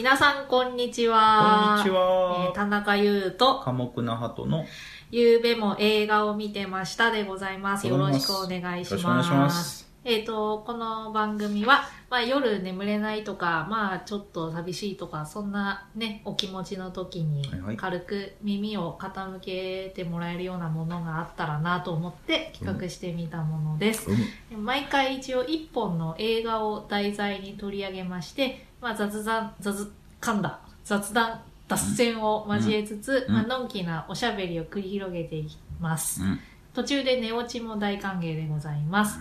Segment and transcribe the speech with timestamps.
[0.00, 1.76] 皆さん、こんにちは。
[1.76, 4.64] こんにちはえー田中優と、寡黙な鳩の
[5.10, 7.86] ゆうべも映画を見てましたでございます。
[7.86, 9.02] よろしくお願いします。
[9.02, 17.42] よろしくお願いしますえっ、と、この番組は、まあ夜眠れないとか、まあちょっと寂しいとか、そんなね、お気持ちの時に
[17.76, 24.10] 軽く耳を傾けてもらえるようなものがあったらなと思って企画してみたものです。
[24.10, 24.14] う
[24.56, 33.34] む毎回一応一本の映画を題材に取り上げまして、まあ、雑談、雑、噛んだ、雑談、脱線を交えつつ、うん。
[33.34, 36.22] まあのんきなおしゃべりを繰り広げていきます。
[36.22, 36.40] うん。
[36.74, 39.18] 途中で寝落ちも大歓迎でございます。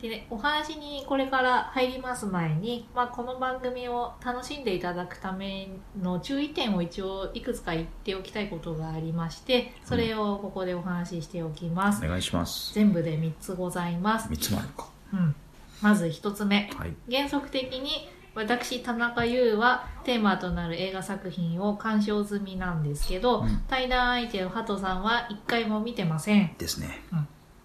[0.00, 5.68] でね、お話にこれから入ります前に、まあ、この番組を楽しんでいただくため
[6.00, 12.04] の注意点を一応いくつか言っておきたいことがありまして、それをここでお話ししておきます。
[12.04, 12.74] お願いします。
[12.74, 14.28] 全部で3つございます。
[14.28, 14.88] 三つもあるか。
[15.14, 15.34] うん、
[15.80, 16.70] まず一つ目。
[16.76, 16.94] はい。
[17.10, 23.62] 原則的に私田中優はテーマとなる映画作品を鑑賞済みなんですけど、うん。
[23.66, 26.54] 対談相手のハトさんは一回も見てません。
[26.58, 27.00] ですね。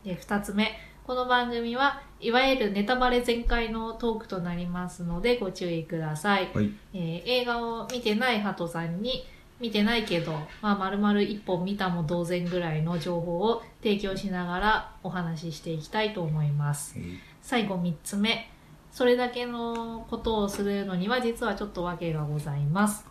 [0.05, 0.71] で二つ目。
[1.05, 6.71] この番組はいわゆるネタバレ全開のトークとなりますのでご注意ください、はい。
[6.93, 9.25] えー映画を見てないハトさんに
[9.59, 16.95] 見てないけど、まあ、丸々一本見たも同然ぐらいの情報を提供しながらお話ししていきたいと思います。
[17.41, 18.49] 最後3つ目
[18.91, 23.05] それだけのことをするのには実はちょっと訳がございます。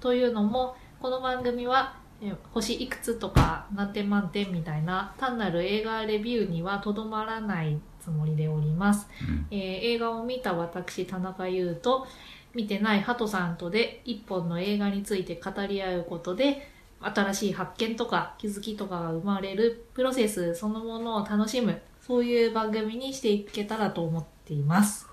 [0.00, 9.46] というのもこの番組はえ星いくつとか何点満点みたいな単なる映画レビューにはとどまらないつもりでおります、うん。
[9.50, 12.06] えー映画を見た私田中優と
[12.54, 16.68] 見てないハトさんとで一本の映画について語り合うことで
[17.00, 25.06] 新しい発見とか気づきとかが生まれるプロセスそのものを楽しむそういう番組にしていけたらと思っています。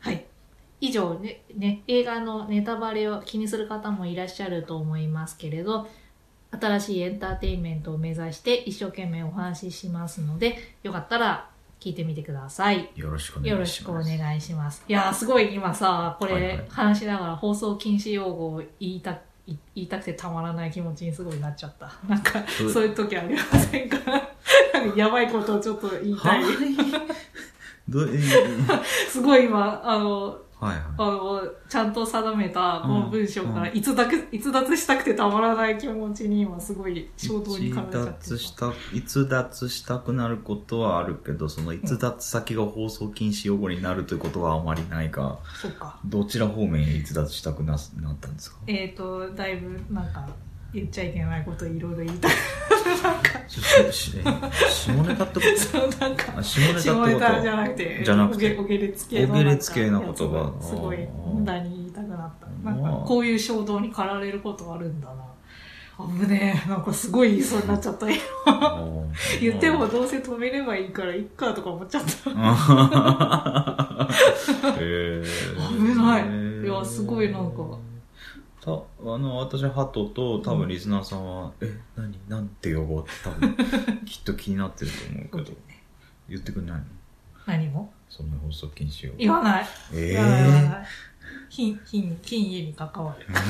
[0.00, 0.24] はい。
[0.80, 5.88] 以上ねね映画のネタバレを気にする方もいらっしゃると思いますけれど
[6.52, 11.48] 新しいエンターテインメントを目指して一生懸命お話ししますのでよかったら
[11.80, 12.90] 聞いてみてください。
[12.94, 13.72] よろしくおよろ願いします。
[13.74, 14.84] しくお願いします。
[14.88, 16.42] いやー、すごい今さ、こはいはい。
[16.42, 21.92] れ話しながら放送禁止用語を言いたい言いたくてたまらない気持ちにすごいなっちゃった。
[22.08, 22.70] なんか、う。
[22.70, 23.98] そういう時ありませんか？
[24.74, 26.42] なんかやばいことをちょっと言いたい。
[27.88, 33.76] どうえー すごい今、あの、はいあはの、ちゃんと定めたこの文章からうん。
[33.76, 45.98] 逸脱、逸脱したくてたまらない気持ちに今すごい衝動に駆られちゃって脱した逸脱したくなることはあるけどその逸脱先が放送禁止用語になるということはあまりないがそっか。
[46.06, 48.56] どちら方面へ逸脱したくななったんですか？
[48.66, 50.26] えっ、ー、と、だいぶなんか
[50.76, 52.32] 言っちゃいけないこといろいろ言いたい。
[53.02, 55.40] なんか、し下ネタってこと？
[55.58, 56.60] そうなんか、あ下
[57.06, 58.56] ネタってじゃなくて、じゃなくて？
[58.58, 60.98] おげお下劣系のお下劣系の言葉すごい
[61.34, 62.46] 無駄に言いたくなった。
[62.46, 65.24] なんかまあこういう衝動に駆られることあるんだな。
[65.98, 66.68] 危ねえ。
[66.68, 68.06] なんかすごい言いそうになっちゃった。
[69.40, 72.30] 言ってもどうせ止めればいいからいっかとか思っちゃった。
[74.78, 75.22] え
[75.78, 76.24] 危ない
[76.64, 77.62] いやすごいなんか
[78.66, 78.72] た
[79.14, 82.18] あの私ハトと多分リスナーさんは「え何？
[82.28, 83.56] なんて呼ぼう?」って多分
[84.04, 84.96] きっと気になってると
[85.38, 85.56] 思うけど
[86.28, 86.84] 言ってくんないの？
[87.46, 87.92] 何も？
[88.08, 89.66] そんな放送禁止を言わない。
[89.94, 90.86] ええない。
[91.48, 93.26] 品、品、品位に関わる。
[93.34, 93.42] だ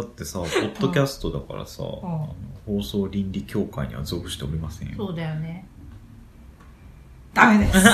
[0.00, 2.34] ってさポッドキャストだからさ、あの
[2.66, 5.66] 放送倫理協会には属しておりませんよそうだよね。
[7.34, 7.78] ダメです。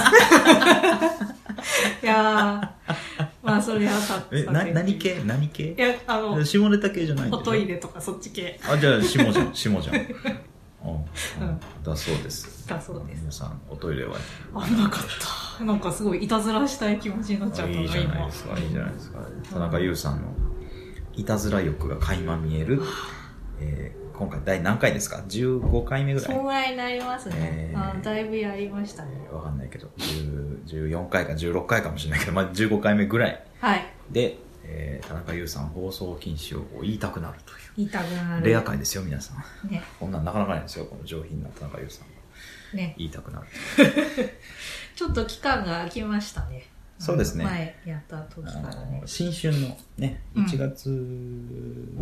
[2.02, 2.97] いやー、
[3.42, 5.22] まあそれはさ、えな何系？
[5.26, 5.74] 何系？
[5.76, 8.58] いや、あの、下ネタ系じゃないんおトイレとかそっち系。
[8.69, 9.50] あじゃあ下じゃん。
[9.54, 9.97] 下じゃん。
[9.97, 10.02] うん。
[10.02, 10.04] う
[11.52, 11.60] ん。
[11.84, 12.66] だそうです。
[12.69, 13.20] だそうです。
[13.20, 14.16] 皆さんおトイレは？
[14.66, 15.04] 危なかっ
[15.58, 15.64] た。
[15.64, 19.18] なんかすごいいたずらしたい気持ちになっちゃったいいじゃないですかいいじゃないですか。
[19.53, 20.28] 田中優さんの
[21.14, 22.82] いたずら欲が垣間見える、
[23.60, 27.34] えー今回第何回ですか？15回目ぐらいそんぐらいになりますね。
[27.38, 29.10] えーあだいぶやりましたね。
[29.31, 33.87] わかんないけど10 14回か16回かもしれないけど、まあ、15回目ぐらいはい。
[34.10, 38.47] で、えー田中優さん放送禁止用語を言いたくなるとい言いたくなうる。
[38.47, 39.34] レア回ですよ皆さ
[39.65, 39.83] んね。
[40.01, 42.15] こんなんなかなかないですよこの上品な田中優さんが
[42.83, 42.95] ね。
[42.97, 43.47] 言いたくなる
[44.97, 46.65] ちょっと期間が空きましたね。
[46.98, 49.03] そうですね前やった時からね。
[49.04, 50.89] 新春のねうん1月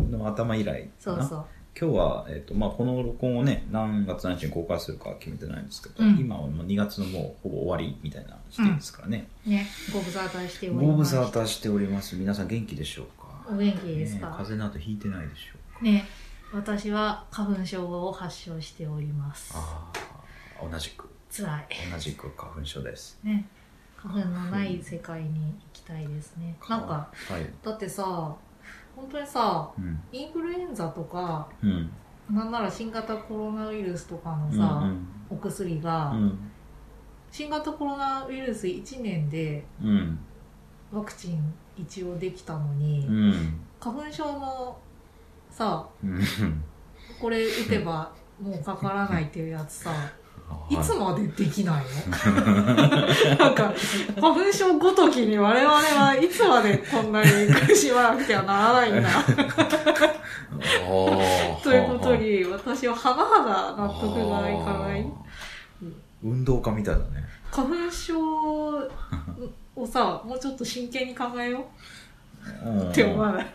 [0.09, 1.45] の頭以来かな、そうそう。
[1.77, 9.67] 今日は、えっとまあ、この録音をね何月何日に公開するかは決めてないんですけど、うん今はもう2月のもうほぼ終わりみたいな時点ですからね、ね。
[9.91, 10.85] ご無沙汰しております。
[10.87, 13.25] ご無沙汰しております皆さん元気でしょうか？
[13.49, 15.81] お元気ですねか風邪などひいてないでしょうか？
[15.83, 16.05] ね。
[16.53, 19.51] 私は花粉症を発症しております。
[19.55, 21.67] ああ同じく辛い。
[21.91, 23.45] 同じく花粉症ですね。
[23.97, 28.35] 花粉のない世界に行きたいですねなんかはいだってさ
[28.95, 29.99] 本当にさうん。
[30.11, 31.89] インフルエンザとかうん。
[32.31, 34.83] なんなら新型コロナウイルスとかのうんさ、
[35.29, 36.51] お薬が、うん
[37.31, 40.17] 新型コロナウイルス1年でうん。
[40.91, 43.59] ワクチン一応できたのに、うん。
[43.79, 44.77] 花粉症の
[45.49, 46.63] さうん。
[47.19, 49.91] これ打てばもうかからないっていうやつさ、
[50.69, 50.77] い。
[50.77, 52.15] つもまでできないの？
[53.37, 53.73] なんか、
[54.19, 59.09] 花粉症ごときに我々はいつまでこんなに苦しまなくてはならないんだ。
[61.63, 65.05] ということに、私は甚だ納得がいかない。
[66.23, 67.05] 運動家みたいだね。
[67.51, 68.19] 花粉症
[69.75, 71.63] をさ、もうちょっと真剣に考えよう
[72.89, 73.45] って思わない。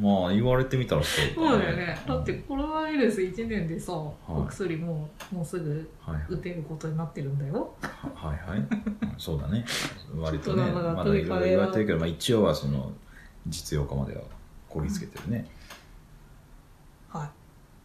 [0.00, 1.98] まあ言われてみたらそうそうだよね。
[2.06, 3.96] だってコロナウイルス1年でさ、い。
[4.28, 7.74] お薬ももうすぐはい打てることになってるんだよ。
[7.80, 8.58] はいはい。
[8.58, 8.68] うん
[9.18, 9.64] そうだね。
[10.16, 12.92] 割とねまだいろいろ言われてるけど、まあ、取一応はその
[13.46, 14.22] 実用化までは
[14.68, 15.46] こぎつけてるね、
[17.08, 17.30] は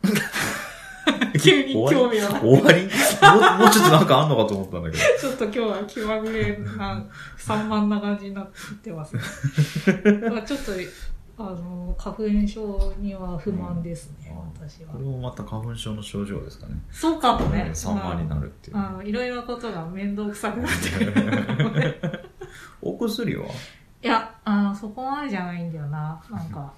[0.04, 0.08] い。
[1.42, 2.42] 急に興味がない。
[2.42, 2.84] 終わり？
[2.84, 7.04] もうもうちょっとなんかあんのかと思ったんだけど ちょっと今日は気まぐれな、
[7.38, 8.48] 散漫な感じになっ
[8.82, 9.22] てますね。
[10.30, 10.72] まあちょっと、
[11.38, 15.06] あの、花粉症には不満ですね、うん私はこれ。
[15.06, 17.70] もまた花粉症の症状ですかねそうかもね。
[17.74, 22.30] 散漫になるっていう、あの、いろいろなことが面倒くさくなってくる。
[22.82, 23.46] お薬は？
[24.02, 26.22] いや、あの、そこまでじゃないんだよな。
[26.32, 26.72] なんか、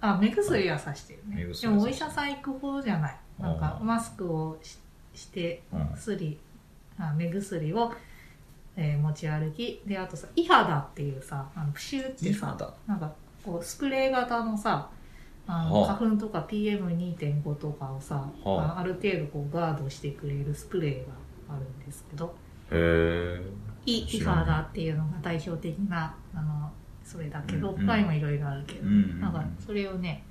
[0.00, 1.46] あ、目薬はさしてるね。
[1.60, 3.16] でもお医者さん行くほどじゃない。
[3.42, 4.78] なんかマスクをし
[5.14, 5.90] して、うん。
[5.94, 6.38] 薬、
[6.98, 7.92] あ目薬を、
[8.76, 9.82] えー持ち歩き。
[9.86, 13.12] で、あとさ、イハダっていうさ、あのプシューってさ、だなんか、
[13.44, 14.88] こう、スプレー型のさ、
[15.46, 15.94] あのはあ。
[15.96, 18.76] 花粉とか PM2.5 とかをさ、はあ。
[18.76, 21.12] あある程度こうガードしてくれるスプレーが
[21.56, 22.34] あるんですけど、
[22.70, 23.42] へえ
[23.84, 26.70] イイフ知らないァダっていうのが代表的なあの
[27.04, 30.22] それだけど、他にもいろいろあるけど、なんかそれをね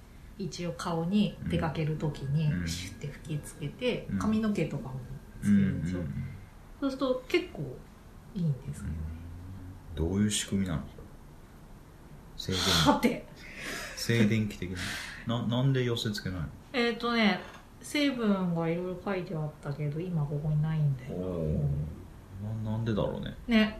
[0.45, 2.67] 一応顔に出かける時にうん。
[2.67, 4.19] シュッて吹きつけて、うん。
[4.19, 4.95] 髪の毛とかも
[5.41, 6.01] つけるんですよ、
[6.79, 7.61] そうすると結構
[8.35, 8.89] いいんですけ
[9.95, 10.81] どういう仕組みなの？
[12.37, 13.25] 静ど、電はて。
[13.97, 14.71] 静電気的
[15.27, 15.41] な？
[15.41, 16.47] ななんで寄せつけないの？
[16.73, 17.39] えっ、とね
[17.81, 21.15] 成分がいろいろ書いてあったけど今ここにないんだよ。
[21.15, 21.63] お
[22.63, 23.35] ななんでだろうね。
[23.47, 23.79] ね。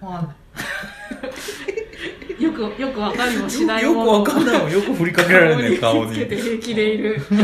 [0.00, 0.36] わかんない
[2.38, 4.72] よくよくわかりもしないよくわかんないもん。
[4.72, 6.00] よく振りかけられるね顔に。
[6.02, 6.16] 顔に。
[6.16, 7.38] つけて平気でいる、う ん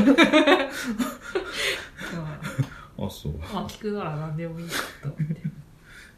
[3.06, 3.32] あそう。
[3.38, 5.42] まあ聞くなら何でもいいかと思って。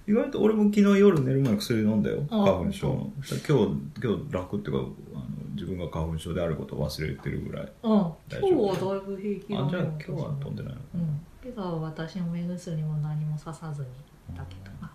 [0.09, 2.23] 意外と俺も昨日夜寝る前に薬飲んだよ。
[2.31, 3.13] あ花粉症の。
[3.17, 5.25] 今日今日楽っていうかあの
[5.55, 7.73] 自分が花粉症であることを忘れてるぐらい。
[7.83, 11.21] うん今大日はだいぶ平気だねあじゃあ今日は飛んでないのうん。
[11.43, 13.89] 今朝は私も目薬も何もささずに
[14.37, 14.91] だけどな、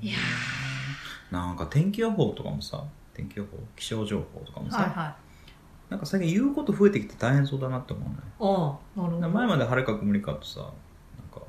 [0.00, 0.14] いや
[1.30, 2.84] なんか天気予報とかもさ
[3.14, 5.14] 天気予報気象情報とかもさ、ーはいはい。
[5.90, 9.28] なんか最近言うこと増えてきて大変そうだなって思うねああなるほど。
[9.28, 10.70] 前まで晴れか曇りかとさなん
[11.32, 11.40] か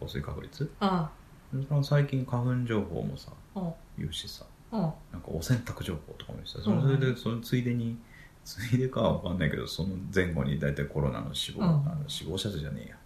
[0.00, 1.10] 降水確率あ
[1.68, 3.32] その最近花粉情報もさ
[3.98, 4.94] 言うしさうんなんか
[5.28, 7.00] お洗濯情報とかも言うしさそうん。
[7.00, 7.98] れでそのついでに
[8.44, 11.68] ついでかは分かんないけどその前後に大体コロナの死亡、うん。
[11.68, 12.96] あの死亡者数じゃねえや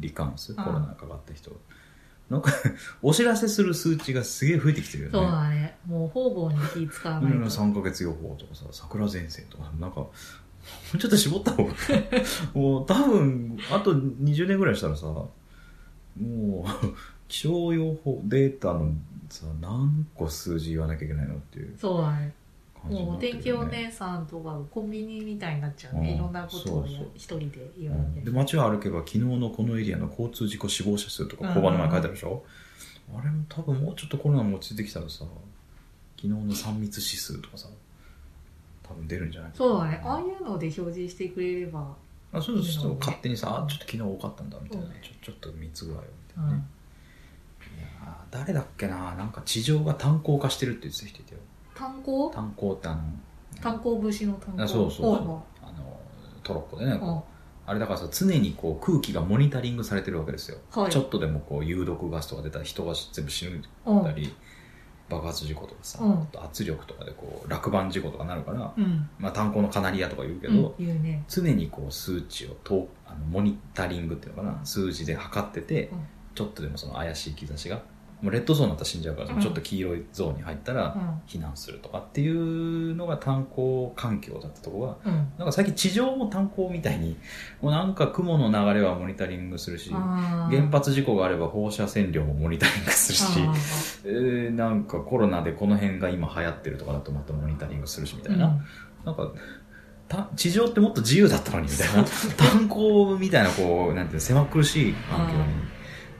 [0.00, 1.50] 罹患数んコロナかかった人
[2.32, 2.50] なんか
[3.02, 5.12] お知らせする数値がすげえ増えてきてるよね。
[5.12, 5.76] そうだね。
[5.86, 10.10] もう方々に気使わないうん、と3ヶ月予報とかさ桜前線とかなんかも
[10.94, 11.74] うちょっと絞った方が
[12.54, 15.30] もう多分あと20年ぐらいしたらさも
[16.16, 16.64] う
[17.28, 18.94] 気象予報データの
[19.28, 21.76] さ何個数字言わなきゃいけないのっていう。
[21.78, 22.32] そうだね
[22.84, 26.16] もうなってるよ天気お姉さんとかコンビニみたいになっちゃうね、うん。
[26.16, 27.92] いろんなことを一人で言う。
[27.92, 31.48] わなきゃいけないんで街を歩けば昨日のこのエリアの交通事故死亡者数とかうん。
[31.48, 32.44] 交番の前に書いてあるでしょ、
[33.14, 35.30] あれも多分もうちょっとコロナも落ち着いてきたらさ昨
[36.22, 37.68] 日の3密指数とかさ
[38.82, 39.70] 多分出るんじゃないかな。
[39.70, 40.00] そうだね。
[40.04, 41.94] ああいうので表示してくれれば。
[42.34, 42.96] あそうするといいのね。
[43.00, 46.64] 勝手にさ、あちょっと昨日多かったんだみたいな、そうねちょちょっと密具合をみたうんいなね、
[47.78, 51.40] いやー誰だっけななんか地上が炭鉱化してるって言ってた人いたよ
[51.82, 52.30] 炭鉱？
[52.30, 53.00] 炭鉱ってあの
[53.60, 54.62] 炭鉱節の炭鉱？
[54.62, 55.16] あそうそう。
[55.16, 56.00] そうあの
[56.44, 57.00] トロッコでね、
[57.66, 60.90] あれだからさ常にこう空気がモニタリングされてるわけですよ、はい。
[60.92, 64.04] ちょっとでもこう有毒ガスとか出たら人が全部死ぬうん。
[64.04, 64.32] たり、
[65.08, 65.98] 爆発事故とかさ、
[66.44, 69.08] 圧力とかでこう落盤事故とかなるから、うん。
[69.18, 71.24] まあ、炭鉱のカナリアとか言うけど、うん、言うね。
[71.28, 75.98] 常にこう数値をとあのモニタリングっていうのかな数字で測ってて、うん。
[76.34, 77.82] ちょっとでもその怪しい兆しが
[78.22, 79.40] もうレッドゾーンだったら死んじゃうから、うん。
[79.40, 81.20] ちょっと黄色いゾーンに入ったらうん。
[81.26, 85.32] 避難するとかっていうのが炭鉱環境だったところがうん。
[85.38, 87.16] なんか最近地上も炭鉱みたいに
[87.60, 93.54] もうなんか雲の流れはモニタリングするし原発事故があれば放射線量もモニタリングするし、あ
[94.04, 98.56] えーなんかコロナでこの辺が今流行ってるとかだとまたモニタリングするしみたーいな、
[99.04, 99.32] なんか
[100.08, 102.04] た地上ってもっと自由だったのにみたいな。
[102.36, 105.38] 炭鉱みたいなこうなんていうの狭苦しい環境に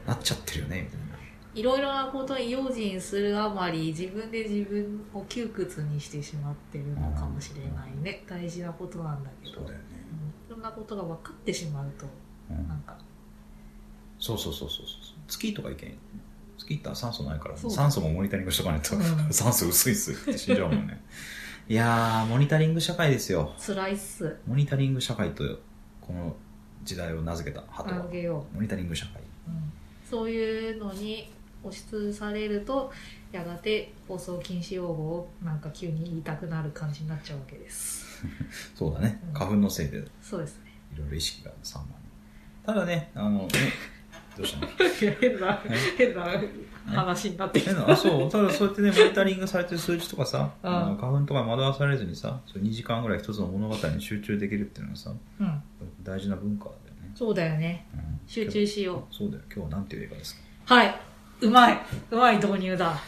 [0.06, 1.01] なっちゃってるよねみたいな
[1.54, 8.24] いろいろなことに用心するあまり自分で自分を窮屈にしてしまってるのかもしれないね。
[8.26, 9.56] 大事なことなんだけど。
[9.56, 9.84] そうだよね、
[10.48, 12.06] うん、いろんなことが分かってしまうと
[12.50, 12.68] うん。
[12.68, 12.96] なんか。
[14.18, 14.96] そうそうそうそうそう。
[15.28, 15.98] 月とか行けん？
[16.56, 19.02] 月行ったら酸素ないから酸素もモニタリングしとかないと、うん。
[19.32, 21.02] 酸素薄いっすって死んじゃうもんね。
[21.68, 23.52] いやーモニタリング社会ですよ。
[23.58, 24.38] 辛いっす。
[24.46, 25.44] モニタリング社会と
[26.00, 26.34] この
[26.82, 28.04] 時代を名付けた鳩は。
[28.04, 29.20] あげよモニタリング社会。
[29.20, 29.72] う、うん、
[30.08, 31.30] そういうのに
[31.64, 32.92] 押しつされると
[33.32, 38.26] やがて放送禁止用語をなんか急に言いたくなる感じになっちゃうわけです。
[38.74, 39.20] そうだね。
[39.28, 39.32] うん。
[39.34, 39.98] 花粉のせいで。
[39.98, 40.72] いそうですね。
[40.96, 41.92] ろいろ意識が散漫に。
[42.66, 43.48] ただねあのね
[44.36, 44.68] どうしたの？
[45.20, 45.60] 変な
[45.96, 46.22] 変な
[46.86, 48.30] 話になってきえたあそう。
[48.30, 55.62] ただそうやってねモニタリングされてる数値とかさ、花粉とか惑わされずにさそう2時間ぐらい一つの物語に集中できるっていうのはさうん。
[56.02, 57.86] 大事な文化だよね、そうだよね。
[57.94, 58.20] うん。
[58.26, 59.42] 集中しよそうだよ。
[59.54, 60.74] 今日はなんていう映画ですか？
[60.76, 61.00] うはい
[61.42, 61.80] うまい。
[62.10, 62.90] うまい導入だ。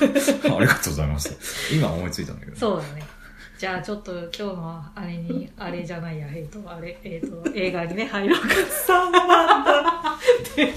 [0.00, 1.74] ありがとうございます。
[1.74, 2.56] 今思いついたんだけど。
[2.56, 3.19] そうだね
[3.60, 8.48] じゃあちょっと今日のあれにあれじゃないやえっ、とあれえっ、と映画にね入ろうか。
[8.48, 10.18] 3万だ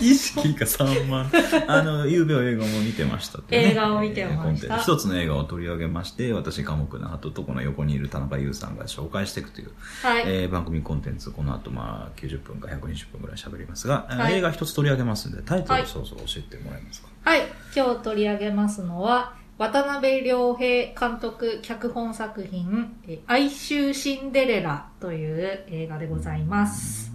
[0.01, 1.31] 意識が3万
[1.65, 3.71] あのゆうべは映画も見てましたってね。
[3.71, 4.79] 映画を見てました。
[4.79, 9.71] 一つの映画を取り上げまして私寡黙な鳩とこの横にいる田中優さんが紹介していくという、
[10.01, 27.13] はい、えー番組コンテンツこの後まあ90分か120分ぐらい喋りますが、えーはい映画一つ取り上げますんでタイトルそろそろ教えてもらえますか、はい、今日取り上げますのは渡辺良平監督脚本作品「え哀愁シンデレラ」という映画でございます。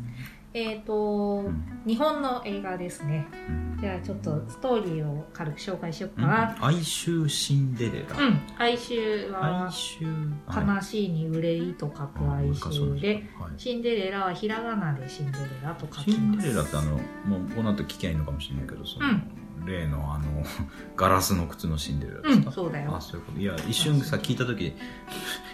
[0.55, 1.83] えっ、と、うん。
[1.87, 3.29] 日本の映画ですね。
[3.75, 3.81] うん。
[3.81, 6.25] じゃあちょっとストーリーを軽く紹介しよううん。
[6.25, 13.53] かな哀愁シンデレラ、うん、哀愁哀は愁悲しいに憂いと書く哀愁で、はい。
[13.57, 16.47] シンデレラはひらがなでシンデレラと書シンきます。
[16.47, 20.45] デレラってあのもうこの後聞きゃいいのかもしれないけどその、うん例のあの
[20.97, 23.01] ガラスの靴のシンデレラですか、うん、そうだよあ。
[23.01, 24.75] そういうこといや一瞬さ聞いた時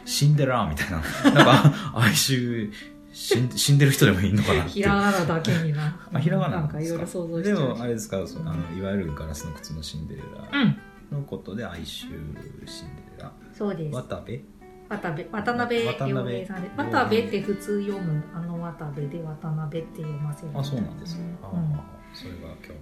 [0.05, 2.73] 死んでらーみたいななんか哀愁
[3.13, 5.97] 死ん死んでる人でもいいのかなってひらがなだけにな。
[6.13, 7.59] あひらがななんかいろいろ想像しちゃう。
[7.59, 10.65] でもあれですかそのあのいわゆるガラスの靴のシンデレラう
[11.17, 13.95] ん、のことで哀愁シンデレラそうです。
[13.95, 14.41] 渡部
[14.89, 16.71] 渡辺、渡辺渡辺さんで。
[16.77, 22.75] 渡部って普通読む、あの渡部で渡辺って読ませるあそうなんですね、あうんあそれが今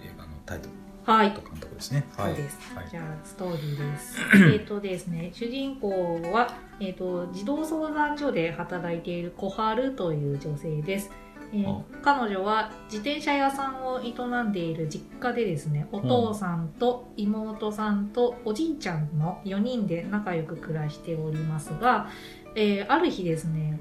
[0.00, 0.08] 日
[0.46, 1.40] タイトルはいと。
[1.40, 2.58] 監督ですねそうです。
[2.74, 4.18] はいじゃあ、ストーリーです。
[4.54, 11.10] えっとですね、主人公は、えっ、と、児童相談所で働いている小春という女性です。
[11.52, 22.08] えーあ彼女は自転車屋さんを営んでいる実家でですね、お父さんと妹さんとおじいちゃんの4人で仲良く暮らしておりますが、
[22.56, 23.80] えーある日ですね、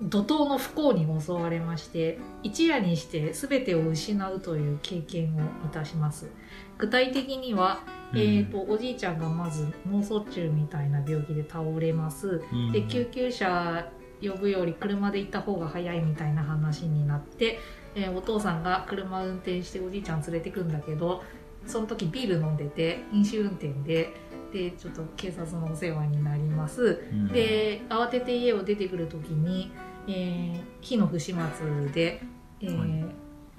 [0.00, 6.30] 怒涛の不幸に襲われまして、一夜にして全てを失うという経験をいたします。
[6.78, 7.80] 具体的には、
[8.14, 12.42] えー、とおじいちゃんがまず脳卒中みたいな病気で倒れます。
[12.52, 12.72] うん。
[12.72, 13.90] で救急車
[14.22, 17.58] 呼ぶより車で行った方が早いみたいな話になって、
[17.94, 21.24] えーお父さんが車運転しておじいちゃん連れてくんだけど
[21.66, 24.14] その時ビール飲んでて飲酒運転で
[24.52, 27.02] でちょっと警察のお世話になります。
[27.12, 27.28] うん。
[27.28, 29.72] で慌てて家を出てくる時に、
[30.08, 32.22] えー火の不始末で、
[32.60, 33.14] えーはい。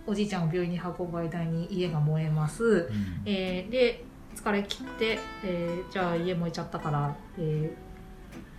[0.08, 3.22] おじいちゃんを病院に運ぶ間に家が燃えます、うん。
[3.26, 4.04] えーで
[4.36, 7.90] 疲れ切って、えーじゃあ家燃えちゃったから、えー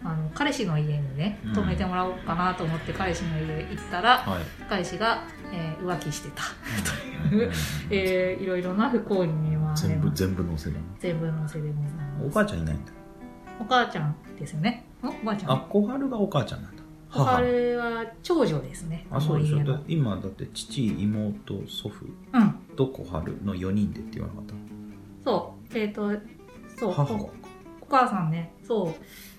[0.03, 1.53] あの彼氏の家にねうん。
[1.53, 4.43] 泊めてもらおうかなと思って彼氏の家行ったら、はい。
[4.69, 6.43] 彼氏が、えー浮気してた、
[7.33, 7.41] うん。
[7.41, 7.51] うん。
[7.91, 12.27] えーいろいろな不幸に見舞われ全部ます全部のせだ全部のせでございます。
[12.27, 12.93] お母ちゃんいないんだ。
[13.61, 14.85] お母ちゃんですよね。
[15.03, 15.09] ん？
[15.09, 15.53] おばあちゃん？
[15.53, 16.80] あ小春がお母ちゃんなんだ。
[16.80, 16.80] 小
[17.11, 19.07] 春は長女ですね。
[19.11, 19.59] あそうでしょ。
[19.89, 22.53] 今だって父妹祖父うん。
[22.77, 24.45] と小春の4人でって言わなかっ
[25.25, 25.79] そう。
[25.79, 26.13] えっ、と
[26.79, 26.91] そう。
[26.91, 28.53] おお母さんね。
[28.63, 28.95] そう。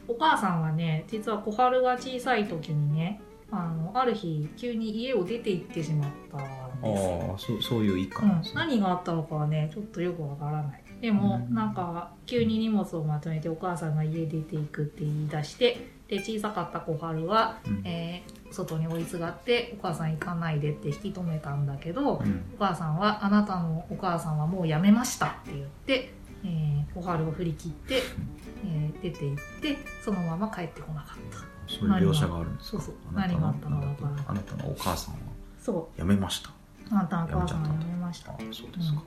[0.08, 7.28] お母さんはね実は小春が小さい時にねあのある日急に家を出て行ってしまったんですよ。
[7.32, 8.42] ああそうそういう一家うん。
[8.54, 10.84] 何があったのかはねちょっとよくわからない。
[11.02, 11.56] でも、うん。
[11.56, 17.82] なんか急に荷物をまとめてお母さんが家出ていくって言い出してで小さかった小春は、うん。
[17.86, 22.44] えー外に追いすがってお母さん行かないでって引き止めたんだけど、うん。
[22.54, 26.14] お母さんは「あなたのお母さんはもう辞めました」って言って、
[26.44, 28.02] えー小春を振り切って、
[28.68, 31.38] えー出て行ってそのまま帰ってこなかった。
[31.74, 32.82] そういう描写があるんですか？
[32.84, 32.96] そうそう。
[33.16, 33.88] 何があったかわか
[34.28, 35.20] あなたのお母さんは。
[35.62, 36.50] そ辞めました。
[36.50, 36.54] う
[36.92, 38.34] あなたのお母さんは辞めました。
[38.34, 39.02] あそうですか、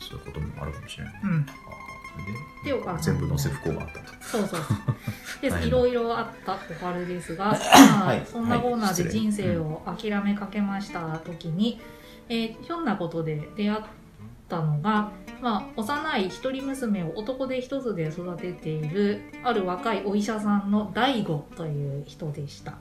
[0.00, 1.46] そういうこともあるかもしれない、うん。
[1.46, 1.52] あ
[2.64, 4.04] で全部載せ不幸があったと。
[4.22, 4.60] そうそう
[5.40, 5.70] で い。
[5.70, 7.46] ろいろあった小春ですが、
[7.96, 8.22] まあはい。
[8.26, 8.94] そんなこんなではい。
[8.94, 11.80] 失礼人生を諦めかけました時に、
[12.28, 13.80] えーひょんなことで出会っ
[14.48, 22.74] たのが、まあ、幼い一人娘を男で一つで育てているある若いお医者さんの大悟という人でした。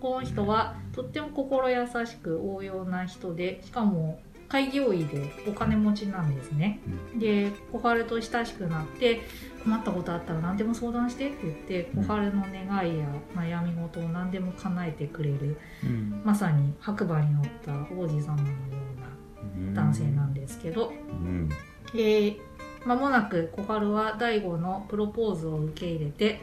[0.00, 6.80] この人はとっても心優しく応用な人でしかも開業医でお金持ちなんですね、
[7.16, 9.22] で小春と親しくなって
[9.64, 12.04] 困ったことあったら何でも相談してって言ってうん。
[12.04, 16.22] 小春の願いや悩み事を何でも叶えてくれるうん。
[16.24, 18.54] まさに白馬に乗った王子様のよ
[19.64, 21.48] うな男性なんですけど、うん。
[21.94, 22.36] で
[22.84, 26.42] 間もなく小春は大悟のプロポーズを受け入れて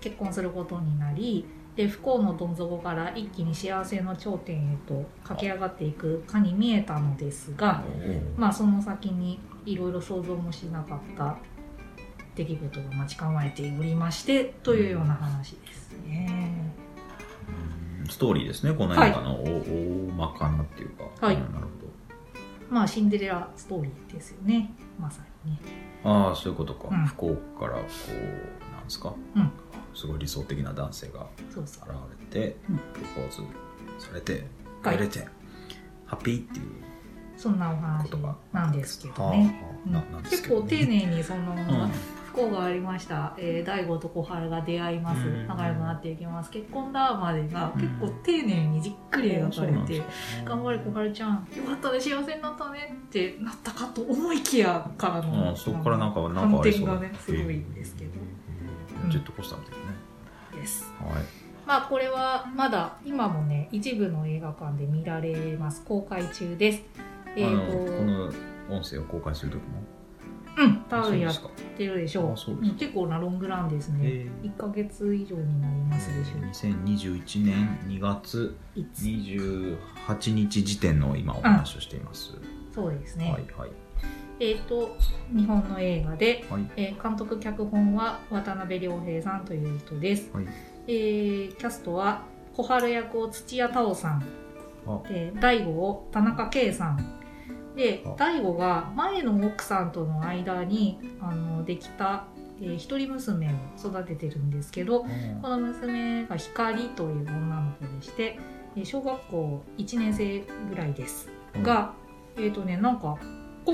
[0.00, 1.46] 結婚することになり
[1.78, 7.84] で不幸のどん底から一気に幸せの頂点へと駆け上がっていくかに見えたのですが、
[8.36, 11.36] まあその先にいろいろ想像もしなかった
[12.34, 16.72] 出来事が待ち構えておりましてというような話ですね。
[18.02, 18.08] うん。
[18.08, 18.72] ストーリーですね。
[18.72, 21.04] この映画の大大まかなっていうか。
[21.24, 21.36] はい。
[21.36, 21.68] うんなる
[22.68, 24.72] まあシンデレラストーリーですよね。
[24.98, 25.58] まさにね。
[26.02, 27.06] ほどああそういうことか、うん。
[27.06, 28.57] 不幸からこう
[28.88, 29.50] ですか、うん。
[29.94, 31.26] すごい理想的な男性が。
[31.38, 32.76] 現れて、うん。
[32.76, 33.42] プロポーズ
[34.04, 34.44] されて
[34.82, 34.96] はい。
[34.96, 35.26] 帰れて、
[36.06, 36.66] ハッピーっていう
[37.36, 38.10] そんなお話
[38.52, 39.62] なんですけどはあね。
[40.28, 41.92] 結構丁寧にその、うん。
[42.26, 45.26] 不幸がありました、えー、大悟と小春が出会います。
[45.26, 45.46] うん。
[45.46, 46.50] 仲良くなっていきます。
[46.50, 47.80] 結婚だまでがうん。
[47.80, 50.02] 結構丁寧にじっくり描かれて、
[50.44, 58.37] 頑張れ小春ちゃんよかったね幸せになったねってなったかと思いきやからの、うんそこからなんかなんか反転がねすごいんですけど、うん
[59.08, 60.08] ジェットコースターみたいなね。
[60.60, 60.92] です。
[61.00, 61.24] はい。
[61.66, 65.84] まあこれはまだ今もね一部の映画館で見られます。
[65.84, 66.82] 公開中です。
[67.36, 68.32] えあっ、のとこの
[68.70, 69.82] 音声を公開する時も？
[70.58, 71.34] うん多分やっ
[71.76, 72.50] てるでしょう。
[72.50, 76.74] うん結構なロングランですね、え1ヶ月以上になりますでしょう。
[76.74, 82.32] 2021年2月いつ28日時点の今お話をしています、
[82.74, 83.70] そうですね、はいはい
[84.40, 84.96] えっ、と
[85.34, 86.70] 日本の映画で、はい。
[86.76, 90.46] えー監督脚本は渡辺良平さんという人です、はい。
[90.86, 92.22] えーキャストは
[92.54, 94.24] 小春役を土屋太鳳さん。
[95.40, 96.98] 大悟を田中圭さん。
[97.76, 98.14] であ。
[98.16, 102.24] 大悟が前の奥さんとの間にあのできた、
[102.60, 105.04] えー一人娘を育ててるんですけど
[105.42, 108.38] この娘が光という女の子でして
[108.76, 111.28] えー小学校1年生ぐらいです。
[111.62, 111.92] が、
[112.36, 113.18] えっ、とねなんか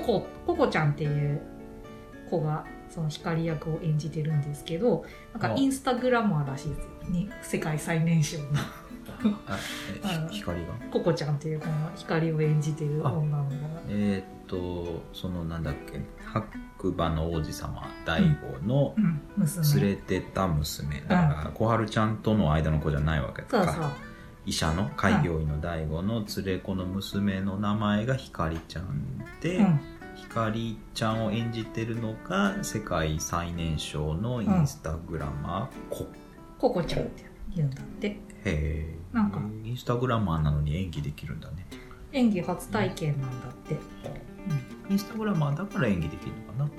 [0.01, 1.41] ココココちゃんっていう
[2.29, 5.57] 子がその光役を演じてるんですけどなんかあ。
[5.57, 6.89] インスタグラマーらしいですよ。
[7.11, 8.45] に世界最年少の
[10.31, 10.73] 光が？
[10.91, 13.57] ココちゃんっていうこの光を演じてる女の子が。
[13.89, 18.95] えーっとそのなんだっけ白馬の王子様大悟の
[19.77, 21.01] 連れてた娘。
[21.03, 23.65] だから小春ちゃんとの間の子じゃないわけか。
[23.65, 23.85] そうそう
[24.47, 29.81] 医者の開業医の大悟の連れ子の娘の名前が光ちゃんで、うん。
[30.17, 36.07] 光ちゃんを演じてるのが世界最年少のインスタグラマーコ、
[36.59, 36.71] コ。
[36.71, 38.09] コちゃんって言うんだって。
[38.09, 38.99] へえ。
[39.13, 39.41] なんか。
[39.65, 41.67] インスタグラマーなのに演技できるんだね、
[42.13, 43.77] 演技初体験なんだって、
[44.89, 46.71] インスタグラマーだから演技できるのか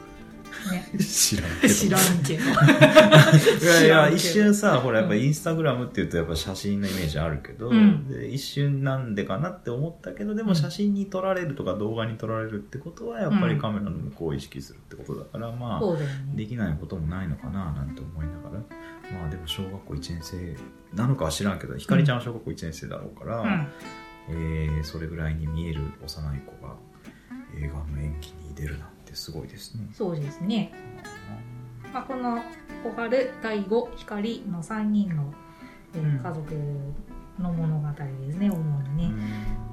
[0.97, 1.73] 知らんけど。
[1.73, 2.43] 知らんけど。
[3.65, 8.07] いやいや一瞬さほらやっぱインスタグラムっていうとやっぱ写真のイメージあるけど、うん。
[8.07, 15.99] で一瞬なんでかなって思ったけどでも写真に撮られるとか動画に撮られるってことはやっぱりカメラの向こうを意識するってことだから、まあね。
[16.35, 18.59] できないこともないのかななんて思いながら。
[19.19, 20.55] まあでも小学校1年生
[20.95, 23.67] なのかは知らんけどひかりちゃんは小学校1年生だろうから、うん。
[24.29, 26.75] えーそれぐらいに見える幼い子が
[27.57, 29.87] 映画の演技に出るなんてすごいですね。
[29.93, 30.71] そうですね、
[31.93, 32.41] まあ、この
[32.83, 35.33] 小春大悟光の3人の、
[35.93, 36.19] えーうん。
[36.19, 36.53] 家族
[37.39, 39.13] の物語ですね主にね、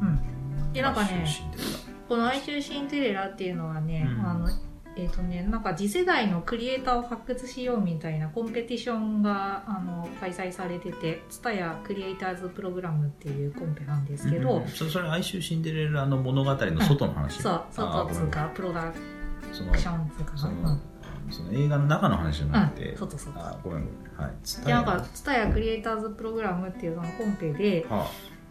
[0.01, 0.73] うん。
[0.73, 1.25] でなんかね
[2.09, 4.27] この「哀愁シンデレラ」っていうのはね、うん。
[4.27, 4.49] あの
[4.95, 18.99] えっ、とねなんか次世代のクリエイターを発掘しようみたいなコンペティションがあの開催されてて TSUTAYA クリエイターズプログラムっていうコンペなんですけど、うんそそれ哀愁シンデレラの物語の外の話、そうあーごめん外つうかプロダク
[19.53, 19.91] そのそ
[20.49, 20.81] のうん。
[21.31, 24.27] その映画の中の話じゃなくて、うんそうそうそうあごめんごめん。
[24.27, 24.35] はい。
[24.43, 28.07] ツタでヤなんか「ツタヤクリエイターズプログラム」っていうそのコンペで、は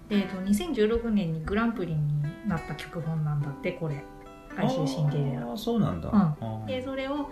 [0.09, 4.03] えー、と2016年にグランプリになった脚本なんだってこれ
[4.57, 5.41] 「あ哀愁シンデレラ。
[5.41, 6.09] あーそうなんだ、
[6.41, 6.65] うん。
[6.65, 7.29] でそれを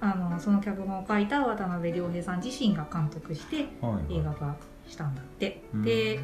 [0.00, 4.18] あのその脚本を書いた渡辺良平さん自身が監督してはいはい。
[4.18, 5.82] 映画化したんだって、うん。
[5.82, 6.20] で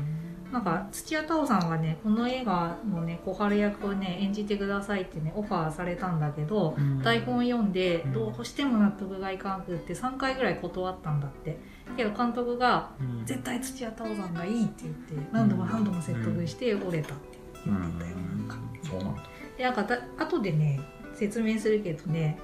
[0.52, 7.02] なんか土屋太鳳さんがねこの映画のね小春役をね演じてくださいってねオファーされたんだけど、うん。
[7.02, 8.12] 台本読んでうん。
[8.12, 11.58] どうしても納得がいかなくって3回ぐらい断ったんだって。
[11.96, 13.24] けど監督がうん。
[13.24, 18.48] 絶対土屋太鳳さんがいいって言って何度も何度も説得して折れたって言ってたよなん。
[18.48, 19.22] かそうなんだ。
[19.56, 20.80] でなんかだ後でね
[21.14, 22.38] 説明するけどね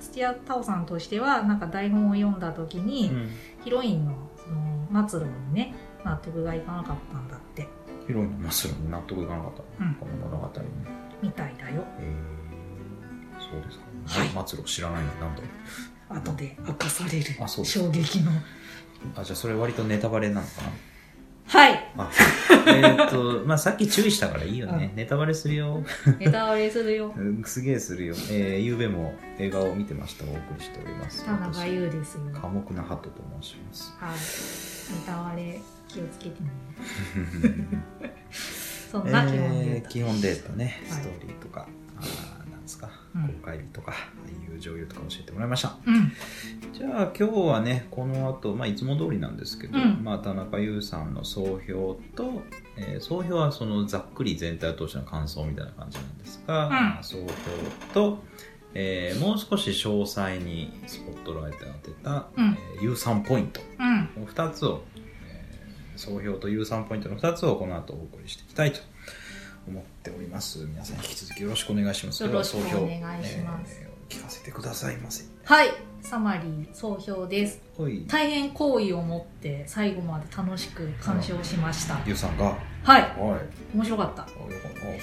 [0.00, 3.30] 土屋太鳳さんとしてはなんか台本を読んだ時に、うん。
[3.64, 4.48] ヒロインのそ
[4.94, 7.68] の末路にね納得がいかなかったんだって。
[8.06, 9.94] ヒロインのマスルに納得いかなかった、うん。
[9.94, 10.66] この物語に。
[11.22, 11.84] みたいだよ。
[11.98, 13.84] えー、そうですか、
[14.20, 14.48] はい。
[14.48, 15.42] 末路知らないのなんだ
[16.08, 18.32] 後で明かされるあそう衝撃の。
[19.16, 20.70] あじゃあそれ割とネタバレなのかな。
[21.46, 21.92] はい。
[21.96, 22.10] あ
[22.66, 25.82] えーっと まあさっき注意したからいいよね、ネタバレするよ。
[26.18, 27.12] ネタバレするよ。
[27.16, 28.14] うんすげえするよ。
[28.30, 30.24] えー、ゆうべも映画を見てました。
[30.24, 31.24] お送りしております。
[31.24, 32.20] 田中優ですよ。
[32.32, 33.96] 寡黙なハトと申します。
[33.98, 35.00] はい。
[35.00, 35.60] ネタバレ
[35.94, 36.50] 気をつけてね。
[38.90, 41.02] そんな基本でえー基本データね、はい。
[41.02, 43.28] ストーリーとか、あーなんですか、うん。
[43.28, 45.76] 公開日とか、俳優女優とか教えてもらいました。
[45.86, 46.12] うん。
[46.72, 50.00] じゃあ今日はね、この後、まあいつも通りなんですけど、うん。
[50.02, 52.42] まあ田中優さんの総評と、
[52.76, 56.70] えー総評はそのざっくり全体を通しての感想みたいな感じなんですが、ん。
[56.70, 57.26] まあ総評
[57.94, 58.22] と、
[58.74, 62.56] えーもう少し詳細にスポットライトを当てた、うん。
[62.76, 64.06] えー有酸ポイント、うん。
[64.14, 64.99] この2つを、えー
[66.00, 68.80] 総評と有酸ポイントの2つをこの後お送りしていきたいと
[69.68, 70.58] 思っております。
[70.60, 72.22] 皆さん引き続きよろしくお願いします。
[72.22, 75.24] よろしくでは総評お願いしますえー聞かせてくださいませ。
[75.44, 75.68] はい
[76.02, 77.69] サマリー総評ですはい。
[78.06, 81.98] 大変好意を持って最後まで楽しく鑑賞しました。
[82.06, 83.02] ゆうさんが、はい。
[83.02, 83.76] はい。
[83.76, 84.22] 面白かった。
[84.22, 84.26] あ、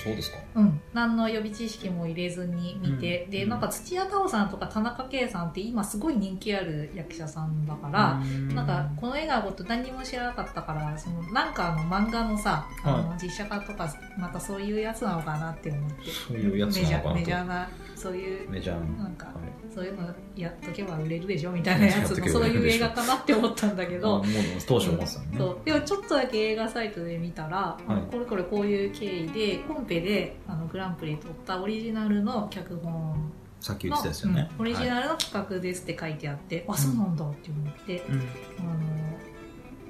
[0.04, 0.38] そうですか。
[0.56, 3.30] うん、何の予備知識も入れずに見て、うん。
[3.30, 8.22] でなんか土屋太鳳さんとか田中圭さんって今すごい人気ある役者さんだから、
[8.54, 15.96] なんかこの映画のこと何にも知らなかったからそのなんかあの漫画のさ、あの実写化とかまたそういうやつなのかなって思って。
[16.28, 17.16] そういうやつなのかなと。
[17.16, 19.36] メジャーなそういうメジャーななんかはい。
[19.74, 24.24] そういうのやっとけば売れるでしょみたいなやつのそういう映画かなって思ったんだけど。
[24.68, 25.38] 当初思ってた。
[25.38, 25.58] そう。
[25.66, 28.12] でもちょっとだけ映画サイトで見たら、はい。
[28.12, 34.50] これこれこういう経緯でコンペであのグランプリ取ったオリジナルの脚本さっき言ってのたですよね。
[34.58, 38.16] うんオリジはいナルの企画ですって書いてあって、あそうなんだって思って、うん。
[38.16, 39.08] あの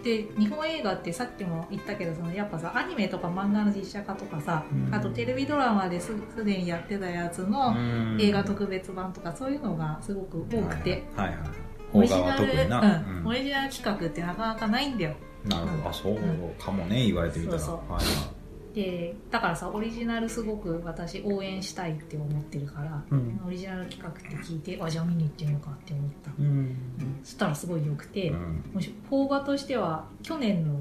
[0.04, 4.94] で日本映画ってさっきも言ったけどそのやっぱさアニメとか漫画の実写化とかさ、うん。
[4.94, 8.18] あとテレビドラマですすでにやってたやつのうん。
[8.22, 11.50] 映画特別版とかそういうのがすごく多くて、はいはいはい。
[11.94, 12.80] オリジナル、な。
[12.82, 15.90] うんうんオリジナル企画ってなかなかないんだよなるほど。
[15.90, 16.18] あ、そう
[16.64, 17.60] かもね、言われてみたら。
[17.60, 18.38] そうそうはいは
[18.78, 22.92] でだからさオリジナルすごく私応援したいって思ってるから、い。
[23.12, 23.42] うん。
[23.48, 26.76] オリジナル企画って聞いてあじゃあ見に行ってみようかって思った、うん。
[27.24, 30.80] そしたらすごい良くて、うんもし邦画としては去年の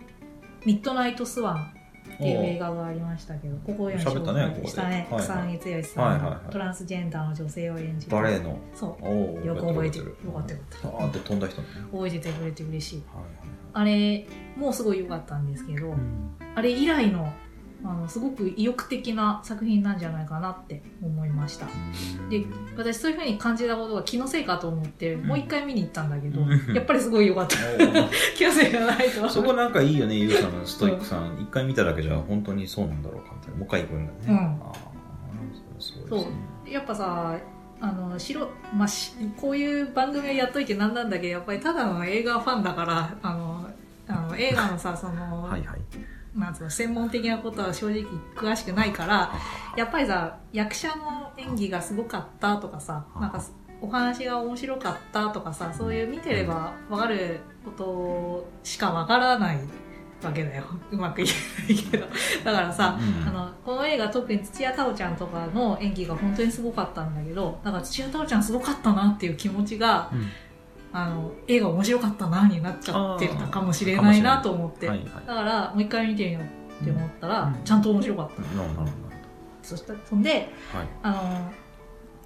[0.66, 1.74] 「ミッドナイトスワン」
[2.18, 4.66] っていう映画がありましたけどここより喋ったねここで。
[4.66, 8.12] したね草薙剛さんトランスジェンダーの女性を演じる。
[8.12, 8.58] バレエの。
[8.74, 9.46] そう。
[9.46, 10.06] よく覚えてる。
[10.06, 10.88] よよかったよかった。
[10.88, 11.68] あーって飛んだ人ね。
[11.92, 13.02] 覚えててくれて嬉しい。
[13.14, 13.24] はい
[13.74, 14.26] あれ
[14.56, 15.98] もうすごい良かったんですけど、はい。
[16.56, 17.32] あれ以来の
[17.84, 22.44] あのすごく意欲的な作品なんじゃないかなって思いましたうんで
[22.76, 27.56] 私そういうふうに感じたことが気のせいかと思ってもう一回見に行ったんだけど、うんやっぱりすごい良かった
[28.36, 31.38] 気のせいじゃないとそこなんかいいよね、ゆうさんのストイックさん。
[31.40, 33.56] 一回見ただけじゃ本当にそうなんだろうかみたいな。
[33.58, 34.18] もう一回行くんだね。
[34.28, 34.74] うんああ、
[35.78, 36.72] そうですね。
[36.72, 37.36] やっぱさ
[37.80, 43.66] あのしろ、まあ、しこういう番組をやっといてなんなんだけどやっぱりただの映画ファンだからあの
[44.08, 45.80] あの映画のさその、はいはい。
[46.38, 48.04] なんつうの専門的なことは正直
[48.36, 49.32] 詳しくないから
[49.76, 53.42] やっぱりさ役者の演技がすごかったとかさなんか
[53.80, 59.58] お話が面白かったとかさそういう見てれば分かることしか分からない
[60.22, 60.64] わけだよ。
[60.90, 62.06] うまく言えないけど。
[62.44, 63.28] だからさ、うん。
[63.28, 70.26] あのこの映画特に土屋太鳳ちゃんとかの演技が本当にすごかったんだけどだから土屋太鳳ちゃんすごかったなっていう気持ちがうん
[70.92, 75.08] あの映画面白かったなになっちゃってたかもしれないなと思って、はいはい。
[75.26, 77.64] だからもう一回見てみようって思ったら、うん。
[77.64, 79.08] ちゃんと面白かった、なるほどなるほど。
[79.62, 80.30] そしたそんで
[80.72, 80.88] はい。
[81.02, 81.52] あ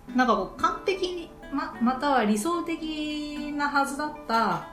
[0.08, 4.68] のなんかこう完璧にままたは理想的なはずだった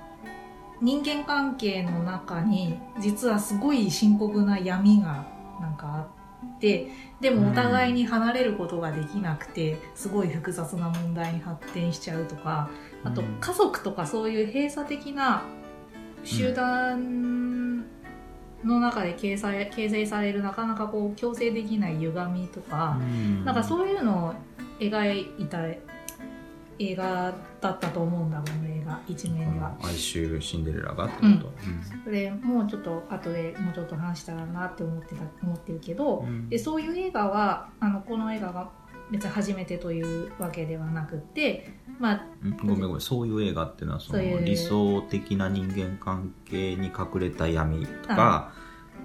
[0.81, 5.25] 人間関係の中に実はすごい深刻な闇が
[5.59, 6.19] なんかあっ
[6.57, 6.87] って
[7.21, 12.69] でもお互いに離れることができなくてすごい複雑な問題に発展しちゃうとか
[13.03, 13.37] あとうん。
[13.39, 15.43] 家族とかそういう閉鎖的な
[16.23, 17.85] 集団
[18.63, 22.99] の中で形成形成されるなかなかこう強制できない歪みとか、
[23.45, 24.33] なんかそういうのを
[24.79, 25.59] 描いた
[26.77, 29.73] 映画だったと思うんだこの映画一面が。
[29.81, 31.53] 哀愁シンデレラがってこと、
[32.03, 36.49] それもうちょっと後でもうちょっと話したらなって思ってた思ってるけど、うん。
[36.49, 38.69] でそういう映画はあのこの映画が
[39.11, 42.57] 別に初めてというわけではなくってまあうん？
[42.57, 43.01] ごめんごめん。
[43.01, 44.45] そういう映画っていうのはそのそういう。
[44.45, 48.51] 理想的な人間関係に隠れた闇とか、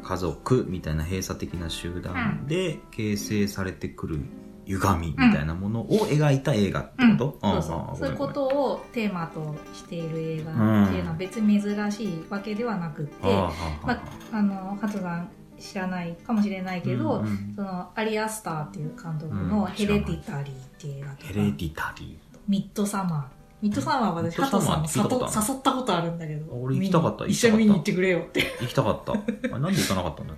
[0.02, 4.20] 家族みたいな閉鎖的な集団で形成されてくる
[4.66, 8.10] 歪みみたいなものを描いた映画ってこと、そうああそうそう。
[8.10, 13.52] いうこごとをテーマとしている映画っていうのは別に珍しいわけではなくって、あ
[13.82, 14.02] あまあ、
[14.32, 15.28] あのハトさん
[15.58, 17.52] 知らないかもしれないけど、うんうん。
[17.56, 19.48] そのアリアスターっていう監督うん。
[19.48, 23.22] の「ヘレディタリー」っていう映画とか、ヘレディタリミッドサマー。
[23.62, 25.34] ミッドサマーは私ハトさんも聞いたことある？
[25.48, 26.54] 誘ったことあるんだけど。
[26.54, 29.12] 俺行きたかった見に一緒に見に行ってくれよって、ー行きたかった。
[29.12, 30.36] あれなんで行かなかったんだっ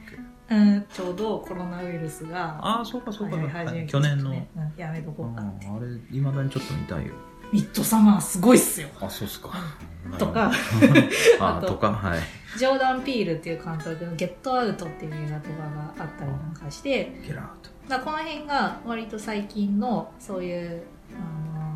[0.49, 0.55] け？
[0.55, 4.49] うん、ちょうどコロナウイルスがああそうかそうか、流行り始めて去年の、ね。
[4.57, 5.67] うんやめとこうかって。
[5.67, 7.13] ああれいまだにちょっと見たいよ。
[7.53, 8.89] ミッドサマーすごいっすよ。
[9.01, 9.51] あそうっすか。
[10.19, 10.53] とか。
[11.41, 12.21] ああととかはい。
[12.57, 17.21] ジョーダン・ピールっていう監督の「ゲットアウト」っていう映画とかがあったりなんかして。
[17.27, 21.76] ゲラートだからこの辺が割と最近のそういうあの、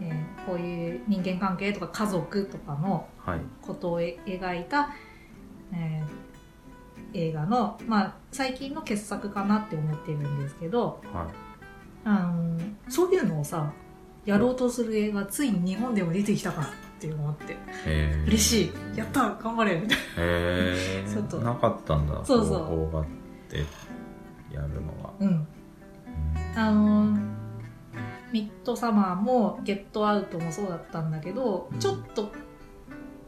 [0.00, 3.40] えーこういう人間関係とか家族とかのはい。
[3.62, 4.90] ことをえ描いた、
[5.72, 6.30] えー
[7.12, 11.26] 映画の、まあ、最近の傑作かなって思ってるんですけど、はい。
[12.04, 12.58] あの
[12.88, 13.72] そういうのをさ
[14.24, 16.64] やろうとする映画ついに日本でも出てきたかっ
[17.00, 17.56] ていうのがあって
[18.26, 18.62] 嬉し
[18.94, 18.98] い。
[18.98, 21.38] やった頑張れみたいへえ ちょっと。
[21.38, 22.58] なかったんだそうそう。
[22.58, 23.04] 方法があっ
[23.48, 23.58] て
[24.54, 25.12] やるのは。
[25.18, 25.46] なうん。
[26.54, 27.16] あの
[28.32, 31.78] ミッドサマーもゲットアウトもそうだったんだけど、うん。
[31.78, 32.32] ちょっと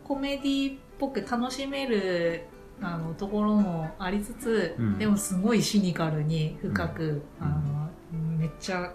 [0.04, 2.44] コメディっぽく楽しめる
[2.80, 4.98] あのところもありつつ、うん。
[4.98, 7.46] でもすごいシニカルに深く、うん。
[7.46, 7.90] あの
[8.38, 8.92] めっちゃ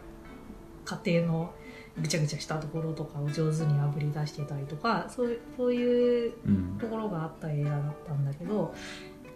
[0.86, 1.54] 家庭の
[2.00, 6.78] ぐちゃぐちゃしたところとかを上手にあぶり出してたりとかそういうそういううん。
[6.80, 8.74] ところがあった映画だったんだけど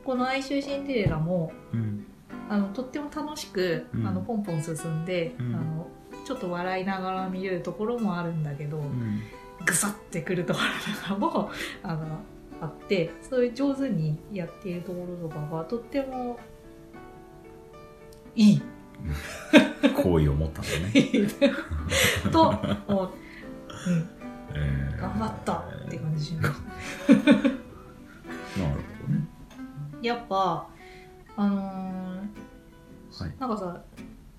[0.06, 2.06] この「哀愁シンデレラも」うん。
[2.50, 4.08] あのとっても楽しく、うん。
[4.08, 5.56] あのポンポン進んで、うん。
[5.56, 5.88] あの
[6.26, 9.22] ちょっと笑いながら見れるところもあるんだけど、うん。
[9.66, 11.52] ぐさってくるところとかも
[11.84, 12.20] あの
[12.62, 16.40] あってそういう上手にやっているところとかがとっても
[18.36, 18.62] いい。
[19.96, 21.52] 好意を持ったんだね。
[22.32, 22.50] と
[22.88, 23.10] 思う、
[23.88, 24.10] うん、
[24.54, 26.26] えー頑張ったって感じ。
[26.26, 26.62] します
[27.10, 27.26] なる
[28.60, 28.68] ほ
[29.08, 29.28] どね。
[30.02, 30.68] やっぱ
[31.36, 33.36] あのーはい。
[33.40, 33.82] なんかさ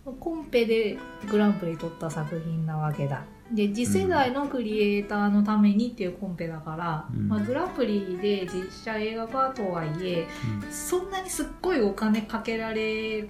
[0.04, 0.98] コンペで
[1.30, 3.24] グランプリ取った作品なわけだ。
[3.52, 7.28] で次世代のクリエイターのためにっていうコンペだから、うん。
[7.28, 10.26] まあ、グランプリで実写映画化とはいえ
[10.70, 13.28] そんなにすっごいお金かけられる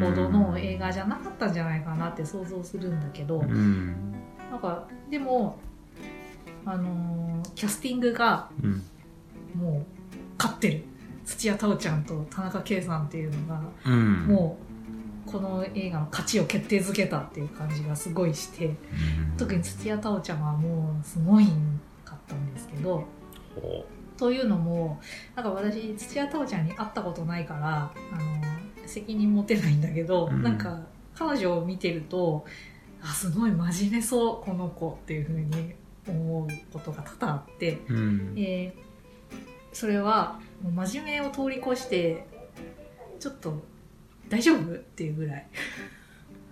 [0.00, 3.94] ほどの映画じゃなかったんじゃないかなって想像するんだけど、うんうん。
[4.50, 5.58] なんかでも、
[6.64, 8.82] あのーキャスティングがうん。
[9.54, 9.84] もう
[10.38, 10.84] 勝ってる。
[11.24, 14.26] 土屋太鳳ちゃんと田中圭さんっていうのがうん。
[14.26, 14.63] もう
[15.34, 18.74] この映画の勝ちを決定づけたっていう感じがすごいしてうん。
[19.36, 21.46] 特に土屋太鳳ちゃんはもうすごい
[22.04, 23.04] かったんですけど
[23.56, 23.84] ほ
[24.16, 25.00] というのも
[25.34, 30.40] なんか私土屋太鳳ちゃんに会ったことないからあの責任持てないんだけど、うん。
[30.44, 30.78] なんか
[31.16, 32.44] 彼女を見てると
[33.02, 35.74] あすごい真面目そうこの子っていうふうに
[36.06, 38.34] 思うことが多々あって、ううん。
[38.36, 38.84] えー
[39.72, 42.28] それはもう真面目を通り越して
[43.18, 43.60] ちょっと
[44.28, 44.74] 大丈夫？
[44.74, 45.46] っていうぐらい、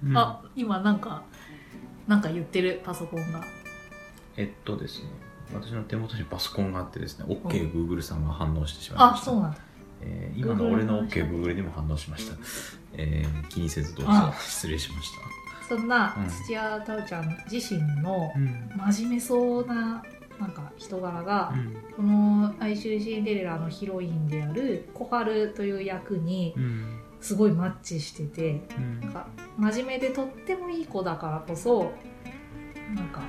[0.04, 0.16] うん。
[0.16, 1.22] あ今なんか
[2.06, 3.42] なんか言ってるパソコンが。
[4.36, 5.08] えっとですね。
[5.54, 9.30] 私の手元にパソコンがあってですね OKGoogle さんが反応してしまいました。
[9.30, 9.58] あそうなんだ。
[10.00, 12.36] えー今の俺の OKGoogle にも反応しました、
[12.94, 14.10] えー気にせずどうぞ。
[14.12, 14.34] あ。
[14.40, 15.10] 失礼しまし
[15.68, 16.28] そんなうん。
[16.28, 18.32] 土屋太鳳ちゃん自身の
[18.94, 20.02] 真面目そうな
[20.40, 21.76] なんか人柄がう、ん。
[21.96, 29.00] この「哀愁シンデレラ」のヒロインである小春という役にうんすごいマッチしててうん。
[29.00, 31.92] なんか真面目でとってもいい子だからこそ
[32.94, 33.22] なんか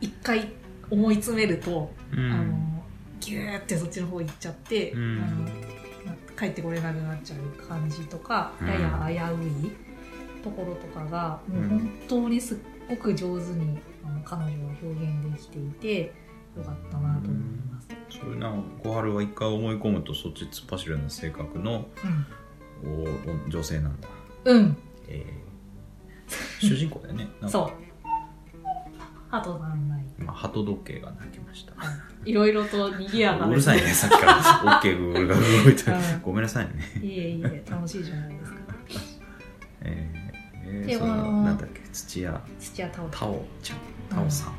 [0.00, 0.52] 一回
[0.90, 2.32] 思い詰めると、うん。
[2.32, 2.82] あの
[3.20, 5.22] ギューってそっちの方行っちゃって、うん。
[6.06, 8.68] あの帰ってこれなくなっちゃう感じとか、うん。
[8.68, 8.74] や
[9.10, 9.72] や危うい
[10.42, 16.12] ところとかがもううん本当にすっごく上手にあの彼女を表現できていて
[16.56, 17.71] よかったなと思います。
[18.20, 22.26] そういうな小春は一回思い込むとそっち突っ走るような性格のうん。
[22.84, 24.08] おお女性なんだ、
[24.44, 24.76] うん。
[25.08, 25.42] えー
[26.60, 27.28] 主人公だよね。
[27.46, 27.72] そう。
[29.28, 31.72] ハトさんない今鳩時計が鳴きました。
[32.24, 32.32] い。
[32.32, 34.42] ろいろと賑やかうるさいねさっきから。
[34.80, 36.22] OK グーが動いてうん。
[36.22, 36.72] ごめんなさいね。
[37.02, 38.58] いえいえ楽しいじゃないですか。
[39.82, 42.40] えーえーでそのもなんだっけ土屋。
[42.58, 43.78] 土屋太鳳ちゃん。
[44.08, 44.52] 太鳳さん。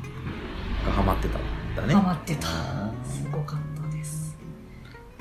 [0.86, 1.38] がハマってた
[1.74, 1.94] んだね。
[1.94, 2.48] ハマってた。
[3.04, 4.36] すごかったです。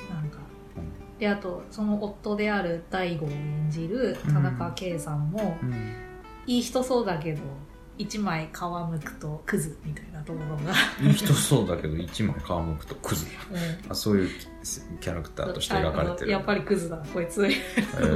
[0.09, 0.37] なんか。
[0.77, 5.95] うんであとその夫である大悟を演じる田中圭さんも、うん。
[6.45, 7.41] いい人そうだけど
[7.97, 8.61] 一枚皮
[8.91, 13.27] むくとクズみたいなところが、いい人そうだけど一枚皮むくとクズ。
[13.51, 13.91] うん。
[13.91, 14.29] あそういう
[14.99, 16.31] キャラクターとして描かれてる。
[16.31, 17.35] やっぱりクズだこいつ。
[17.37, 17.53] とえ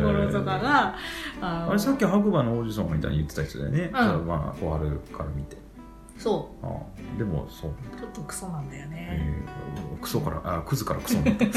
[0.01, 0.95] ころとかが、
[1.39, 3.89] あれさっき白馬の王子様みたいに言ってた人だよね、ん。
[3.91, 5.55] じゃあまあ小春から見て
[6.17, 6.67] そあ
[7.17, 11.49] でもそう、うちょっとクソなんだよえね、ー、クソからあクズからクソになったあ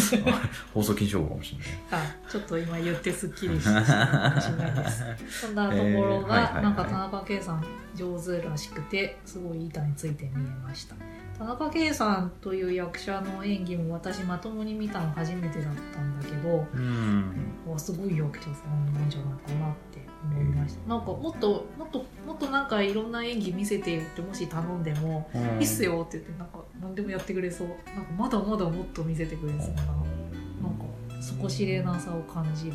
[0.74, 1.58] 放送禁止用語かもしれ
[1.98, 5.02] ないはいちょっと今言ってすっきりしたかもしれないです。
[5.46, 6.62] そんなところえーはいはいがはい。
[6.62, 10.94] なんか田中圭さん上手らしくてすごい板について見えました。
[11.38, 17.34] 田中圭さんという役者の演技も私まともに見たの初めてだったんだけどうん。
[17.66, 19.89] わすごい役者さんなんじゃないかなって
[20.22, 25.28] 思いました、なんかもっともっともっとなんかいろんな演技見せてよってもし頼んでも
[25.58, 27.68] 「いいっすよ」って言ってなんか何でもやってくれそう。
[27.68, 29.74] なんかまだまだもっと見せてくれそう。
[29.74, 30.84] ななんか
[31.20, 32.74] 底知れなさを感じる。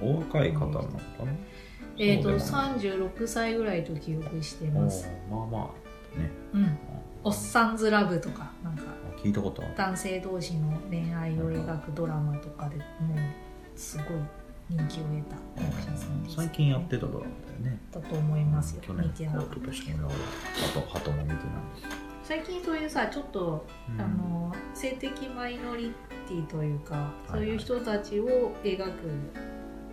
[0.00, 0.88] お若い方なのか
[1.24, 1.32] な？
[1.98, 3.18] えっ、とそうでもない。
[3.18, 5.08] 36歳ぐらいと記憶してます。
[5.30, 5.70] まあま
[6.16, 6.30] あね。
[6.54, 6.78] うん。
[7.24, 9.74] おっさんずラブとかなんかあ聞いたことある。
[9.76, 13.18] 男性同士の恋愛を描くドラマとかでもう
[13.74, 14.06] すごい
[14.68, 15.22] 人気を得
[15.56, 17.78] た役者さんです最近やってたドラマだよね。
[17.92, 18.82] だと思いますよ。
[18.82, 19.06] 去年。
[19.06, 19.54] 見てなかった。
[19.54, 21.38] けど年かな鳩鳩も見てない
[22.24, 24.00] 最近そういうさちょっと、うん。
[24.00, 25.92] あの性的マイノリ
[26.26, 28.90] ティというか、はいそういう人たちを描く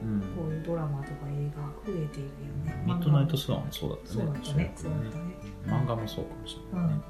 [0.02, 0.22] うん。
[0.36, 2.32] こういうドラマとか映画増えているよ
[2.66, 2.84] ね。
[2.86, 4.14] ミッドナイトスワンもそうだったね。
[4.14, 4.74] そうだったね。
[4.76, 5.24] そうだったね。
[5.66, 7.02] 漫画もそうかもしれうんないね、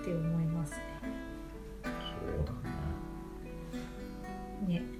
[0.00, 2.52] って思いますそうだ
[4.66, 4.80] ね。
[4.80, 4.97] ね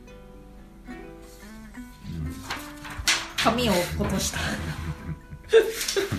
[3.42, 4.38] 髪を落とした。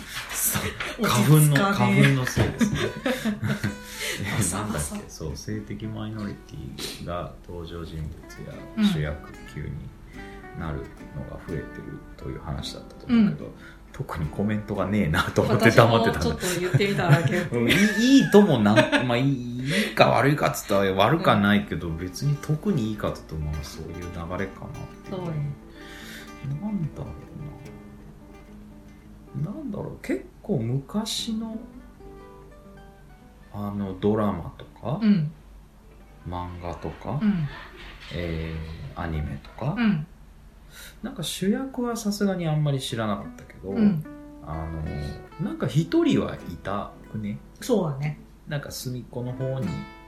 [1.01, 2.79] 花粉の花ね粉のせいですね。
[4.53, 8.08] なんだっけ そう性的マイノリティが登場人物
[8.77, 9.69] うんや主役級に
[10.60, 10.84] なるの
[11.29, 11.63] が増えてる
[12.17, 13.51] という話だったと思うけど、
[13.93, 24.47] 特にコメントがねえなと思って私黙ってたんだもちょっと言ってみただけうんいいともなん、まあ、いいか悪いかっつったら悪かないけど、別に特にいいかっつうとまあそういう流れかなって
[25.12, 25.68] そうね
[26.47, 27.08] なんだろ
[29.36, 29.52] うな。
[29.52, 29.97] なんだろう。
[30.02, 31.58] 結構昔の
[33.54, 35.32] あのドラマとか、うん。
[36.28, 37.47] 漫画とか、うん。
[38.13, 40.06] えーアニメとか、うん。
[41.02, 44.04] なんか主役はさすがにあんまり知らなかったけど、うん。
[44.45, 47.38] あのなんか一人はいたくね。
[47.62, 48.19] そうだね。
[48.47, 49.67] なんか隅っこの方に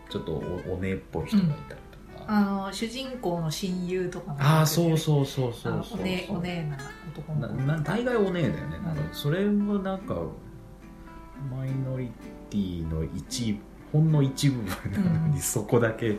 [0.10, 1.82] ちょっとおお姉っぽい人がいたり
[2.28, 6.02] あの主人公の親友とかのああそううそうそうそうあそう。
[6.02, 6.78] おねおねな
[7.12, 7.56] 男の子。
[7.56, 8.96] なな大概お姉だよね、なん。
[8.96, 10.16] かうんそれはなんか
[11.50, 12.12] マイノリ
[12.50, 13.60] ティの一
[13.92, 15.40] ほんの一部分なのに、うん。
[15.40, 16.18] そこだけ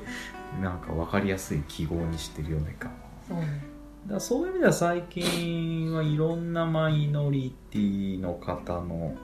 [0.61, 2.91] なんか分かりやすい記号にしてるよねか
[3.29, 3.65] そうね。
[4.07, 9.15] だそういう意味では最近はいろんなマイノリティの方の、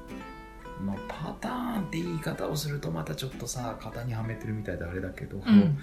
[0.81, 5.77] まあ、パターンって言い方をするとまたちょっとさ型にはめてるみたいであれだけど、うん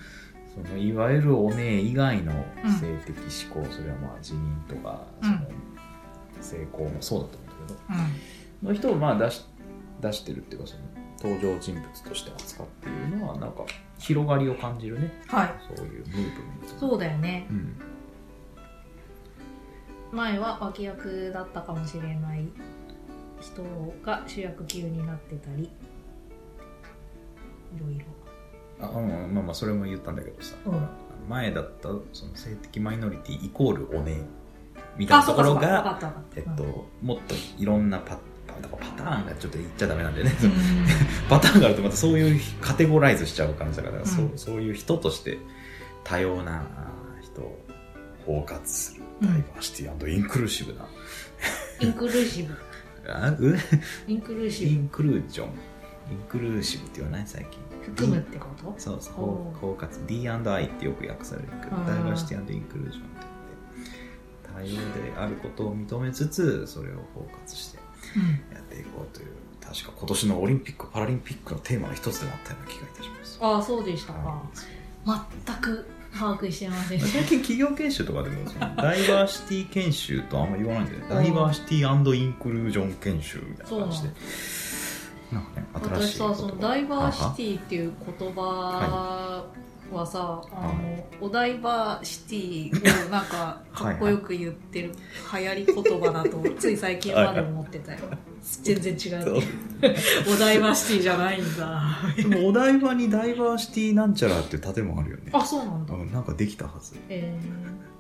[0.56, 5.30] そのいわゆるお姉以外のうん性的思考、それはまあ自民とかうん。
[5.30, 5.46] その
[6.42, 7.80] 成功もそうだと思うんだけど、
[8.64, 8.70] うん。
[8.70, 9.46] の人をまあ出し
[10.02, 10.82] 出してるっていうかその
[11.22, 13.66] 登場人物として扱っているのはなんか
[13.98, 15.12] 広がりを感じるね。
[15.28, 15.54] はい。
[15.76, 16.24] そういうムーブメ
[16.68, 16.80] ント。
[16.80, 17.48] そうだよね。
[17.50, 17.76] うん。
[20.12, 22.48] 前は脇役だったかもしれない
[23.42, 23.64] 人
[24.04, 25.70] が主役級になってたりい
[27.80, 28.06] ろいろ
[28.80, 30.88] あうんまあまあそれも言ったんだけどさ、うん。
[31.30, 34.22] 前だったその性的マイノリティイコールお姉。
[34.98, 36.00] みたいなところが
[36.36, 40.52] えっと、もっといろんなパパターンがちょっと言っちゃダメなんだよね、うん。
[41.30, 44.06] パターンがあるとまたそういうカテゴライズしちゃう感じだから、ん。
[44.06, 45.38] そうそういう人として
[46.06, 47.60] 多様なあ人を
[48.26, 50.88] 包括するうんダイバーシティインクルーシブな、
[51.82, 52.56] インクルーシブ。
[53.12, 53.58] あう？
[54.08, 55.48] インクルーシイブンクルージョン。
[56.12, 57.28] インクルーシブって言わない？
[57.28, 58.74] 最近含むってこと？
[58.78, 59.14] そうそう
[59.60, 61.48] 包括 D&I ってよく訳される
[61.86, 63.26] ダイバーシティインクルージョンって
[64.58, 67.80] 言って多様であることを認めつつそれを包括して
[68.16, 68.56] うん。
[68.56, 69.28] やっていこうという
[69.62, 73.38] 確か今年のオリンピック・パラリンピックのテーマの一つでもあったような気がいたします。
[73.42, 74.20] ああそうでしたか、
[75.06, 81.06] は全く把握してません最近企業研修とかでもその ダイバーシティ研修とあんま言わないんだよね。
[81.10, 84.10] ダイバーシティインクルージョン研修みたいな感じで。
[85.32, 89.46] なんかね、新しい私さそのダイバーシティっていう言葉
[89.92, 94.92] はさ、あのお台場シティをなんかかっこよく言ってる
[95.34, 98.00] 流行り言葉だと つい最近まで思ってたよ。
[98.62, 99.42] 全然違う
[100.32, 101.98] お台場シティじゃないんだ。
[102.16, 105.32] でもお台場にダイバーシティなんちゃらっていう建物あるよね。
[105.34, 105.94] あそうなんだ。
[105.96, 106.96] うんなんかできたはず。
[107.10, 107.36] え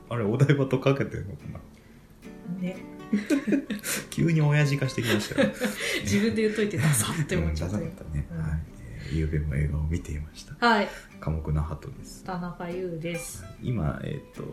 [0.10, 1.60] あれ、お台場とかけてるのかな？
[2.60, 2.95] ー、ね
[4.10, 5.50] 急に親父化してきましたよ。
[6.04, 8.28] 自分で言っといてダサって思っちゃったんダサかったね。
[8.32, 8.50] うんはい。
[8.70, 8.76] えー
[9.12, 10.56] ゆうべも映画を見ていました。
[10.68, 10.88] はい
[11.22, 12.24] 寡黙な鳩です。
[12.24, 14.44] 田中優です今、えっ、と、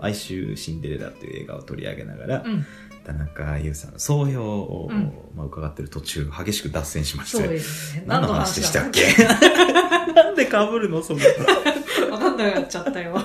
[0.00, 2.66] 哀愁シンデレラという映画を取り上げながら、うん
[3.04, 7.36] 田中優さんの総評を、うんまあ、伺ってる途中、激しく脱線しまして。
[7.38, 9.02] そうですね何の話でしたっけ？
[9.18, 11.02] 何なんで被るの？
[11.02, 11.20] その。
[11.20, 11.24] の
[12.04, 13.18] 話わかんなくなっちゃったよ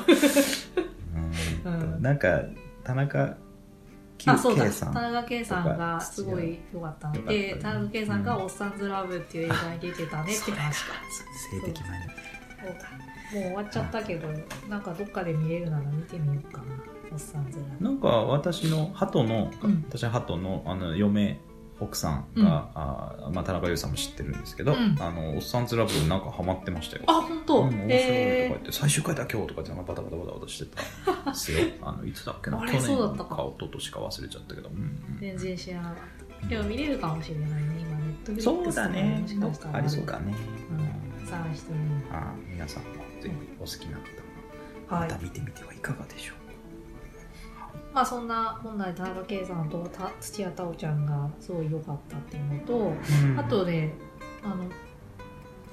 [1.70, 2.42] んなんか、
[2.84, 3.38] 田中
[4.28, 4.70] あ、そうだ。
[4.70, 7.08] 田中圭さんがすごい良かった。
[7.10, 10.94] ので、ね田中圭さんが「おっさんずラブ」っていう映画に出てたねって話か。
[11.52, 12.00] 性的マイ
[12.64, 13.04] そうだ
[13.34, 14.28] もう終わっちゃったけど、
[14.70, 16.64] なんかどっかで見れるなら見てみようかな。
[17.12, 17.84] おっさんずラブ。
[17.84, 19.86] なんか私の鳩の、うん。
[19.90, 21.40] 私の鳩のあの嫁
[21.84, 27.04] 奥さんが、あまあ、田中優さんも知ってるんですけど、うんあのおっさんずラブなんかハマってましたよ。
[27.08, 27.64] あ、本当？
[27.64, 31.60] うん、面白いとか言えって、最終回だ今日とかってなんかバタバタバタバタしてたんですよ。
[31.82, 32.62] あのいつだっけな？
[32.62, 34.72] あれ去年かか一昨年か忘れちゃったけど。
[35.20, 35.96] 全然知らなかっ
[36.42, 36.48] た。
[36.48, 37.58] でも見れるかもしれないね。
[37.80, 39.26] 今ネットフリッそうクスとかでだね
[39.74, 40.36] ありそうだね。
[41.22, 42.90] うん、探してみよあ皆さんも
[43.22, 44.06] ぜひお好きな方う。
[44.90, 45.10] はまはい。
[45.10, 46.43] た見てみてはいかがでしょう
[47.94, 52.92] まあそんな本来田中圭さんとた土屋太鳳ちゃんがすごい良かったっていうのと、
[53.36, 53.42] か。
[53.42, 53.94] あとね、
[54.44, 54.66] あの、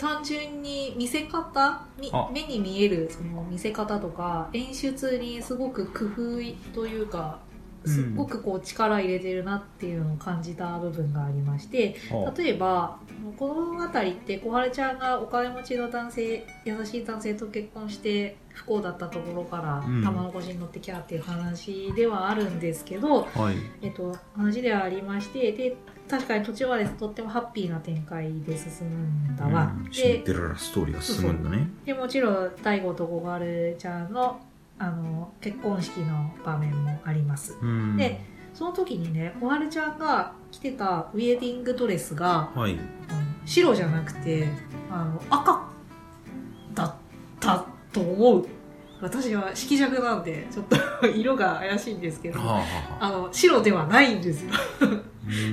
[0.00, 1.84] 単純に見せ方
[2.32, 7.38] 目に見えるその見せ方とか演出にすごく工夫というか
[7.84, 12.98] すっごくこう力入れてるなっていうのを感じた部分がありましては例えば
[13.38, 20.02] この物語って小春ちゃんがお金持ちの男性優しい男性と結婚して不幸だったところからうん。
[20.02, 23.54] 玉の腰に乗ってきゃっていう話ではあるんですけど、あはい。
[23.80, 25.76] えっと、話ではありましてで
[26.08, 29.92] 確かに途中までとってもハッピーな展開で進むんだわ、うん。
[29.92, 31.68] シンでデレラストーリーが進むんだね。
[31.84, 34.40] でもちろん大悟と小春ちゃんの
[34.82, 37.56] あの結婚式の場面もあります。
[37.60, 37.96] うん。
[37.96, 38.24] で
[38.54, 42.78] その時にね小春ちゃんが着てたウェディングドレスがはい。
[43.44, 44.48] 白じゃなくて
[44.90, 45.68] あの赤
[46.74, 46.94] だっ
[47.38, 48.46] たと思う。
[49.02, 50.64] 私は色弱なんでちょっ
[51.00, 52.62] と色が怪しいんですけどはあは
[53.00, 53.10] ああ。
[53.12, 54.52] の白ではないんですよ。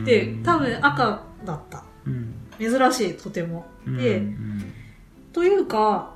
[0.06, 1.84] で多分赤だった。
[2.06, 2.34] うん。
[2.60, 3.66] 珍しいとても。
[3.86, 4.74] でうん。
[5.34, 6.14] というか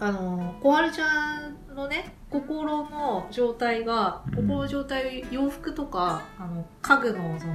[0.00, 4.34] あの小春ちゃんのね心の状態がうん。
[4.36, 7.54] 心の状態洋服とかあの家具のその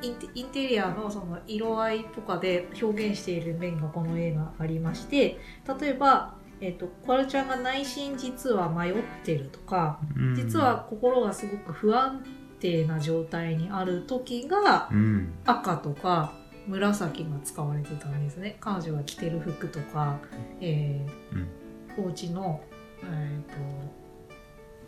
[0.00, 5.38] インテインテリアのその色合いとかで表現している面がこの映画ありまして
[5.80, 10.34] 例えば、えっと小春ちゃんが内心実は迷ってるとかうん。
[10.34, 12.24] 実は心がすごく不安
[12.60, 15.34] 定な状態にある時がうん。
[15.44, 16.32] 赤とか
[16.66, 18.58] 紫が使われてたんですね。
[18.60, 20.18] 彼女が着てる服とか、
[20.60, 21.68] えー
[22.00, 22.60] お家の、
[23.04, 23.54] えーと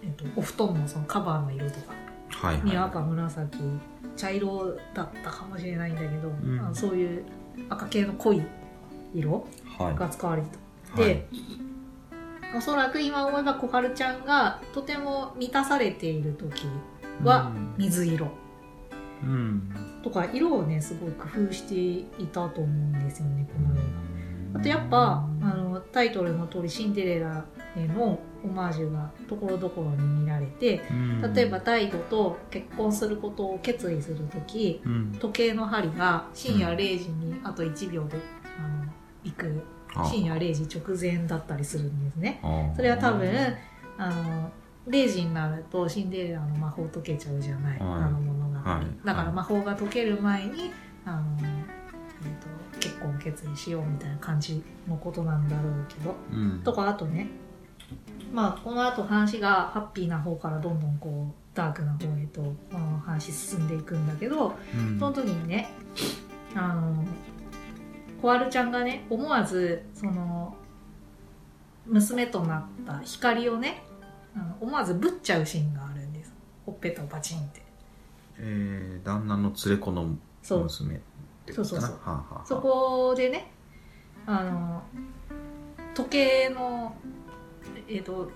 [0.03, 1.93] えーとお布団のそのカバーの色とか。
[2.31, 2.63] はいはい。
[2.63, 3.59] に赤紫
[4.17, 6.59] 茶色だったかもしれないんだけど、ん。
[6.61, 7.25] あのそういう
[7.69, 8.43] 赤系の濃い
[9.15, 9.47] 色
[9.79, 9.97] はい。
[9.97, 10.49] が使われて
[10.95, 10.97] た。
[10.97, 11.27] で、
[12.57, 16.67] おそらく今思えば小春ちゃんがとても満たされている時
[17.23, 18.29] は水色。
[19.23, 20.01] うん。
[20.03, 21.75] とか色をねすごい工夫して
[22.23, 24.10] いたと思うんですよねこの映画。
[24.55, 27.45] あとやっぱあのタイトルの通りシンデレラ
[27.77, 31.35] へのオマージュがところどころに見られてうん。
[31.35, 35.17] 例えば大悟と結婚することを決意する時うん。
[35.21, 38.19] 時計の針が深夜0時にあと1秒で
[38.59, 38.93] あの
[39.25, 39.63] 行く。
[39.95, 42.41] あ深夜0時直前だったりするんですね。
[42.43, 43.29] あそれは多分
[43.99, 44.51] あの
[44.89, 47.89] 0時になるとシンデレラの魔法解けちゃうじゃない、はい。
[48.05, 49.07] あの物語、はい。
[49.07, 50.71] だから魔法が解ける前に
[51.05, 51.47] あの、えー、
[52.41, 52.60] と結
[53.01, 56.15] 婚を決意しようみたいな感じのことなんだろうけど。
[56.33, 56.61] うん。
[56.63, 57.29] とかあとね。
[58.33, 62.55] まあこの後話がハッピーな方からどんどんこうダークな方へと
[63.05, 64.99] 話進んでいくんだけどうん。
[64.99, 65.69] その時にね
[66.55, 67.05] あの
[68.23, 70.55] 小春ちゃんがね思わずその
[71.87, 73.83] 娘となった光をね
[74.37, 76.33] あの思わずぶっちゃうシーンがあるんです。
[76.65, 77.63] ほっぺたをバチンって。
[78.39, 80.17] えー旦那の連れ子の
[81.53, 81.65] そう娘てことかな。
[81.65, 81.91] そうそうそう。
[81.93, 82.47] はあはあはあ。
[82.47, 83.51] そこでね
[84.27, 84.83] あの
[85.95, 86.95] 時計の
[87.89, 88.31] えっ、と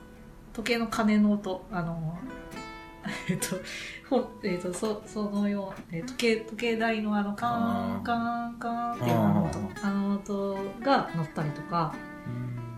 [0.53, 2.19] 時計の鐘の音あの
[3.29, 3.57] えっ、と
[4.09, 11.95] ほえっ、とそそのよう、えー時計時計台のあのカーンカーンカーンっていうあの音あの音が鳴ったりとか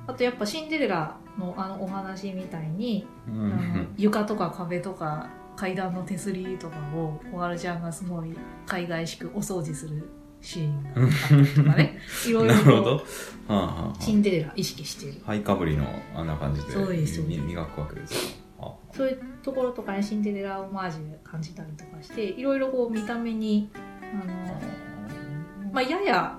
[0.07, 3.53] あとやっぱシンデレラのあのお話みたいに、うん。
[3.53, 10.09] あの床とか壁とか階段の手すりとかを小春ちゃんがすごい海外しくお掃除する
[10.41, 11.99] シーンがあったりとかね。
[12.27, 12.99] いろいろなるほど。
[12.99, 13.05] こ
[13.49, 15.21] はあはあはうシンデレラ意識している。
[15.25, 18.21] あ、ハイかぶりのあんな感じでそうで磨くわけですよ。
[18.59, 23.79] はそういうところとかにシンデレラオマージュ感じたりとかしていろいろこう見た目にあ
[24.23, 26.39] あの、まあ、やや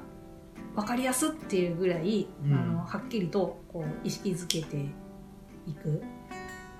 [0.75, 2.53] 分かりやすっていうぐらい、うん。
[2.53, 4.77] あのはっきりとこう意識づけて
[5.65, 6.01] いく。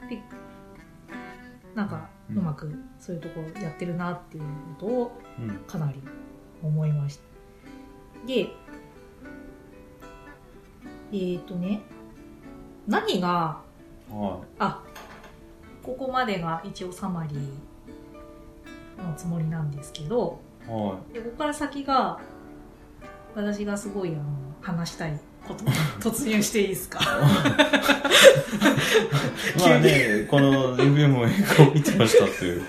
[0.10, 0.22] で
[1.76, 4.44] なんかうまくそういうところやってるなっていう
[4.80, 5.50] ことをうん。
[5.68, 6.02] かなり
[6.64, 7.22] 思いました
[8.28, 11.82] でえっ、ー、とね
[12.88, 13.62] 何が
[14.10, 14.82] はあ
[15.84, 17.40] ここまでが一応サマリー
[19.04, 20.72] のつもりなんですけどい。
[20.72, 22.20] はでここから先が
[23.36, 24.24] 私がすごいあの
[24.62, 25.64] 話したいこと
[26.10, 27.00] 突入していいですか？
[27.00, 27.04] い。
[29.60, 32.62] まあね、このレビューも映画を見てましたという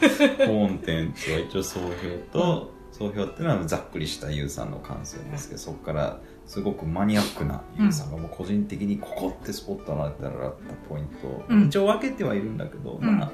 [0.47, 1.87] コンテンツは一応総評
[2.33, 10.53] と、総評っていうのはざっくりしたユウさんの感想ですけど、そこからすごくマニアックなユウさんがもう個人的にここってスポット当てられた
[10.89, 11.29] ポイント。
[11.29, 11.67] を、うん。
[11.69, 13.19] 一応分けてはいるんだけど、うん。
[13.19, 13.31] まあ、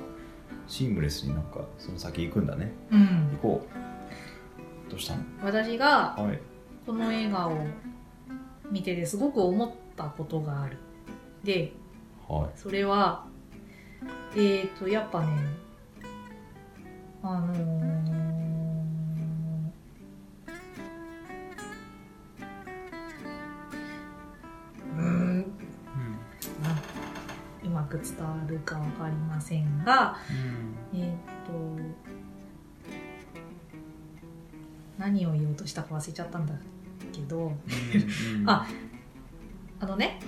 [0.67, 2.73] シームレスになんかその先行くんだね。
[2.91, 3.31] うん。
[3.43, 3.67] 行こ
[4.87, 4.91] う。
[4.91, 5.23] どうしたの？
[5.43, 6.39] 私がはい。
[6.85, 7.57] この映画を
[8.71, 10.77] 見ててすごく思ったことがある。
[11.43, 11.73] で
[12.29, 13.25] はそれは
[14.37, 15.39] えっ、ー、とやっぱね
[17.23, 18.64] あのー
[27.75, 30.17] まく伝わるかわかりませんが
[30.95, 31.53] えっ、と
[34.99, 36.55] 何を言おうとしたか忘れちゃったんだ
[37.13, 37.53] けど
[38.47, 38.67] あ
[39.81, 40.21] あのね、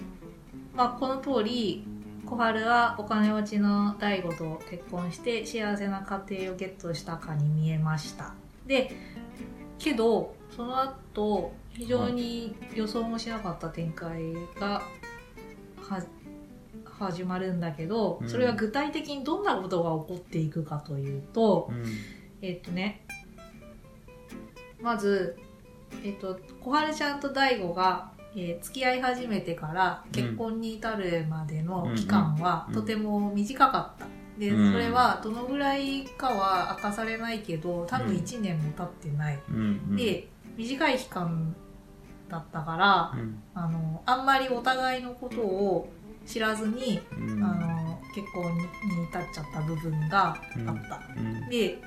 [0.75, 1.87] まあ、この通り
[2.27, 8.35] 小春はお金持ちの大悟と結婚して幸せな家庭をゲットしたかに見えました。
[8.67, 8.91] で
[9.79, 14.83] けどその後非常に予想もしなかった展開が
[15.81, 16.03] は
[16.99, 18.29] 始まるんだけどうん。
[18.29, 21.85] それは具体的にどんなことが起こっていくかというと、うん。
[22.43, 23.05] えっとね
[24.81, 25.37] まず、
[26.05, 32.75] えっと、小春ちゃんと大悟が、えー付き合い始めてから結婚に至るまでの期間はうん。
[32.75, 34.07] とても短かった。
[34.39, 34.73] でうん。
[34.73, 38.17] それはどのぐらいかは明かされないけど多分うん。
[38.17, 39.39] 1年も経ってない。
[39.49, 39.57] うん。
[39.57, 39.59] う
[39.93, 39.97] ん。
[39.97, 41.55] で短い期間
[42.29, 43.43] だったからうん。
[43.55, 45.89] あのあんまりお互いのことを
[46.27, 47.43] 知らずに、うん。
[47.43, 50.39] あの結婚に至っちゃった部分があっ
[50.89, 51.01] た。
[51.17, 51.49] うん。
[51.49, 51.79] で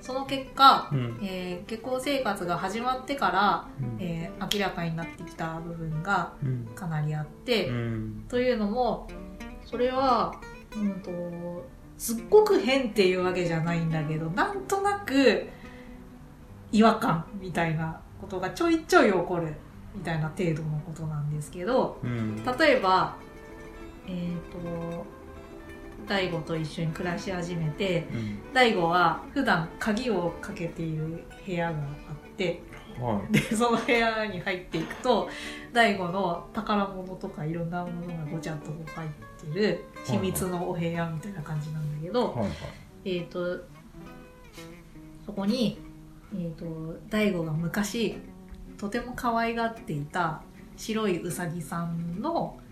[0.00, 1.18] その結果、うん。
[1.22, 4.02] えー結婚生活が始まってから、うん。
[4.02, 6.66] えー明らかになってきた部分がうん。
[6.74, 8.24] かなりあって、うん。
[8.28, 9.08] というのも
[9.64, 10.34] それは、
[10.76, 11.10] うん、と
[11.98, 15.48] すっごく変っていうわけじゃないんだけどなんとなく
[16.72, 19.54] 違和感みたいなことがちょいちょい起こる
[19.94, 22.44] みたいな程度のことなんですけどうん。
[22.58, 23.16] 例えば
[24.06, 25.06] えっ、と
[26.06, 28.52] 大悟と一緒に暮らし始めてうん。
[28.52, 31.82] 大悟は普段鍵をかけている部屋があ
[32.12, 32.62] って
[33.00, 35.28] はでその部屋に入っていくと
[35.72, 42.50] 大悟の宝物とかいろんなものがごちゃっと入ってる秘密のお部屋みたいな感じなんだけど、いはい。
[43.04, 43.60] えっ、と
[45.26, 45.78] そこに、
[46.34, 48.16] えー、と大悟が昔
[48.78, 50.42] とても可愛がっていた
[50.76, 52.63] 白いうさぎさんのうん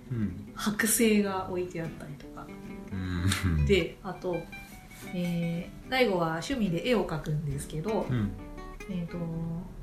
[0.57, 2.47] 剥製が置いてあったりとか。
[2.93, 3.67] うん。
[3.67, 4.37] であと、
[5.15, 8.33] えー、大悟は趣味で絵を描くんですけど、うん。
[8.91, 9.17] えー、と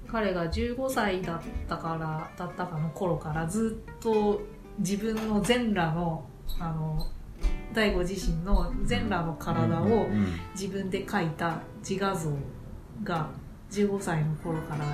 [0.08, 4.42] 彼が15歳だったからだったかの頃からずっと
[4.80, 6.26] 自分の全裸の
[6.60, 7.08] あの
[7.74, 10.40] 大悟自身の全裸の体をうん。
[10.54, 12.32] 自分で描いた自画像
[13.04, 13.30] が
[13.72, 14.86] 15歳の頃から、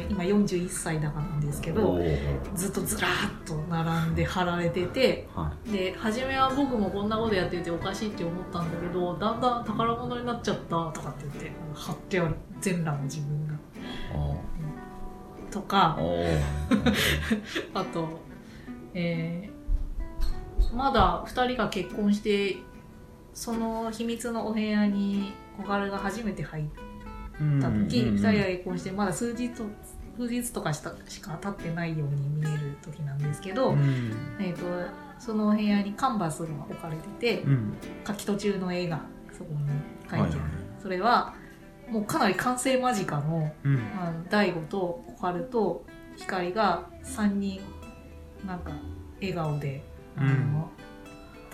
[0.00, 2.16] えー今41歳だからなんですけおどー。
[2.54, 12.34] ずっとずらーっと並んで貼られててはで初めは僕もこんなことやってておかしいって思ったんだけどだんだん宝物になっちゃったとかって言って貼ってある。
[12.60, 13.54] 全裸の自分が。
[15.50, 15.98] とか
[17.74, 18.08] あと、
[18.94, 19.56] えー
[20.74, 22.56] まだ2人が結婚して
[23.34, 26.64] その秘密のお部屋に小春が初めて入っ
[27.60, 29.50] た時、うん2人が結婚してまだ数日
[30.18, 34.12] 数日とかしたしか経ってないように見える時なんですけど、うん。
[34.40, 37.74] えー、とその部屋にカンバスが置かれてて、うん。
[38.06, 39.00] 書き途中の絵が
[39.36, 39.58] そこに
[40.08, 40.40] 書いてある、はいはい
[40.80, 41.34] それは
[41.88, 43.80] もうかなり完成間近のうん
[44.30, 45.84] 大悟と小春と
[46.16, 47.60] 光が3人
[48.46, 48.70] なんか
[49.20, 49.82] 笑顔で
[50.16, 50.75] あの、うん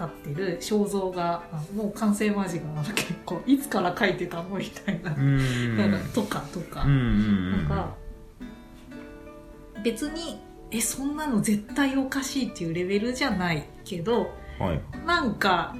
[0.07, 3.41] 立ってる肖像があもう完成間近なの結構。
[3.47, 5.77] いつから描いてたのみたいな,、うん。
[5.77, 7.95] なんかとかとか、うんうんなんか
[9.83, 10.41] 別に
[10.71, 14.81] えそんなの絶対おかしいっていうレベルじゃないけどはい。
[15.07, 15.75] なんか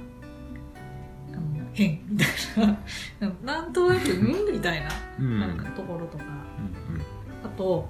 [1.73, 3.33] 変みたいな。
[3.43, 5.39] なんとなくうんみたいなうん。
[5.39, 7.01] なんかところとか、うん
[7.43, 7.89] あと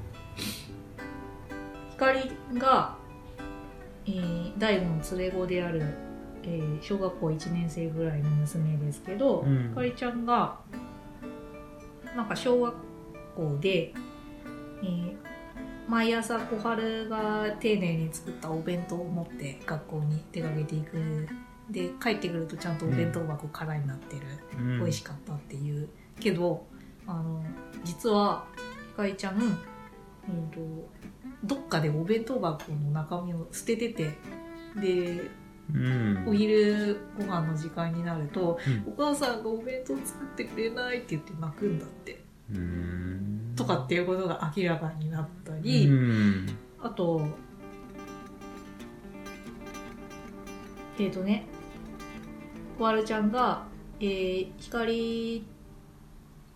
[1.91, 2.97] 光が、
[4.05, 5.86] えー、大悟の連れ子である、
[6.43, 9.69] えー小学校1年生ぐらいの娘ですけど、うん。
[9.69, 10.59] 光ちゃんが
[12.15, 12.73] なんか小学
[13.35, 13.93] 校で、
[14.83, 15.15] えー
[15.85, 21.27] 毎朝小春が丁寧に作ったお弁当を持って学校に出かけていく。
[21.69, 24.21] で帰ってくるとちゃんとお弁当箱空になってる、
[24.57, 24.79] うん。
[24.79, 25.89] 美味しかったっていう。
[26.19, 26.65] けど
[27.05, 27.43] あの
[27.83, 28.45] 実は
[28.91, 29.51] ひかりちゃん、うん、
[30.51, 30.59] と
[31.43, 34.11] どっかでお弁当箱の中身を捨ててて
[34.79, 35.29] で
[35.72, 36.26] うん。
[36.28, 38.93] お昼ご飯の時間になると、うん。
[38.93, 42.24] お母さんがお弁当作ってくれないって言って泣くんだって。
[42.51, 43.53] うん。
[43.55, 46.47] とかっていうことが明らかになったり、うん。
[46.82, 47.28] あと
[50.99, 51.45] えっ、とね
[52.78, 53.64] 小春ちゃんが、
[53.99, 55.45] えー、光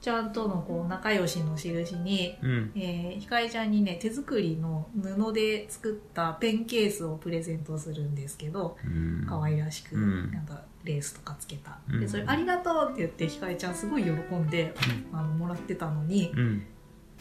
[0.07, 2.71] ちゃんとのこう仲良しの印に、うん。
[2.77, 9.25] えー、ひかりちゃんにね手作りの布で作ったペンケースをプレゼントするんですけどうん。
[9.27, 10.31] 可愛らしく、うん。
[10.31, 11.99] なんかレースとかつけた、うん。
[11.99, 14.73] でそれ「ありがとう!」って言ってひかりちゃんすごい喜んで、
[15.11, 16.63] あのもらってたのにうん。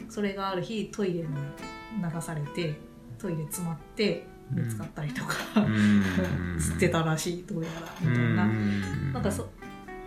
[0.08, 1.26] それがある日トイレに
[2.00, 2.78] 流されて
[3.18, 6.02] トイレ詰まって見つかったりとか、うん。
[6.56, 9.12] 吸ってたらしいどうやらみたいな、うん。
[9.12, 9.50] なんかそ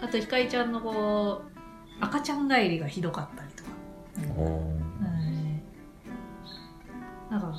[0.02, 1.59] あとひかりちゃんのこう
[2.00, 3.70] 赤ちゃん帰りがひどかったりとか、
[7.30, 7.54] なんか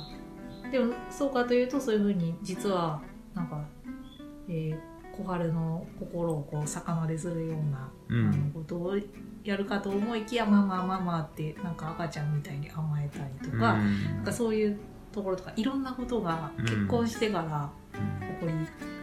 [0.71, 3.01] でもそうかというとそういうふうに実は
[3.33, 3.63] なんか、
[4.47, 8.29] えー小春の心をこう逆なでするような、うん。
[8.29, 8.97] あのことを
[9.43, 14.79] やるかと思いきや「ママママ」ってなんか赤ちゃんみたいに甘えたりとか,、なんかそういう
[15.11, 17.69] ところとかいろんなことが結婚してから
[18.39, 18.53] 起こり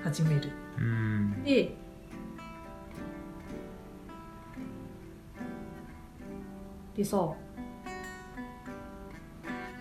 [0.03, 0.51] 始める。
[0.79, 1.43] うん。
[1.45, 1.75] で
[6.99, 7.33] でさ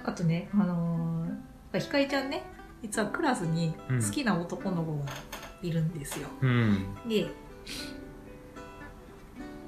[0.05, 2.43] あとねあのー、ひかりちゃんね
[2.84, 5.05] 実はクラスに好きな男の子が
[5.63, 6.86] いるんですよ、うん。
[7.09, 7.28] で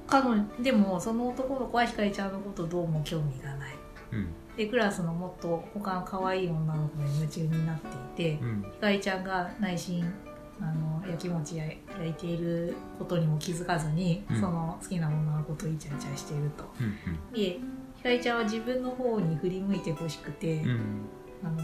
[0.05, 3.73] 彼女でもその男の子はひかりちゃんのことどうも興味がない。
[4.11, 4.27] うん。
[4.55, 7.79] でクラスのもっと他の可愛い女の子に夢中になっ
[8.15, 8.65] ていて、うん。
[8.71, 10.05] ひかりちゃんが内心
[10.62, 14.39] あの焼きもちや焼いていることにも気づかずに、うん。
[14.39, 16.66] その好きな女の子とイチャイチャしていると。
[16.80, 17.60] うんで
[17.97, 21.05] ひかりちゃんは自分の方に振り向いてほしくて、うん。
[21.43, 21.62] あの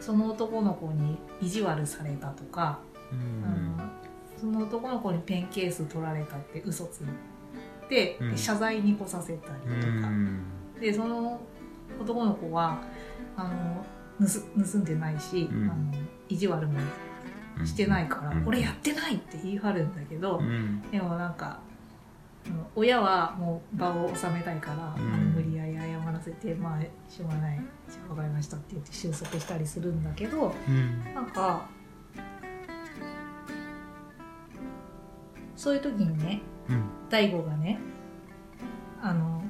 [0.00, 2.78] その男の子に意地悪されたとか、
[3.10, 3.78] うん。
[3.80, 3.90] あの
[4.36, 7.06] その男の子にペンケース取られたって嘘つい
[7.88, 8.30] て、うん。
[8.32, 10.08] で謝罪に来させたりとか。
[10.80, 11.40] でその
[12.00, 12.82] 男の子は
[13.36, 13.84] あの
[14.20, 15.70] 盗盗んでないし、うん。
[15.70, 15.92] あの
[16.28, 16.78] 意地悪も
[17.64, 18.46] してないから、うん。
[18.46, 20.82] 俺やってないって言い張るんだけど、うん。
[20.90, 21.60] でもなんか
[22.74, 31.14] 親はもう場を収めたいから、無理やり謝らせてまあしょうがないじゃあ分かりましたって言って収束したりするんだけどうん。
[31.14, 31.68] なんか
[35.56, 36.84] そういう時にねうん。
[37.10, 37.78] 大悟がね
[39.02, 39.42] あの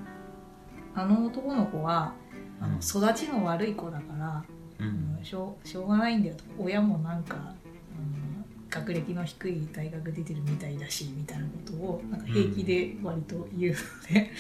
[0.95, 2.15] あの男の子は
[2.61, 4.45] あの育ちの悪い子だから、
[4.81, 5.19] うん。
[5.23, 6.45] しょうしょうがないんだよと。
[6.59, 8.27] 親もなんか、うん
[8.69, 14.31] 学歴の低い大学出てるみたいだしみたいなことをなんか平気で割と言うので、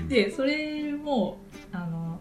[0.00, 0.08] うん。
[0.08, 1.38] でそれも
[1.72, 2.18] あの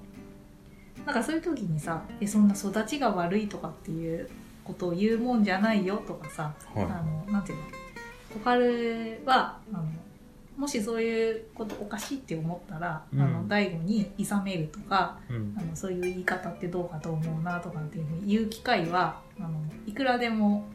[1.05, 4.27] なんかそういう時にさえそんな育ちが悪いとかっていう
[4.63, 7.63] ことを言うもんじゃないよとかさ、あはのなんていうの？
[8.33, 9.85] 小春はあの
[10.57, 13.21] もしそういうことおかしいって思ったら、うん。
[13.21, 15.55] あの大悟に諌めるとかいうん。
[15.57, 20.65] あのそういう言い方ってどうかと思うなとかっていうふうに言う機会はあのいくらでも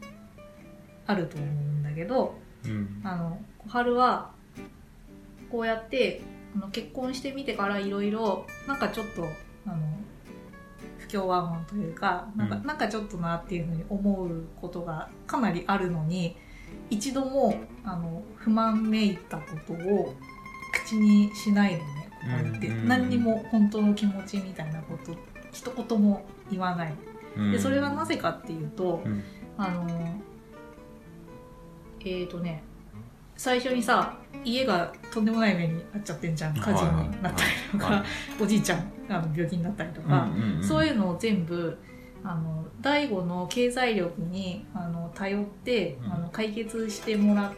[1.07, 3.01] あると思うんだけどうん。
[3.03, 4.31] あの小春は
[5.51, 6.21] こうやって
[6.55, 9.23] あの結婚してみてからいろいろなんかちょっと
[9.65, 9.77] あの
[10.99, 12.65] 不協和音というかなんか,、うん。
[12.67, 16.37] なんかちょっとなっていうふうに思うことがかなりあるのに
[16.89, 20.13] 一度もあの不満めいたことを
[20.85, 22.87] 口にしないのね小春って、うん。
[22.87, 25.15] 何にも本当の気持ちみたいなこと
[25.51, 26.93] 一言も言わない。
[27.51, 29.23] でそれはなぜかっていうと、うん。
[29.57, 29.87] あの
[32.03, 32.63] えっ、とね
[33.37, 36.53] 最初にさ家がとんでもない目に遭っちゃってんじゃん。
[36.53, 37.95] 火事になったりとか、はい。
[37.97, 38.43] はい。
[38.43, 40.63] おじいちゃんあの病気になったりとか、うんうんうん。
[40.63, 41.77] そういうのを全部
[42.23, 46.11] あの大悟の経済力にあの頼って、うん。
[46.13, 47.53] あの解決してもらっ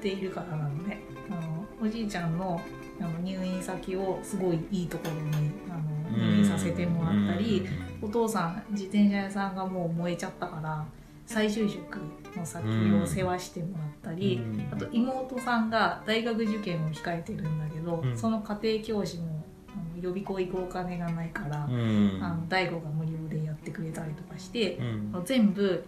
[0.00, 1.00] ているからなのね。
[1.30, 2.60] あのおじいちゃんの
[3.00, 5.74] あの入院先をすごいいいところにあ
[6.12, 7.66] の入院させてもらったり、
[8.02, 10.84] お父さん自転車屋さんがもう燃えちゃったから
[11.26, 11.98] 再就職
[12.36, 14.68] の先を世話してもらったり、うん。
[14.72, 18.18] あと妹さんが大学受験を控えてるんだけど、うん。
[18.18, 22.18] その家庭教師もあの予備校行くお金がないから、うん。
[22.20, 25.22] あの大悟が無料でやってくれたりとかして、うん。
[25.24, 25.84] 全部、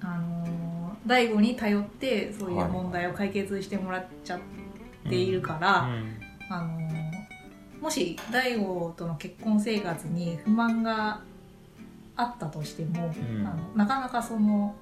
[0.00, 0.56] あのー
[1.06, 4.40] 大悟に頼ってそういうはい問題を解決してもらっちゃっ
[5.08, 6.18] ているから、うん。
[6.50, 7.16] あのー
[7.80, 11.20] もし大悟との結婚生活に不満が
[12.16, 13.46] あったとしても、うん。
[13.46, 14.74] あのなかなかその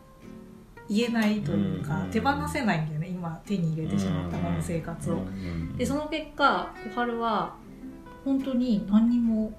[0.88, 2.10] 言えないというか、うん。
[2.10, 5.16] 手放せないんだよね今手に入れてしまったこの生活を。
[5.16, 5.76] うん。
[5.76, 7.54] でその結果小春は
[8.24, 9.52] 本当に何にも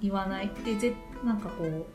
[0.00, 0.94] 言わないでぜ
[1.24, 1.86] なんかこう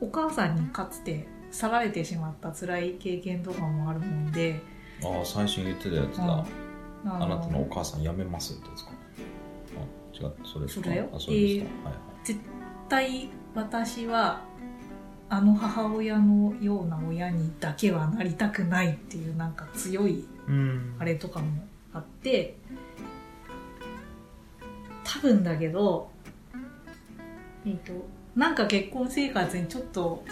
[0.00, 4.60] お母さんにかつて去られてしまった辛い経験とかもあるもんで、
[5.02, 6.46] ああ最初に言ってたやつだ、
[7.04, 7.12] うん。
[7.22, 8.90] あなたのお母さん辞めますってやつか。
[10.20, 10.84] あ違うそれですか？
[10.84, 11.08] それよ。
[11.12, 12.02] あそれですか、はいはい。
[12.24, 12.40] 絶
[12.88, 14.42] 対私は
[15.28, 20.94] あの母親のような親にだけはなりたくないっていうなんか強いうん。
[20.98, 21.46] あれとかも
[21.92, 22.56] あって。
[25.08, 26.10] 多分だけど
[27.66, 27.92] えっ、と
[28.34, 30.22] なんか結婚生活にちょっと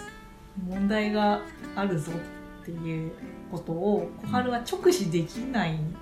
[0.69, 1.43] 問題が
[1.75, 2.13] あるぞ
[2.63, 3.13] っていう
[3.51, 5.95] ことを小春は直視できないん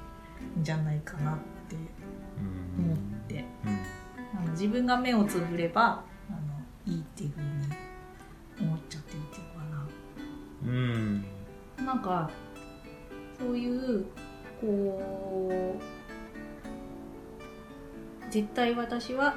[0.62, 1.36] じゃないかなっ
[1.68, 1.76] て
[2.76, 3.44] うん思って。
[3.64, 4.02] うん
[4.34, 7.46] あの自分が目をつぶればあのいいっていうふうに
[8.60, 9.88] 思っちゃってるっていうのかな。
[10.66, 10.70] う
[11.82, 11.86] ん。
[11.86, 12.30] なんか
[13.38, 14.06] そういう
[14.60, 15.92] こう
[18.32, 19.34] 絶対私は、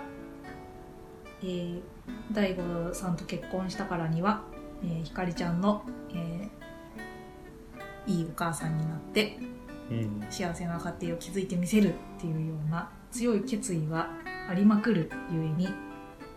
[1.45, 1.81] えー、
[2.33, 4.41] 大悟さんと結婚したからには、
[4.83, 5.83] えーひかりちゃんの、
[6.13, 6.65] えー
[8.07, 9.37] いいお母さんになって
[9.89, 10.23] うん。
[10.29, 14.09] 幸せな家庭を築いてみせるっていうような強い決意が
[14.49, 15.69] ありまくるゆえに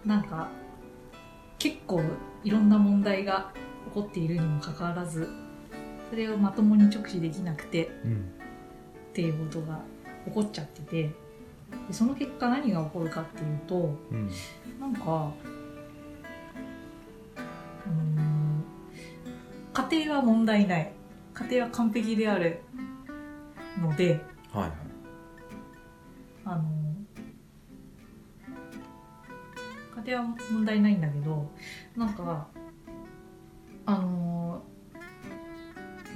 [0.05, 0.49] なんか
[1.59, 2.03] 結構
[2.45, 3.53] いろんな問題が
[3.89, 5.29] 起こっているにもかかわらず
[6.09, 8.33] それをまともに直視できなくてうん。
[9.11, 9.81] っていうことが
[10.27, 11.13] 起こっちゃっててで
[11.93, 14.31] その結果何が起こるかっていうとうん
[14.81, 15.33] なんか
[17.37, 18.65] うーん
[19.73, 20.93] 家庭は問題ない。
[21.35, 22.61] 家庭は完璧である
[23.81, 24.21] ので
[24.53, 24.73] はいはい。
[26.45, 26.63] あの
[30.03, 31.49] 家庭は問題ないんだけど
[31.97, 32.49] なんか
[33.87, 34.63] あの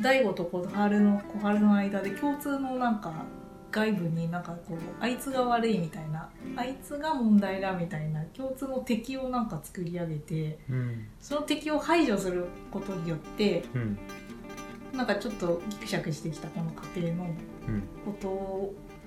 [0.00, 3.12] 大悟と小春の小春の間で共通のなんか
[3.72, 11.06] 外部になんかこうあいつが悪いみたいなあいつが問題だみたいな共通の敵をなんか作り上げてうん。
[11.18, 13.98] その敵を排除することによってうん。
[14.92, 17.30] なんかちょっとギクシャクしてきたこの家庭の
[17.66, 17.82] うん。
[18.04, 18.28] こと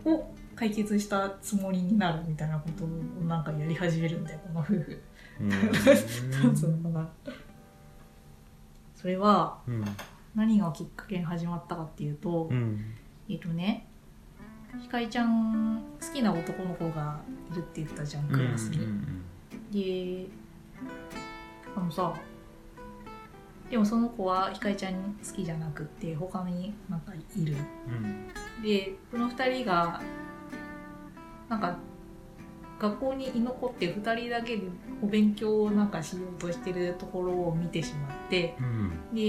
[0.10, 2.88] を解決したつもりになるみたいなことを
[3.28, 5.02] なんかやり始めるんだよこの夫婦。
[5.40, 6.56] なん。
[6.56, 7.10] つうのかな
[8.96, 9.86] それはうん。
[10.34, 12.84] 何がきっかけに始まったかっていうと、うん。
[13.30, 13.88] えっとね
[14.82, 17.20] ひかりちゃん好きな男の子が
[17.52, 18.88] いるって言ったじゃんクラスに。
[19.72, 20.28] で
[21.76, 22.14] あのさ
[23.70, 27.56] でもその子はひかりちゃん好きじゃなくって他になんかいる。
[27.88, 28.28] うん。
[28.64, 30.02] でこの2人が
[31.50, 31.78] なんか
[32.80, 34.64] 学校に居残って2人だけで
[35.02, 39.16] お勉強をなんかしようとしてるところを見てしまってうん。
[39.16, 39.22] で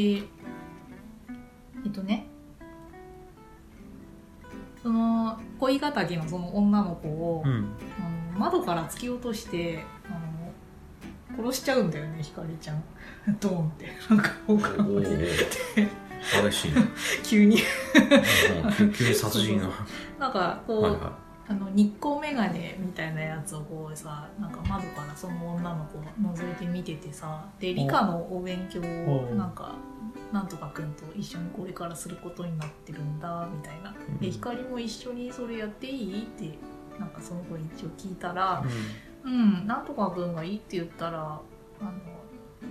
[1.85, 2.27] えっとね
[4.87, 7.75] その恋敵のその女の子を、うん。
[7.99, 12.85] あの窓から突き落としてあの殺しちゃうんだよねひかりちゃん。
[13.41, 13.89] ドーンって。
[14.09, 16.83] なんかお他のお激しいね。
[17.25, 17.57] 急に。
[17.57, 19.69] うん急急に殺人が。
[20.21, 21.19] なんかこう、はいは
[21.49, 29.77] あの日光眼鏡みたいなやつをこうさなんか窓からその女の子を覗いて見ててさで理科のお勉強をおなんか
[30.33, 33.95] なんとかくんと一緒にこれからすることになってるんだみたいな。
[34.21, 34.33] でうん。
[34.33, 36.23] 光も一緒にそれやっていい？
[36.25, 36.59] って
[36.99, 38.69] なんかその子に一応聞いたらい
[39.25, 41.21] うんなんとかくんがいいって言ったら
[41.81, 41.93] あの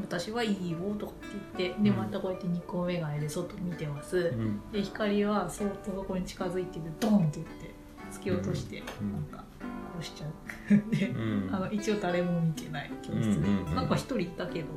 [0.02, 1.96] 私はいいよとかって言ってでうん。
[1.96, 4.60] またこうやってニコメガネで外見てます、うん。
[4.72, 7.65] で光はそっとそこに近づいててドンって言って突
[8.26, 9.14] き落として、うん。
[9.14, 9.44] なんか
[10.00, 10.32] 殺しちゃう。
[10.96, 11.50] で、うん。
[11.54, 13.42] あの一応誰も見てない教室。
[13.42, 14.68] で、なんか一人いたけど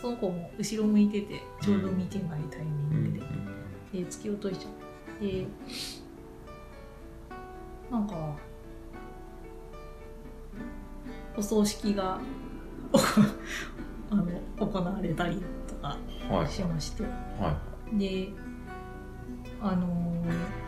[0.00, 3.18] その子も後ろ向いててちょうど見てないタイミング
[3.92, 4.68] で、で突き落としちゃ
[5.20, 5.24] う。
[5.24, 5.46] で
[7.90, 8.34] なんか
[11.36, 12.18] お葬式が
[14.10, 14.24] あの
[14.58, 15.96] 行われたりとか
[16.30, 16.48] はい。
[16.48, 17.56] しまして、は
[17.92, 18.28] で
[19.60, 20.63] あのー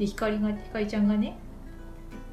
[0.00, 1.36] で光が光ちゃんがね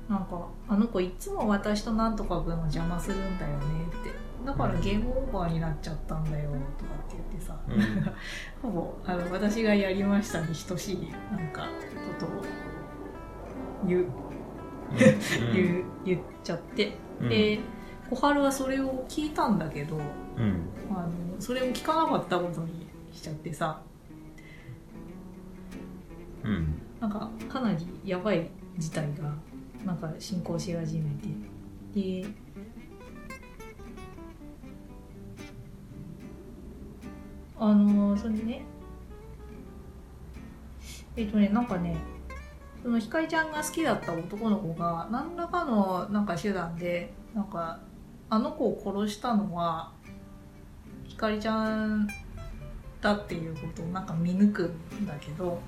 [0.07, 3.57] なんか「あの子いつも私となんとか君の邪魔するんだよね」
[3.91, 4.11] って
[4.45, 6.49] 「だからゲームオーバーになっちゃったんだよ」
[6.79, 8.13] とかって言ってさ、うん。
[8.71, 11.67] ほぼあの私がやりましたに等しいなんかこ
[12.17, 12.29] とを
[13.85, 14.05] 言う、い
[15.53, 17.29] 言う言っちゃって、うん。
[17.29, 17.59] で
[18.09, 19.99] 小春はそれを聞いたんだけどう
[20.41, 20.69] ん。
[20.89, 23.81] あのそれを聞かなかったことにしちゃってさ。
[26.45, 29.33] うんなんかかなりやばい事態が
[29.85, 31.09] なんか進行し始め
[31.93, 32.27] てで
[37.59, 38.61] あのそれでね
[41.15, 41.97] えっとねなんかね
[42.83, 47.79] そのひかりちゃんが好きだった男の子が何らかのなんか手段でなんか
[48.29, 49.91] あの子を殺したのは
[51.05, 52.07] ひかりちゃん
[53.01, 54.63] だっていうことをなんか見抜く
[54.95, 55.59] んだけど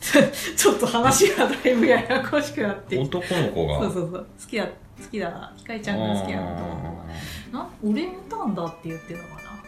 [0.56, 3.80] ちょっと話がだいぶややこしくなって男の子が。
[3.82, 4.26] そうそうそう。
[4.40, 4.66] 好きだ。
[4.66, 4.72] 好
[5.10, 5.52] きだ。
[5.56, 6.82] ひかりちゃんが好きな男の子
[7.52, 7.68] がな？
[7.82, 9.58] 俺見たんだって言ってたかな。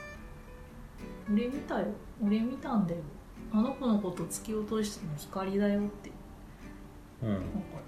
[1.33, 1.87] 俺見たよ。
[2.25, 3.01] 俺見たんだよ。
[3.53, 6.11] あの子のこと突き落としたの光だよって。
[7.23, 7.29] うん。
[7.33, 7.47] なんか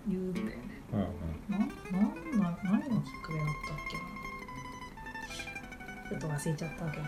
[0.08, 0.52] 言うんだよね
[0.92, 0.98] うん
[1.52, 1.58] な？
[1.58, 1.68] なん
[2.40, 3.76] な何のきっかけだったっ
[6.10, 6.14] け？
[6.14, 7.04] なちょっと忘れちゃったけど。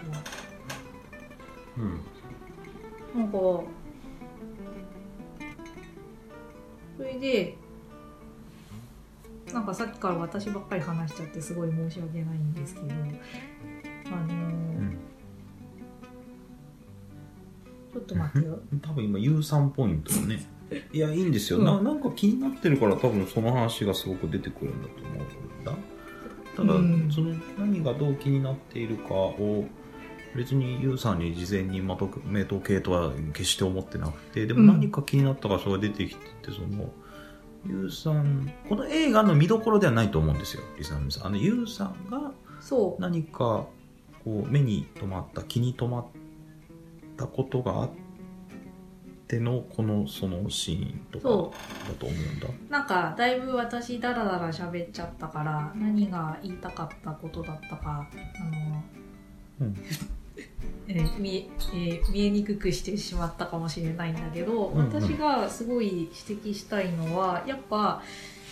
[1.79, 2.01] うん。
[3.21, 3.39] なんか
[6.97, 7.57] それで
[9.53, 14.99] なんかさっきから私ばっかり話しちゃってすごい申し訳ないんですけどあのーうん
[17.95, 18.59] ちょっと待ってよ。
[18.83, 20.45] 多分今有酸ポイントをね。
[20.93, 21.63] いやいいんですよ、う。
[21.63, 25.73] んななんか気になってるから多分その話がすごく出てくるんだと思うんだ
[26.57, 27.09] ただ、うん。
[27.13, 29.67] その何がどう気になっているかを
[30.35, 36.91] 別にユウさんに事前にまとめとけとは決して思ってなくてでもうん何か気になったからそれが出てきててその
[37.67, 41.27] ユウさんこの映画の見どころではないと思うんですよリスナーの皆さん。
[41.27, 43.01] あのユウさんがそう。
[43.01, 43.67] 何か
[44.25, 46.07] こう目に留まった気に留まっ
[47.17, 47.91] たことがあっ
[49.29, 51.55] てのこのそのシーンとかそ
[51.89, 52.49] だと思うんだ。
[52.49, 58.09] うなんかだいぶ私ダラダラ喋っちゃったから何が言いたかったことだったか
[59.61, 59.77] あの、うん
[60.89, 64.93] えー見ええー見えにくくしてしまったかもしれないんだけど、うんうん。
[64.93, 68.03] 私がすごい指摘したいのはやっぱ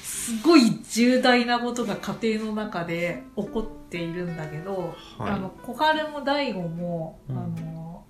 [0.02, 7.38] すごい重大なことが家庭の中で起こっているんだけど、あの小春も大悟も、うん。
[7.38, 8.04] あの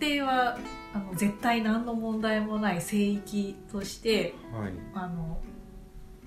[0.00, 0.58] 家庭は
[0.94, 4.72] あの絶対何の問題もない聖域としてはい。
[4.94, 5.40] あの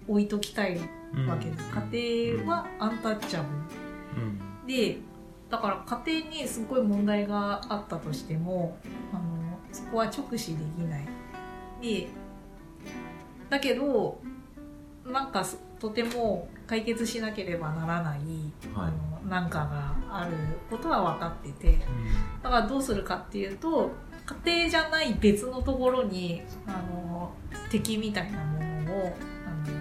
[0.08, 0.80] 置いときたい
[1.14, 4.40] うんわけです、家庭はアンタッチャブうん。
[4.68, 4.98] ルで
[5.50, 8.78] だから家庭にすごい問題があったとしても
[9.14, 9.22] あの
[9.72, 11.08] そこは直視できない。
[11.82, 12.08] で
[13.50, 14.20] だけど
[15.06, 18.20] なんかすとても解決しなければならない、
[18.74, 18.88] はい。
[18.88, 18.92] あ
[19.26, 20.32] のなんかがある
[20.70, 21.80] ことは分かってて
[22.42, 23.92] だからどうするかっていうと
[24.44, 27.32] 家庭じゃない別のところにあの
[27.70, 29.78] 敵みたいなものをあの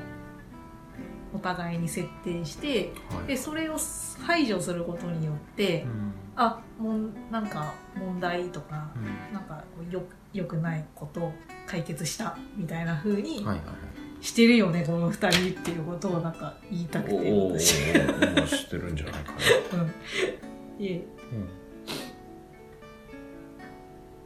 [1.37, 3.27] お互いに設定してはい。
[3.29, 3.77] でそれを
[4.23, 6.13] 排除することによって、うん。
[6.37, 9.35] あもんなんか問題とかうん。
[9.35, 11.33] なんかよよくないことを
[11.67, 14.25] 解決したみたいな風にはいはいはい。
[14.25, 17.31] してるよね、この二人っていうことをなんか言いたくて私。
[17.31, 19.33] もう知ってるんじゃないか
[19.77, 21.49] なうんでうん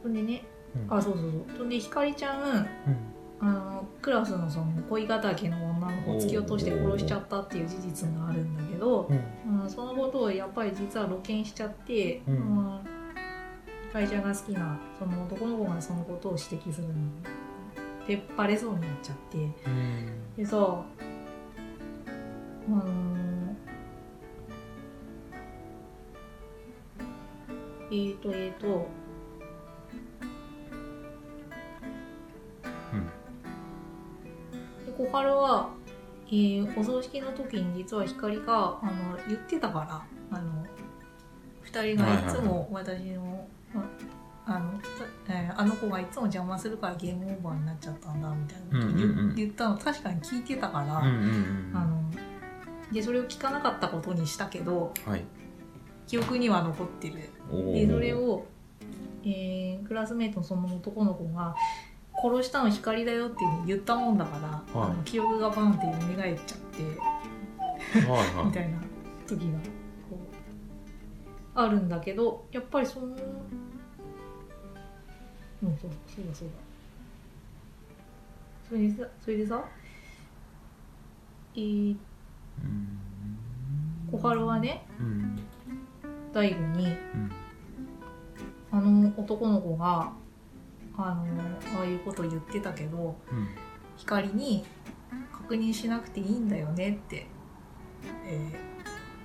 [0.01, 0.43] そんでね
[0.89, 2.67] うんあそうそうそうそんでひかりちゃんうん
[3.41, 9.61] あのクラスのその恋敵の女の子を突き落として殺しちゃったっていう事実があるんだけど、うん。
[9.63, 12.35] うん、そのことをやっぱり実は露見しちゃって、うん。
[12.35, 12.79] うん
[13.91, 16.93] ひかりちゃんが好きなその男の子がそのことを指摘するの
[18.07, 19.37] でバレそうになっちゃって。
[19.37, 20.35] うん。
[20.37, 20.61] でさあ
[22.69, 22.83] の
[27.91, 28.87] えーとえーと
[34.97, 35.69] 小春は、
[36.27, 39.79] えーお葬式の時に実は光があの言ってたか
[40.31, 40.65] らあの
[41.65, 43.47] 2人がいつも私の、
[44.45, 44.71] ああの
[45.29, 49.35] えーあの子がいつも邪魔するからゲームオーバーになっちゃったんだみたいなこと言,、うんうんうん。
[49.35, 52.01] 言ったの確かに聞いてたから、うんうんうんあの
[52.91, 55.23] でそれを聞かなかったことにしたけどはい。
[56.07, 57.29] 記憶には残ってる。
[57.73, 58.45] でそれを、
[59.23, 61.55] えークラスメートのその男の子が
[62.13, 64.47] 「殺したの光だよ」って言ったもんだから、
[64.81, 64.91] はい。
[64.91, 65.93] あの記憶がバンって蘇っ
[66.45, 68.45] ちゃってはいはい。
[68.47, 68.77] みたいな
[69.27, 69.59] 時が
[71.53, 73.15] あるんだけどやっぱりそのうん
[75.77, 76.53] そうそうだそうだ。
[78.67, 79.63] それでさそれでさ
[81.55, 81.97] えー、
[82.63, 82.99] うん。
[84.11, 85.39] 小春はねうん。
[86.33, 87.31] 大悟にうん。
[88.71, 90.13] あの男の子が
[90.97, 93.47] あのああいうこと言ってたけどうん。
[93.97, 94.65] 光に
[95.31, 97.27] 確認しなくていいんだよねって、
[98.25, 98.71] えー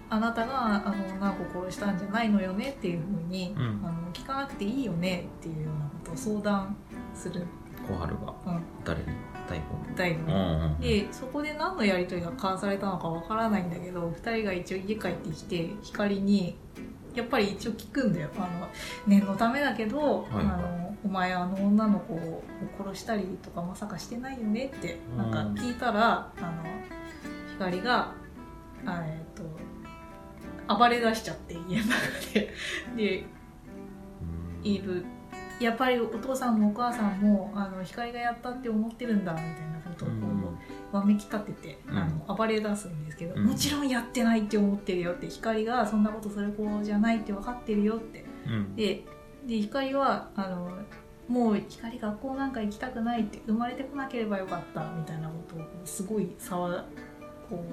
[0.08, 3.82] あなたがあの女の子殺したんじゃないのよねっていうふうに、うん。
[3.84, 6.76] あの聞かなくていいよねっていうようなことを相談
[7.12, 7.42] する、
[7.88, 9.06] 小春がうん、誰に？
[9.48, 9.60] 大
[9.96, 10.32] 大悟に。
[10.32, 16.56] 悟でそこで何のやり取りが交わされたのかわからないんだけど2人が一応家帰ってきて光に
[17.16, 18.28] やっぱり一応聞くんだよ。
[18.36, 18.68] あの
[19.06, 20.28] 念のためだけど、はい。
[20.34, 22.42] あのお前あの女の子を
[22.78, 26.64] 殺したりとかまさかしてないよねってなんか聞いたら、あの
[27.54, 28.12] 光が
[28.84, 31.96] あえっと暴れ出しちゃって家の中
[32.34, 32.52] で。
[32.96, 33.24] で
[34.64, 34.68] うん。
[34.68, 35.04] いる
[35.60, 40.14] やっぱりお父さんもお母さんもあの光がやったって思ってるんだみたいなことをこ
[40.92, 41.98] う、わめき立てて、うん。
[41.98, 43.46] あの暴れ出すんですけど、うん。
[43.46, 48.24] もちろんやってないって思ってるよって光がそんなことする子じゃないって分かってるよって。
[48.46, 48.76] うん。
[48.76, 49.04] で
[49.46, 50.70] で光はあの
[51.28, 56.82] もう光学校なんか行きたくないって生まれてこなければよかったみたいなことをすごい騒
[57.48, 57.64] こ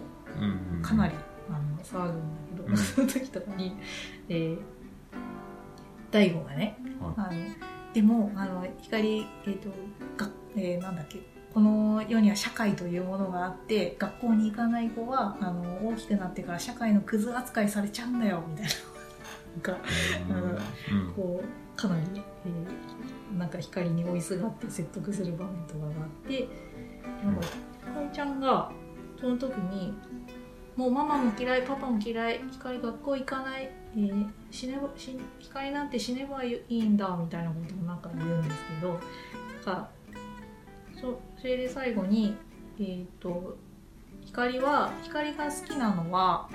[0.80, 1.14] うかなり
[1.50, 2.78] あの騒ぐんだけど、うん。
[2.78, 3.76] その時とかに、
[4.30, 4.60] えー、
[6.14, 7.32] 大悟がねはあの
[7.94, 9.70] でもあの光、えーと
[10.18, 11.20] がえーなんだっけ
[11.54, 18.72] この世には社会というものがあって学校に行かない子はあの大きくなってから社会のクズ扱いされちゃうんだよみたいな
[19.54, 19.62] なん。
[19.62, 19.76] かい
[20.92, 21.14] うん。
[21.14, 26.48] こうかなり、えーなんか光に追いすがって説得する場面とかがあって
[27.26, 28.72] なんかひかりちゃんが
[29.20, 29.92] その時に
[30.78, 39.00] 「もうママも嫌いパパも嫌い光学校行かない、えー死ねば死光なんて死ねばいいんだ」みたいなことをなんか言うんですけどなん
[39.64, 39.90] か
[40.96, 42.36] そそれで最後に
[42.80, 43.58] えっ、と
[44.22, 46.48] 光は光が好きなのは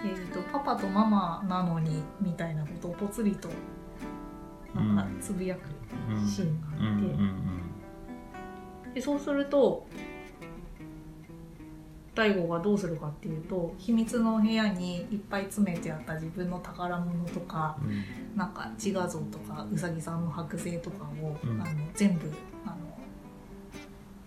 [0.00, 3.48] えー、とパパとママなのにみたいなことをぽつりと
[4.74, 5.60] なんかつぶやく
[6.10, 6.96] うんシーンがあ
[8.86, 9.86] って、でそうすると
[12.18, 18.36] 大悟がどうするかっていうと秘密の部屋にいっぱい詰めてあった自分の宝物とかうん。
[18.36, 21.62] なんか自画像とかうさぎさんの剥製とかを、うん。
[21.62, 22.28] あの全部
[22.66, 22.76] あの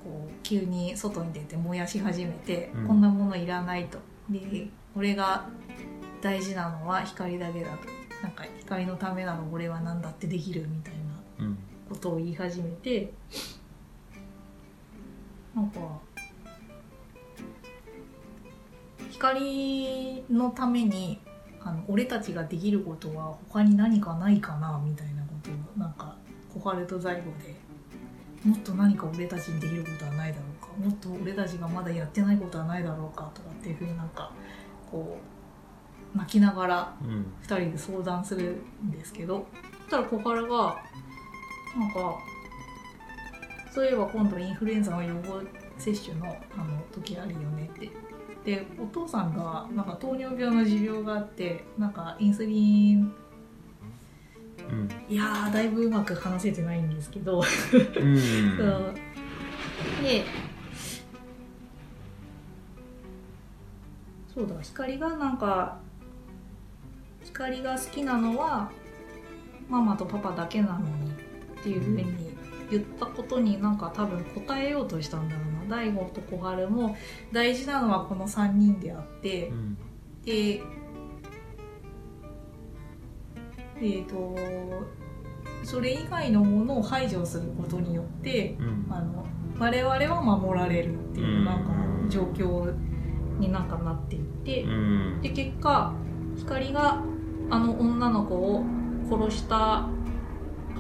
[0.02, 2.88] こう急に外に出て燃やし始めて、うん。
[2.88, 3.98] こんなものいらないと。
[4.30, 5.50] で俺が
[6.22, 7.89] 大事なのは光だけだと。
[8.24, 10.94] なんか光のためなら俺は何だってできるみたい
[11.39, 11.58] なうん。
[11.89, 13.12] ことを言い始めて
[15.54, 15.80] なんか
[19.12, 21.20] 光のために
[21.64, 26.16] あの俺たちができることは他に何かないかなみたいなことをなんか
[26.53, 27.55] 小春と在庫で
[28.43, 34.32] もっと何か俺たちにできることはないだろうかもっと俺たちがまだやってないことはないだろうかとかっていうふうになんか
[34.89, 35.18] こ
[36.16, 36.93] う泣きながら
[37.47, 39.45] 2人で相談するんですけど
[39.84, 40.84] そしたら小原が
[41.78, 42.18] なんか
[43.74, 45.41] そういえば今度インフルエンザの予防
[45.78, 46.26] 接種の
[46.57, 47.89] あの時あるよねって
[48.46, 53.14] でお父さんがなんか糖尿病の持病があってなんかインスリン。
[54.70, 54.89] うん。
[55.10, 57.44] いやーだいぶうまく話せてないんですけど、うん。
[58.58, 58.94] そう。
[60.04, 60.24] で
[64.34, 65.80] そうだ光がなんか
[67.24, 68.72] 光が好きなのは
[69.70, 72.06] ママとパパだけなのにっていうふうに
[72.70, 76.97] 言ったことになんか多分答えようとしたんだろうな大悟と小春も
[77.32, 79.78] 大事なのはこの3人であってうん。
[80.26, 80.61] で
[83.84, 84.36] えっ、と
[85.63, 88.88] それ以外のものを排除することによってうん。
[88.91, 89.26] あの
[89.57, 91.72] 我々は守られるっていうなんか
[92.09, 92.74] 状況
[93.39, 95.22] になんかなっていって、うん。
[95.22, 95.93] で結果
[96.38, 97.01] 光が
[97.49, 98.63] あの女の子を
[99.09, 99.88] 殺した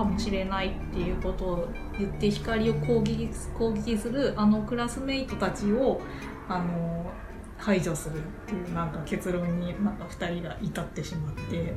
[0.01, 6.01] かもしれないっていうことを言って光を攻撃攻撃するあのクラスメイトたちを
[6.49, 7.11] あの
[7.57, 11.73] 排除するっていうなんか結論になんか2人が至ってしまって。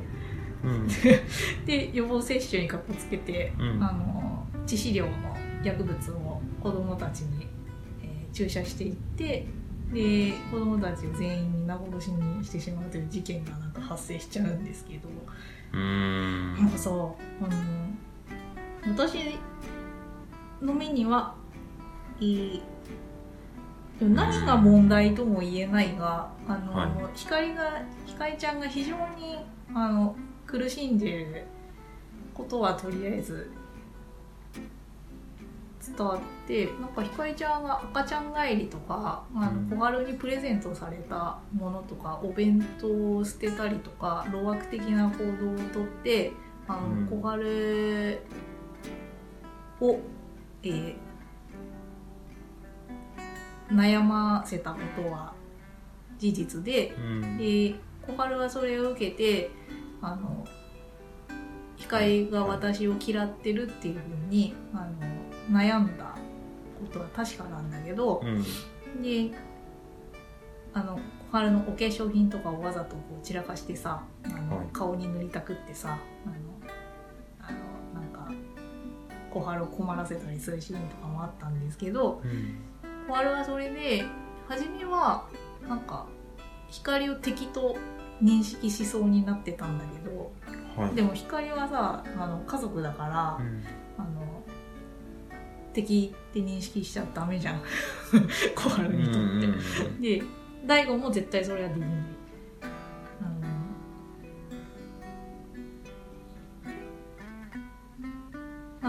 [0.63, 0.87] うん。
[1.65, 3.83] で予防接種にかこつけて、うん。
[3.83, 5.11] あの致死量の
[5.63, 7.47] 薬物を子どもたちに、
[8.01, 9.45] えー注射していって
[9.93, 15.07] で子どもたちを全員皆殺しにしてしまうという事件がなんか発生しちゃうんですけど、
[15.71, 16.55] うーん。
[16.55, 17.15] なんかさあの
[18.87, 19.37] 私
[20.61, 21.35] の目には
[22.19, 22.61] いい。
[23.99, 26.89] でも何が問題とも言えないが、あの、はい。
[27.15, 29.37] 光が光ちゃんが非常に
[29.73, 30.15] あの
[30.45, 31.45] 苦しんでいる
[32.33, 33.49] ことはとりあえず
[35.85, 39.69] 伝わってなんか光ちゃんが赤ちゃん帰りとかあうん。
[39.69, 46.31] の小春にプレゼントされたものとかお弁当を捨てたりとか老悪的な行動をとって
[46.67, 47.07] あの、うん。
[47.07, 48.19] 小春
[49.81, 49.99] を、
[50.63, 50.95] えー
[53.71, 55.33] 悩ませたことは
[56.17, 57.37] 事実でうん。
[57.37, 59.49] で小春はそれを受けて
[60.01, 60.45] あの
[61.75, 64.87] 光が私を嫌ってるっていうふうにあ
[65.49, 66.15] の悩んだ
[66.79, 69.01] ことは確かなんだけどうん。
[69.01, 69.35] で
[70.73, 70.99] あの
[71.31, 74.67] 小春のお化粧品とかをわざとこう散らかしてさあの、はい。
[74.71, 75.97] 顔に塗りたくってさ
[79.35, 82.55] 小春を困らせたりするシーンとかもあったんですけどうん。
[83.09, 84.05] 小春はそれで
[84.47, 85.27] 初めは
[85.67, 86.07] なんか
[86.69, 87.75] 光を敵と
[88.23, 90.31] 認識しそうになってたんだけど
[90.77, 90.95] はい。
[90.95, 93.63] でも光はさあの家族だから、うん。
[93.97, 94.43] あの
[95.73, 97.61] 敵って認識しちゃダメじゃん。
[98.55, 99.17] 小春にとって。
[99.17, 99.21] う
[99.91, 100.23] んで
[100.65, 101.89] 大悟も絶対それはできない。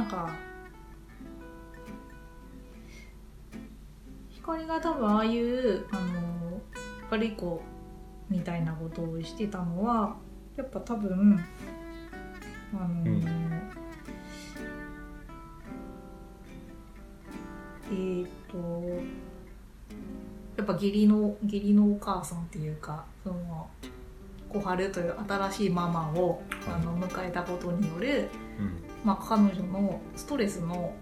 [0.06, 0.30] なんか
[4.28, 6.60] 光が多分ああいうあの
[7.10, 7.60] 悪い子
[8.30, 10.16] みたいなことをしてたのは
[10.56, 11.44] やっぱ多分
[12.72, 13.22] あの、ん。
[17.88, 18.56] えーっと
[20.56, 23.68] やっぱ義理の義理のお母さんっていうかその
[24.48, 28.28] 小春という新しいママをあの迎えたことによる、
[28.60, 30.92] うんまあ、彼女のストレスの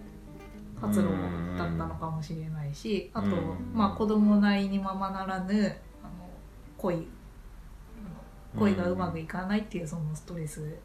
[0.78, 1.16] 活動だっ
[1.56, 3.72] たのかもしれないしあと、うん。
[3.72, 6.28] まあ、子供なりにままならぬあの
[6.76, 7.08] 恋
[8.58, 10.76] 恋がうまくいかないっていうそのストレス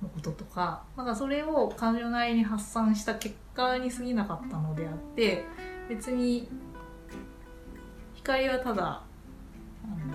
[0.00, 5.44] のこととかなんかそれを彼女なりに発散した結果に過ぎなかったのであって
[5.88, 6.48] 別に
[8.14, 9.02] 光はただあ
[9.88, 10.14] の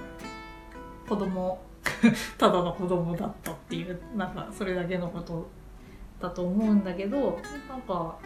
[1.05, 1.59] 子供
[2.39, 5.49] ただの子供だったっていうなんかそれだけのこと
[6.25, 8.17] だと思うんだけどなんか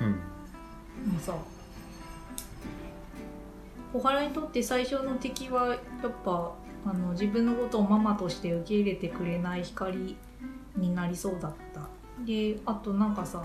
[0.00, 0.10] うん。
[0.10, 1.34] もうさ
[3.92, 5.78] 小原にとって最初の敵はやっ
[6.24, 6.52] ぱ
[6.86, 10.16] あの自分のことをママとして受け入れてくれない光
[10.76, 11.88] になりそうだった。
[12.24, 13.44] であとなんかさ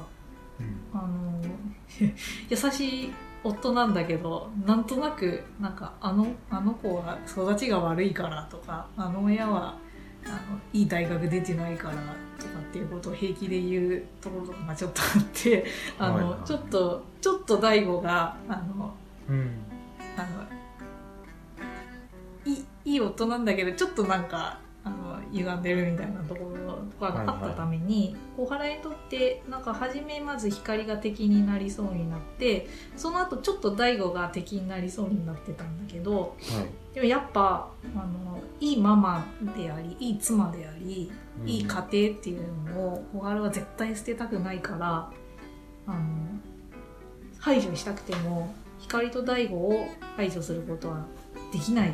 [0.60, 1.00] うん。
[1.00, 1.42] あの
[2.50, 9.78] 優しい夫なんだけどなんとなくなんかあのあの子は育ちが悪いからとかあの親は
[10.26, 11.96] あのいい大学出てないから
[12.38, 15.66] とかっていうことを平気で言うところがちょっとあって
[15.98, 16.24] あの、はい。
[16.24, 18.94] はいちょっとちょっと大悟があの
[19.30, 19.50] うん。
[20.18, 20.28] あの
[22.46, 36.96] いいいい夫なんだけどちょっとなんかあの歪んでるみたいなところがあったために、小原にとってなんか初めまず光が敵になりそうになってその後ちょっと大悟が敵になりそうになってたんだけどはい。
[36.96, 39.26] でもやっぱあのいいママ
[39.56, 41.12] でありいい妻であり
[41.42, 41.50] うん。
[41.50, 45.12] いい家庭っていうのを小原は絶対捨てたくないから
[45.88, 46.00] あの
[47.40, 51.06] 排除したくても光と大悟を排除することは
[51.52, 51.94] できない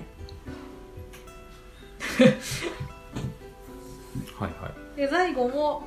[4.37, 4.97] はいはい。
[4.97, 5.83] で大悟も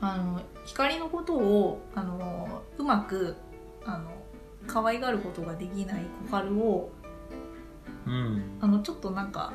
[0.00, 3.36] あの光のことをあのうまく
[3.84, 4.10] あの
[4.66, 6.90] 可愛がることができない小春を
[8.06, 8.58] うん。
[8.60, 9.52] あのちょっとなんか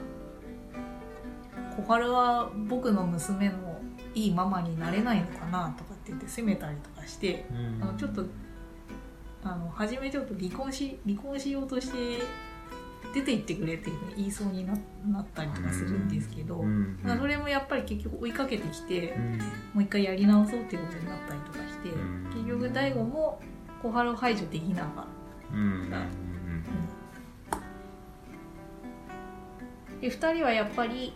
[1.78, 3.80] 小春は僕の娘の
[4.16, 7.84] いいママになれないのかなとかって言って責めたりとかしてうん。
[7.84, 8.26] あのちょっと
[9.44, 12.24] あの初めちょっと離婚し離婚しようとして
[13.14, 14.74] 出て行ってくれって言いそうにな
[15.08, 19.44] なったりとかするんですけど、うんまあそれもやっぱり結局追いかけてきてうんも
[19.78, 23.42] う一回やり直そうっていうことになったりとかしてうん結局大悟も
[23.82, 25.56] 小春を排除できなかった。
[25.56, 25.92] うんうん
[30.02, 31.14] で2人はやっぱり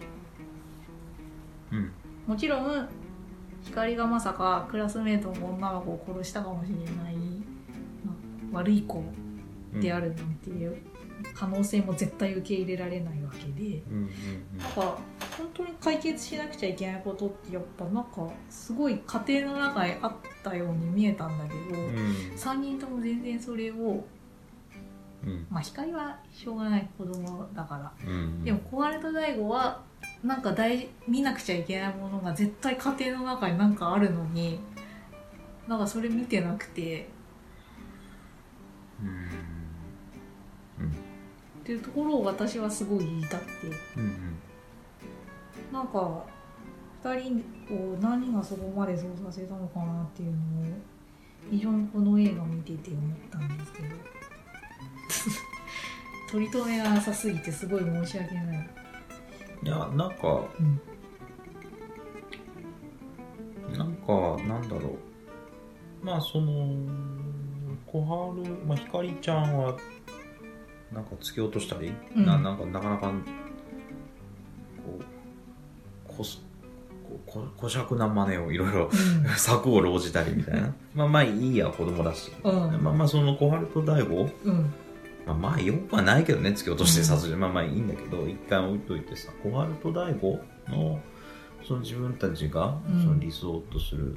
[1.71, 1.91] うん
[2.27, 2.89] もちろん
[3.63, 7.15] 光がまさかクラスメートの女の子を殺したかもしれない、
[8.05, 8.11] ま
[8.53, 9.03] あ悪い子
[9.73, 10.77] うんであるなんていう
[11.33, 13.81] 可能性も絶対受け入れられないわけで。
[13.89, 14.97] うんうんなんか
[15.37, 21.95] 本当に解決しなくちゃいけないことってやっぱなんかすごい家庭の中にあったように見えたんだけど、うん。
[22.35, 24.05] 3人とも全然それを
[25.25, 25.47] うん。
[25.49, 27.91] まあ光はしょうがない子供だから。
[28.07, 28.43] うん。
[28.43, 29.81] でも小春と大悟は
[30.23, 34.59] なんか大事見なくちゃいけないものが絶対家庭の中になんかあるのに
[35.67, 37.09] なんかそれ見てなくて。
[39.01, 39.52] うん
[41.63, 43.51] っていうところを私はすごい言いたくて。
[43.97, 44.39] うん
[45.71, 46.23] なんか
[47.03, 47.43] 2人
[47.75, 50.39] を何がそこまでそうさせたのかなっていうのを
[51.49, 53.87] 非常にこの映画を見てて思ったんですけど。
[56.31, 58.69] 取り留めがなさすぎてすごい申し訳ない。
[59.63, 60.81] いやなんかうん
[63.77, 64.97] なんかなんだろ
[66.01, 66.05] う。
[66.05, 66.75] まあその
[67.85, 69.77] 小春、まあ、ひかりちゃんは
[70.93, 72.25] なんか突き落としたり、うん。
[72.25, 73.13] ななんかなかなかこ
[74.99, 76.41] うこす
[77.03, 78.89] ここ小尺な真似をいろいろ
[79.37, 80.73] 策を講じたりみたいな。
[80.93, 82.53] まあまあいいや子供だし、うん。
[82.83, 84.29] まあまあその小春と大悟？
[84.45, 84.73] うん。
[85.25, 90.99] まあまあよくはないけどね突き落として殺人、まあまあいいんだけど一回置いといてさ小春と大悟の
[91.65, 93.01] その自分たちがうん。
[93.01, 94.13] その理想とする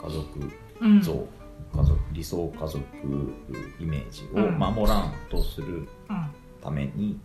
[0.00, 0.40] 家族
[0.80, 1.00] うん。
[1.00, 1.26] 像、
[1.76, 2.78] 家族理想家族
[3.80, 6.30] イメージを守らんとするうん
[6.62, 7.18] ために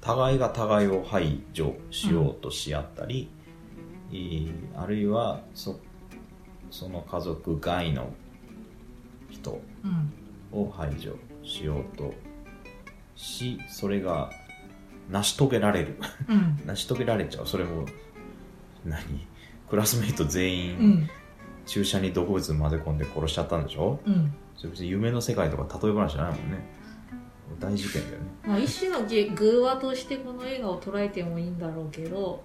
[0.00, 3.28] 互いが互いを排除しようとし合ったり、
[4.10, 5.78] えーあるいはそ
[6.70, 8.12] その家族外の
[9.30, 10.12] 人うん。
[10.52, 12.12] を排除しようと
[13.16, 14.30] しそれが
[15.10, 15.98] 成し遂げられる。
[16.28, 16.60] うん。
[16.66, 17.46] 成し遂げられちゃう。
[17.46, 17.86] それも
[18.84, 19.02] 何？
[19.68, 21.10] クラスメイト全員、うん
[21.72, 23.98] 注射に毒物混ぜ込んで殺しちゃったんでしょ？
[24.06, 24.34] うん。
[24.56, 26.58] それ別に夢の世界とか例え話じゃないもんね。
[27.58, 28.26] 大事件だよね。
[28.46, 32.42] まあ、一種のげ偶話としてこの映画を捉えてもいいんだろうけど、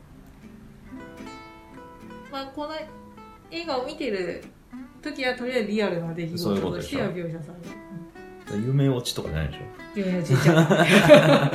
[2.32, 2.74] まあ、この
[3.52, 4.44] 映画を見てる
[5.02, 7.52] 時はとりあえずリアルな出来事としてょは描写さ
[8.50, 8.64] れる。
[8.66, 9.60] 夢落ちとかじゃないでしょ？
[9.96, 11.52] うん、いやいやちっちゃ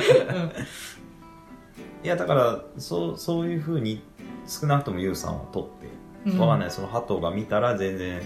[2.03, 4.01] いやだからそうそういうふうに
[4.45, 5.87] 少なくともユウさんは取って
[6.25, 6.39] うん。
[6.39, 6.71] わかんない。
[6.71, 8.21] その鳩が見たら全然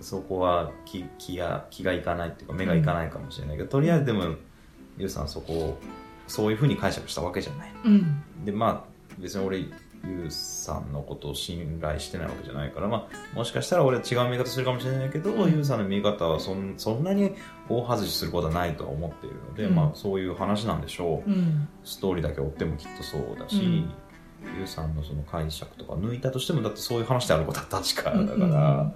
[0.00, 4.34] そそこは気気や気がいかないっていうか目がいかないかもしれないけど、とりあえずでも
[4.96, 5.78] ユウさんそこを
[6.26, 7.72] そういうふうに解釈したわけじゃない。
[7.84, 8.22] うん。
[8.44, 9.70] でまあ別に俺ユ
[10.26, 15.52] ウさんのことを信頼してないわけじゃないから、まあ、もしかしたら俺は違う見方するかもしれないけど、うん。
[15.52, 17.32] ユウさんの見方はそんそんなに
[17.68, 19.74] 大外しすることはないとは思っているので、うん。
[19.74, 21.68] まあそういう話なんでしょう、うん。
[21.84, 23.92] ストーリーだけ追ってもきっとそうだし、うん
[24.56, 28.92] ユウさんのその解釈とか抜いたとしてもだってそういう話であることは確かだから、うん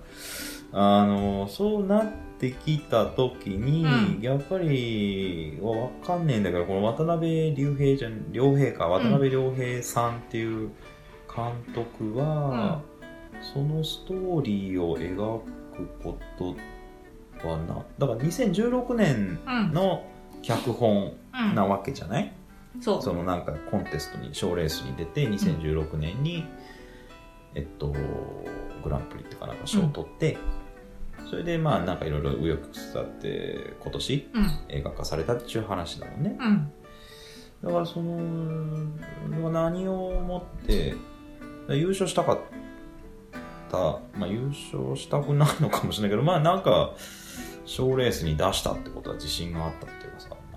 [0.72, 4.20] あのそうなってきた時に、うん。
[4.22, 10.70] やっぱりわかんねえんだけどこの渡辺竜平じゃん両平か渡辺良平さんっていう
[11.34, 12.80] 監督は、
[13.40, 15.40] そのストーリーを描
[15.76, 16.56] くこと
[17.46, 19.72] はなだから2016年うん。
[19.72, 20.04] の
[20.40, 22.32] 脚本うんなわけじゃない、そう
[22.82, 26.44] そのなんかコンテストに賞レースに出て2016年に、
[27.54, 27.94] えっと
[28.82, 30.36] グランプリっていうかなんか賞を取って、
[31.30, 34.50] それでまあなんかいろいろ紆余曲折って今年うん。
[34.68, 36.36] 映画化されたっていう話だもんね。
[36.40, 36.72] うん。
[37.62, 40.94] だからその何をもって
[41.68, 42.38] 優勝したかっ
[43.70, 46.94] たまあ優勝したくないのかもしれないけどまあなんか
[47.64, 50.01] 賞レースに出したってことは自信があったって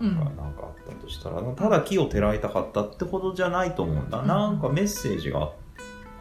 [0.02, 0.16] なん
[0.56, 4.28] か,、あったとしたらただ木をてらいたかったってほどじゃないと思うんだ、うん。
[4.28, 5.52] なんかメッセージが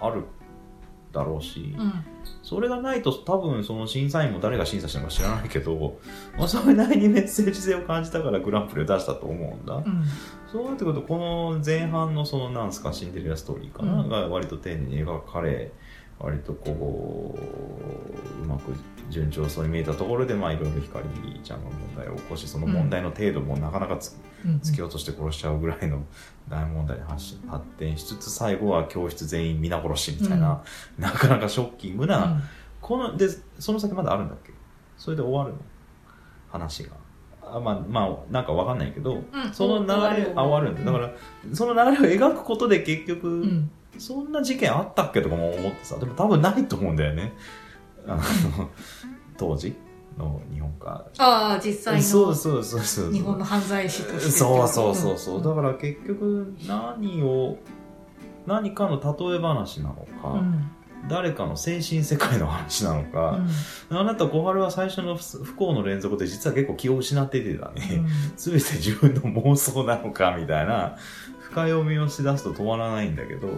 [0.01, 0.24] ある
[1.12, 1.92] だろうし、うん。
[2.42, 5.98] それがないと多分その審査員も誰が審査したのか知らないけど、
[6.36, 10.05] まあ、それなりにメッセージ性を感じたからグランプリを出したと思うんだ、うん。
[10.51, 15.72] そうなってくるとこの前半のそのなんすかシンデレラストーリーかな、うんが割と丁寧に描かれ
[16.18, 17.36] 割とこ
[18.40, 18.72] ううまく
[19.10, 21.05] 順調そうに見えたところでまあいろいろ光
[21.43, 26.02] ちゃんが問題を起こしその問題の程度もなかなかつうん突き落として殺しちゃうぐらいの
[26.48, 30.62] 大問題に発し発展しつつ最後は教室全員皆殺しみたいな、
[30.98, 32.40] なかなかショッキングな、
[32.81, 33.28] こので
[33.59, 34.52] その先まだあるんだっけ？
[34.97, 35.59] それで終わるの？
[36.51, 36.90] 話が。
[37.43, 39.52] あまあまあなんかわかんないけど、うん。
[39.52, 40.93] その流れあ終わるんだ。
[40.93, 41.10] だから
[41.52, 43.70] その流れを描くことで結局、うん。
[43.98, 45.22] そんな事件あったっけ？
[45.22, 45.97] とかも思ってさ。
[45.98, 47.32] でも多分ないと思うんだよね
[48.06, 48.70] あの
[49.36, 49.74] 当時
[50.18, 51.05] の日本か。
[51.18, 53.12] ああ実際のそうそうそうそう。
[53.12, 57.59] 日本の犯罪史としてそうそうそうそう、んだから結局何を
[58.47, 60.70] 何かの例え話なのか、うん。
[61.09, 63.48] 誰かの精神世界の話なのうか、ん。
[63.90, 68.05] あなた小春は最初の不幸の連続で実は結構気を失っててだね、
[68.36, 70.97] 全て自分の妄想なのかみたいな
[71.40, 73.48] 深読みをしだすと止まらないんだけど、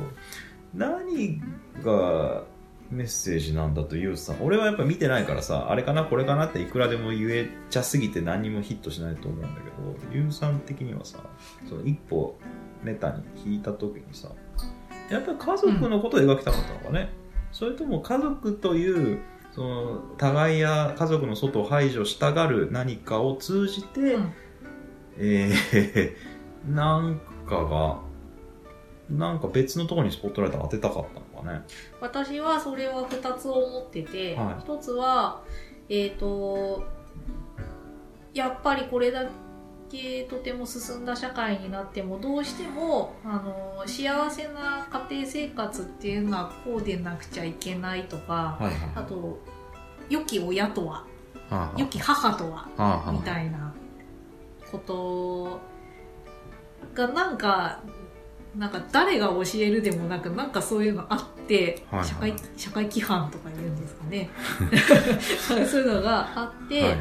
[0.75, 1.41] 何
[1.85, 2.43] が
[2.91, 4.43] メッセージなんだとユウさん。
[4.43, 11.19] 俺はやっぱ見てないからさ、あれかなこれかなっていくらでも言えちゃすぎて何もヒットしないと思うんだけど、ユウさん的にはさ、
[11.69, 12.39] その一歩
[12.83, 14.29] メタに引いた時にさ、
[15.11, 17.13] やっぱり家族のことを描きたかったのかね、
[17.53, 19.21] それとも家族という、
[19.53, 24.33] その互いや家族の外を排除したがる何かを通じて、うん。
[25.19, 28.01] えー、なんかが、
[29.09, 31.63] なんか別のところにスポットライト当てたかったのかね。
[32.01, 34.71] 私はそれは2つ思ってて、はい。
[34.71, 35.43] 1つは
[35.89, 36.85] えっ、と
[38.35, 39.27] やっぱりこれだ
[39.91, 49.39] けとても進んだ社会になってもどうしてもあの幸せな家庭生活っていうのはこうでなくちゃいけないとか、はいはいあと
[50.09, 51.05] 良き親とは
[51.51, 53.75] は良き母とははあみたいな
[54.71, 55.61] こと
[56.95, 57.81] がなんか
[58.57, 62.09] なんか誰が教えるでもなくなんかそういうのあって、はいはい。
[62.09, 64.31] 社会社会規範とか言うんですかね。
[65.67, 66.97] そういうのがあって、はいは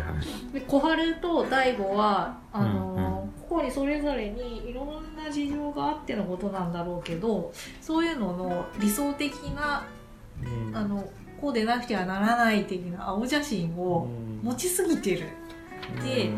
[0.52, 0.54] い。
[0.54, 3.32] で小春と大悟はあの、うんうん。
[3.48, 9.86] ここにそれぞれにいろんな事情があってのことなんだろうけどそういうのの理想的な
[10.44, 10.76] うん。
[10.76, 11.08] あの
[11.40, 14.08] こうでなくてはならない的な青写真を
[14.44, 15.28] 持ちすぎてる。
[16.04, 16.32] で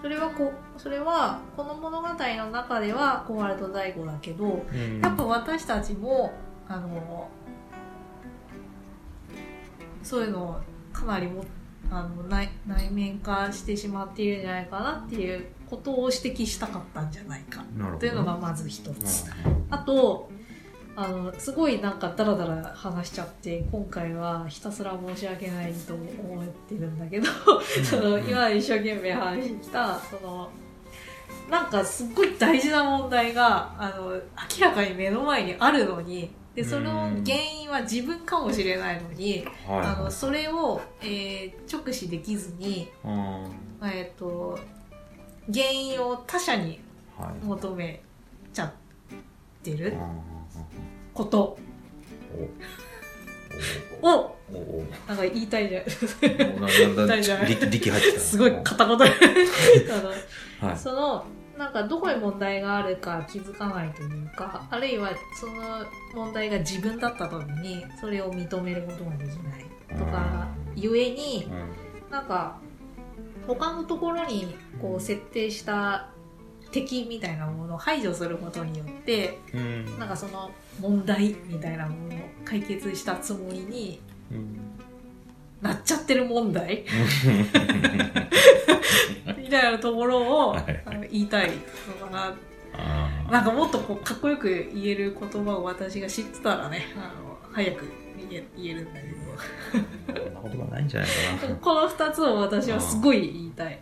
[0.00, 5.00] それはこそれはこの物語の中では小春と大悟だけどうん。
[5.00, 6.32] やっぱ私たちも
[6.68, 7.28] あの
[10.02, 10.60] そういうのを
[10.92, 11.44] かなりも
[11.90, 17.64] あの内内面化してしまっているんじゃないかなっていうことを指摘したかったんじゃないか。
[17.98, 19.26] というのがまず一つ。
[19.26, 19.66] うん。
[19.70, 20.30] あと
[21.00, 26.08] あのすごいなんかダラダラ話しちゃって今回はひたすら申し訳ないと思っ
[26.68, 27.26] てるんだけど
[27.88, 30.50] その今一生懸命話してきたその
[31.48, 34.20] なんかすっごい大事な問題があの明
[34.60, 39.86] らかに目の前にあるのにでその原因は自分かもしれないのにはい。
[39.86, 43.88] あのそれを、えー直視できずに、うん。
[43.88, 44.58] えー、と
[45.52, 46.80] 原因を他者に
[47.16, 47.44] はい。
[47.44, 48.02] 求め
[48.52, 48.72] ちゃっ
[49.62, 49.92] てる。
[49.92, 50.38] うん
[51.18, 51.58] こと。
[54.02, 54.34] を
[55.08, 55.82] なんか言いたいじゃ
[58.20, 61.24] すごい片言あのはいその
[61.58, 65.84] なんかどこに問題があるか気づかないというかあるいはその
[66.14, 70.46] 問題が自分だった時にそれを認めることができないとか
[70.76, 72.58] ゆえにうんなんか
[73.46, 76.10] 他のところにこう設定した
[76.70, 80.50] 敵みたいなものを排除することによってうんなんかその
[80.80, 84.00] 問題みたいなものを解決したつもりに
[84.30, 84.56] うん
[85.60, 86.84] なっちゃってる問題
[89.36, 90.82] みたいなところを、はい。
[90.86, 91.50] あの言いたい
[92.00, 92.32] のかな。
[93.30, 97.86] なんかもっとこうかっこよく言える言葉を私が知ってたらねあの早く
[98.30, 99.16] 言え言えるんだけど。
[100.22, 101.08] そんなことがないんじゃない
[101.40, 101.56] かな。
[101.56, 103.74] この2つを私はすごい言いたい。
[103.74, 103.78] う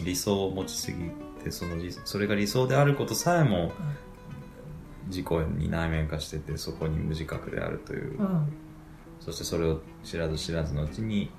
[0.00, 0.98] ん理想を持ちすぎ
[1.42, 3.72] てその理それが理想であることさえも
[5.08, 5.26] 自己
[5.56, 8.52] に内面化しててそこに無自覚であるという、うん。
[9.20, 11.30] そしてそれを知らず知らずのうちに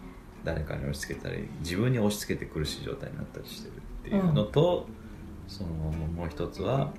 [0.44, 4.88] 誰かに押し付けたり自分に押し付けて苦しい状態になったりしてるっていうのと、
[5.48, 6.92] そのもう一つは、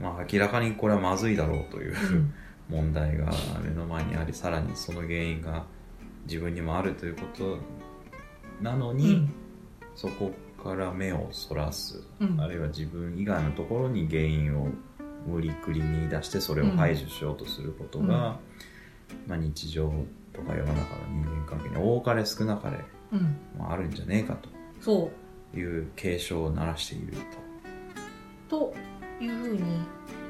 [0.00, 2.34] まあ、明らかにこれはまずいだろうという、うん。
[2.68, 3.30] 問題が
[3.62, 5.64] 目の前にありさらにその原因が
[6.26, 7.58] 自分にもあるということ
[8.62, 9.34] なのに、うん。
[9.94, 10.32] そこ
[10.62, 12.40] から目をそらす、うん。
[12.40, 14.68] あるいは自分以外のところに原因を
[15.26, 18.38] 無理くり見出してそれを排除しようとすることが、
[19.26, 19.92] まあ、日常
[20.32, 22.78] とか世の中の人間関係に多かれ少なかれ、
[23.12, 23.36] うん。
[23.58, 24.36] まあ、あるんじゃねえか
[24.80, 25.10] そ
[25.52, 25.54] う。
[25.54, 27.14] という警鐘を鳴らしている
[28.48, 28.56] と。
[28.58, 28.74] と
[29.20, 29.62] いうふうに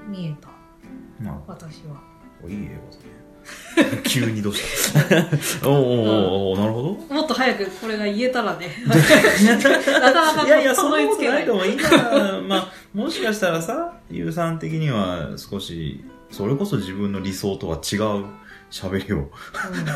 [0.08, 0.48] 見えた。
[1.20, 2.02] まあ、私は。
[2.44, 3.22] おいい英語だね。
[4.04, 4.62] 急にどうし
[4.92, 5.00] た？
[5.68, 7.14] おーおーおーおーなるほど。
[7.14, 8.68] もっと早くこれが言えたらね。
[8.86, 9.00] なか
[10.00, 11.66] なかいやいや、そたんなことどり着けないないと思う。
[11.66, 18.26] 今、まあ、もしかしたらさ、ゆうさん的には少し、それこそ自分の理想とは違う
[18.70, 19.28] 喋りをうん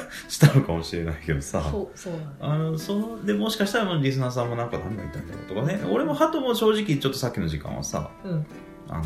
[0.29, 1.63] したのかもしれないけどさ。
[1.71, 5.81] そうそうあの、その、で、もしかしたらもうリスナーさんもなんか何が言ったんだろうとかね。
[5.91, 8.47] 俺もハトも正直ちょっとさっきの時間はさ、うん
[8.89, 9.05] あの、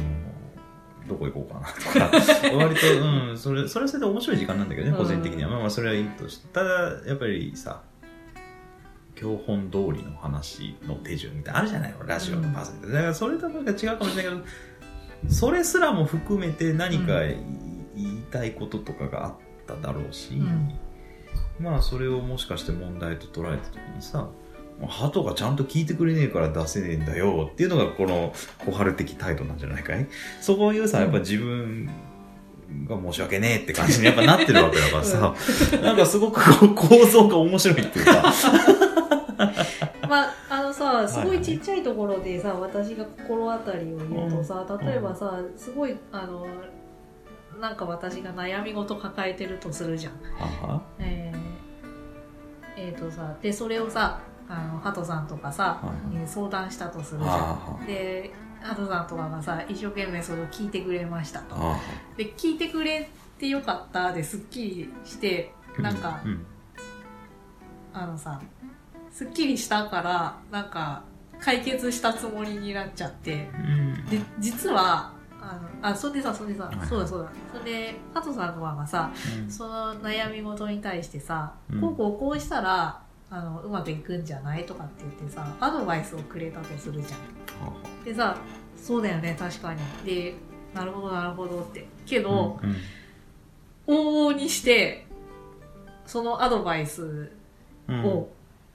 [1.09, 5.51] どこ行こうかなとか、 割と、うん、それ、それはそれで面白い時間なんだけどね、個人的には。
[5.51, 6.49] まあまあ、それはいいとして。
[6.49, 7.83] ただ、やっぱりさ、
[9.21, 12.93] 教本通りの話の手順みたいなのあるじゃないのラジオのパーソナリティ。
[12.95, 14.41] だからそれとなんか違うかもしれないけ
[15.29, 17.37] ど、それすらも含めて何か言
[17.97, 19.35] いたいこととかがあっ
[19.67, 20.75] ただろうし、うん。
[21.59, 24.31] まあそれをもしかして問題と捉えた時にさ、
[24.89, 28.33] 鳩がちゃんと聞いてくれねえから出せねえんだよっていうのがこの
[28.65, 30.07] 小春的態度なんじゃないかい？
[30.41, 31.91] そういうさ、やっぱ自分
[32.87, 35.35] が申し訳ねえって感じにやっぱなってるわけだからさ、
[35.83, 38.33] なんかすごく構造が面白いっていうか。
[40.11, 46.49] まあ、あのさ、すごいちっちゃいところでさ、私が心当たりを言うとさ、例えばさ、すごい、あの、
[47.61, 50.13] なんか私が悩み事抱えてるとするじゃん。
[50.37, 50.83] はは。
[50.99, 55.95] えー、えーとさ、で、それをさ、あの、ハトさんとかさ、は
[56.27, 57.87] 相談したとするじゃはん。
[57.87, 61.55] で、ハトさんとかがさ、一生懸命それを聞いてくれましたと。
[62.17, 63.09] で、聞いてくれ
[63.39, 66.47] てよかったですっきりして、なんか、うん。
[67.93, 68.41] あのさ、
[69.11, 71.03] すっきりしたから、なんか、
[71.41, 74.07] 解決したつもりになっちゃって、うん。
[74.07, 76.87] で、実は、あの、あ、それでさ、それでさ、はい。
[76.87, 77.31] そうだそうだ。
[77.53, 79.11] それで、ハトさんとかがさ、
[79.43, 79.51] うん。
[79.51, 81.81] その悩み事に対してさ、うん。
[81.81, 88.05] こうこうこうしたら、あの、うまくいくんじゃないとかって言ってさ、アドバイスをくれたとするじゃん。
[88.05, 88.37] でさ、
[88.77, 89.81] そうだよね、確かに。
[90.05, 90.35] で、
[90.75, 91.87] なるほど、なるほどって。
[92.07, 92.77] けど、うん
[93.87, 95.05] 往々にして、
[96.07, 97.33] そのアドバイス
[97.89, 98.05] うん。
[98.05, 98.29] を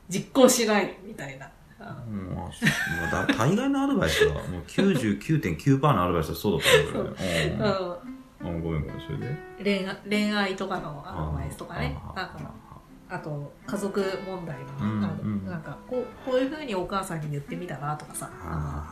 [0.10, 1.50] 実行しないみたいな。
[1.78, 7.58] あのうもうだ大概のアドバイスは、 もう99.9%のアドバイスはそうだと思うよね。
[7.60, 8.00] あの
[8.44, 8.56] うん。
[8.56, 9.36] うんごめんごめん、それで？
[9.64, 11.98] 恋愛恋愛とかのアドバイスとかね。
[12.10, 12.54] あんか、
[13.08, 14.86] あと、家族問題の、
[15.50, 18.30] なんかこう、こういう風にお母さんに言ってみたらとかさ、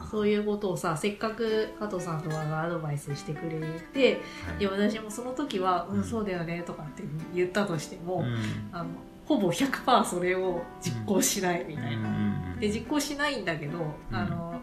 [0.10, 3.60] そういうことをさ、せっかく加藤さんとかがアドバイスしてくれ
[3.94, 4.22] て、
[4.60, 7.04] で、私もその時は、ううんん、そうだよねとかって
[7.34, 8.36] 言ったとしても、うん。
[8.72, 8.90] あの、
[9.26, 12.10] ほぼ100%それを実行しないみたいな。
[12.10, 12.34] うん
[12.64, 14.16] で、実行しないんだけど、うん。
[14.16, 14.62] あの、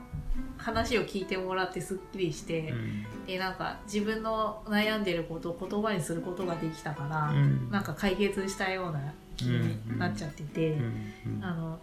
[0.57, 2.73] 話を聞いてもらってすっきりして、
[3.27, 7.71] で、なんか自分の悩んでることを言葉にすることができたから、うん。
[7.71, 9.01] なんか解決したような
[9.37, 11.41] 気になっちゃってて、うん。
[11.43, 11.79] あの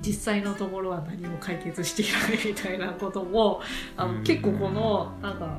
[0.00, 3.60] 実際のところは何も解決していないみたいなことも
[3.98, 4.24] あの、うん。
[4.24, 5.58] 結構このなんか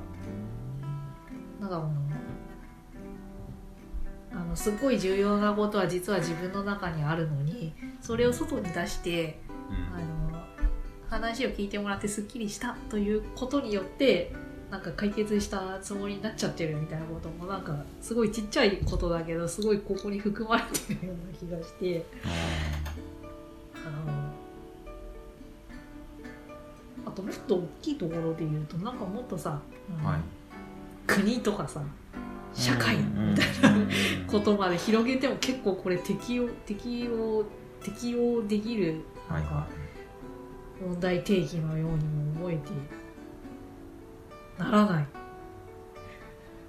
[1.59, 1.89] なんだろうな。
[1.89, 2.30] あ
[4.51, 9.39] のすごい重要なことは実は自分の中にあるのにそれを外に出して
[9.93, 10.39] あの
[11.09, 14.33] 話を聞いてもらってすっきりしたということによって
[14.69, 22.05] なんか解決したつもりになっちゃってるみたいなこともなんかすごいちっちゃいことだけどすごいここに含まれてるような気がして。
[23.83, 24.31] あの
[27.03, 29.59] あともっと大きいところで言うとなんかもっとさ、
[29.99, 30.19] あのはい。
[31.07, 31.81] 国とかさ
[32.53, 33.87] 社会みたいな
[34.27, 37.43] ことまで広げても結構これ適用適用
[37.81, 39.67] 適用できるなんか
[40.81, 42.71] 問題提起のようにも思えて
[44.57, 45.05] ならない。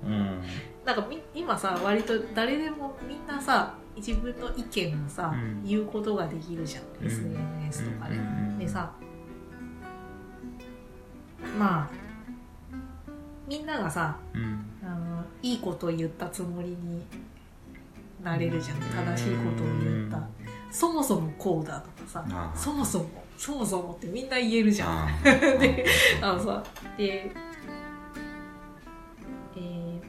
[0.05, 0.43] うん。
[0.85, 5.65] なんかみ今さ割と誰でもみんなさ自分の意見をさ、うん。
[5.65, 7.07] 言うことができるじゃん、うん。
[7.07, 8.59] SNS とかで、うん。
[8.59, 8.93] でさ
[11.59, 12.02] まあ
[13.53, 14.65] みんながさうん。
[14.83, 17.05] あのいいことを言ったつもりに
[18.25, 18.79] なれるじゃん。
[18.79, 20.27] 正しいことを言った。
[20.71, 25.09] そもそもこうだとかさそもそもそもそもってみんな言えるじゃん。
[25.23, 25.85] で
[26.23, 26.65] あのさ
[26.97, 27.31] で
[29.57, 30.01] えー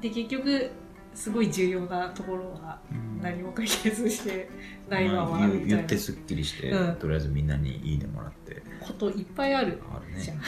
[0.00, 0.70] で結局
[1.14, 4.48] すごい重要なところはうん何も解決して
[4.88, 5.66] ないままうみたいな。
[5.66, 6.96] 言ってすっきりして、うん。
[6.96, 8.62] とりあえずみんなにいいねもらって。
[8.80, 10.20] こといっぱいあるあるね。
[10.20, 10.38] じゃん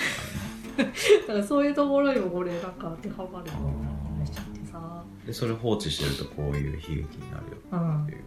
[0.77, 0.85] だ
[1.27, 5.05] からそういうところにもこれなんか当てはまるような気がしちゃってさ。
[5.27, 8.25] でそれ放置してるとこういう悲劇になるようんっていう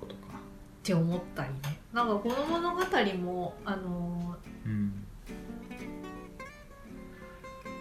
[0.00, 0.20] ことか。
[0.34, 1.78] って思ったりね。
[1.92, 2.80] なんかこの物語
[3.22, 5.06] もあのうん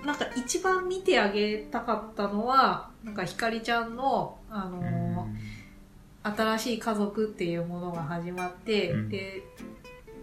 [0.06, 5.28] なんか一番見てあげたかったのはなんかひかりちゃんのあの、
[6.24, 9.10] 新しい家族っていうものが始まって、うん。
[9.10, 9.44] で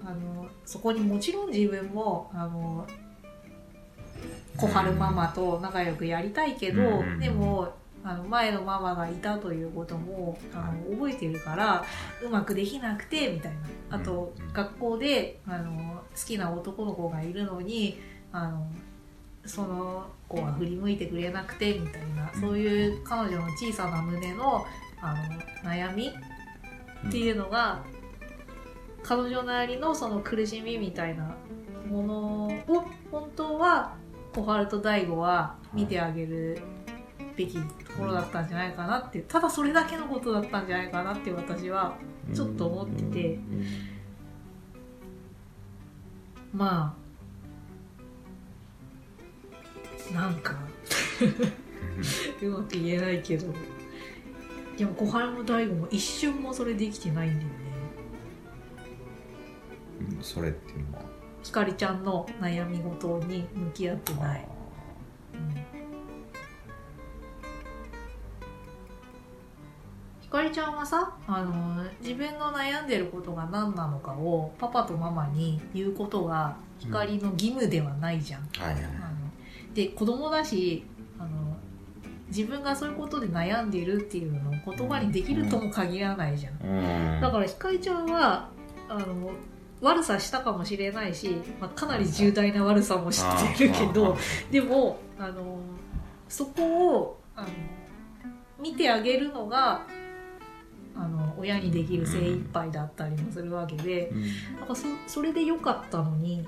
[0.05, 2.87] あのそこにもちろん自分もあの
[4.57, 7.75] 小春ママと仲良くやりたいけど、うんでも
[8.05, 11.85] あの前のママがいたということもあの覚えてるから
[12.23, 13.53] うまくできなくてみたい
[13.91, 13.97] な。
[13.97, 17.99] あと、うん学校であの好きな男の子がいるのに
[18.33, 18.67] あの
[19.45, 22.41] その子は振り向いてくれなくてみたいな、うん。
[22.41, 24.65] そういう彼女の小さな胸の
[25.01, 25.15] あ
[25.65, 26.13] の悩み
[27.09, 27.83] っていうのが、
[29.03, 31.35] 彼女なりのその苦しみみたいな
[31.89, 33.95] ものを本当は
[34.37, 36.59] 小春と大悟は見てあげる
[37.37, 41.97] べきところだったんじゃないかなってただそれだけのことだったんじゃないかなって私は
[42.35, 43.35] ちょっと思ってて。
[43.35, 43.67] うん
[46.53, 46.97] ま
[50.11, 50.55] あなんか
[52.41, 53.53] うまく言えないけど。
[54.79, 57.55] でも小春も大悟も一瞬もそれできてないんだよね。
[60.17, 61.06] うんそれっていうのは。
[61.47, 64.45] ひかりちゃんの悩み事に向き合ってない、
[65.33, 65.55] うん。
[70.21, 78.85] ひかりちゃんはさあの自分の悩んでることが何なのかをパパとママに言うことがひかりの義務ではないじゃん、はいはい。
[78.85, 80.85] あので子供だし
[81.17, 81.57] あの
[82.27, 87.21] 自分がそういうことで悩んでいるっていうのを言葉にできるとも限らないじゃん、うん。
[87.21, 88.51] だからひかりちゃんは
[88.89, 89.31] あの
[89.81, 94.17] 悪さしたかもしれないし、まあ、かなり重大な悪さも知ってるけど
[94.51, 95.59] でもあの
[96.29, 97.49] そこをあの
[98.59, 99.87] 見てあげるのが
[100.97, 104.23] あの親にできる精一杯だったりもするわけで、うん。
[104.59, 106.47] なんかそそれでよかったのに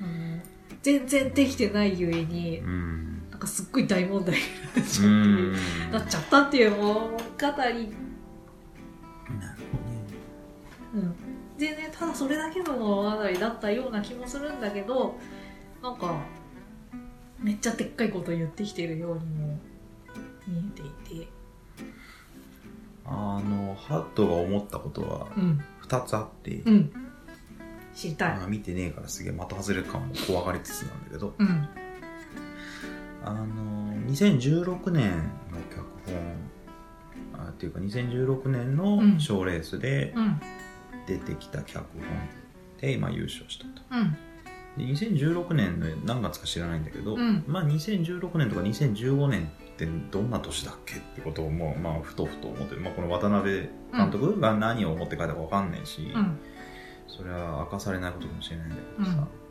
[0.00, 0.40] あの
[0.82, 3.22] 全然できてないゆえにうん。
[3.30, 4.40] なんかすっごい大問題に
[4.76, 5.52] なっちゃってうん。
[5.90, 7.96] なっちゃったっていう物語、なるほどね。
[10.94, 11.14] うん、
[11.56, 15.16] 全然ただそれだけの物語だったような気もするんだけど
[15.82, 16.16] なんか
[17.38, 19.58] めっちゃでっかいこと言ってきてるようにも
[20.46, 21.28] 見えていて、
[23.04, 25.62] あのハットが思ったことはうん。
[25.82, 26.92] 2つあって、うん、
[27.94, 31.68] 知りたい、まあ見てねえからすげえ的外れ感も怖がりつつなんだけどうん。
[33.24, 33.44] あの
[34.10, 35.18] 2016年
[35.50, 35.84] の脚
[37.34, 39.20] 本あっていうか2016年のうん。
[39.20, 40.40] 賞レースでうん
[41.06, 42.02] 出てきた脚本
[42.80, 43.82] で今優勝したと。
[43.90, 44.16] うん。
[44.76, 47.44] で2016年の何月か知らないんだけど、うん。
[47.46, 56.38] まあ2016年とか2015年ってどんな年だっけってことをもうまあふとふと思って、まあ、この渡辺監督が何を思って書いたか分かんないし、うん。
[57.08, 59.46] それは明かされないことかもしれないんだけどさ、うん。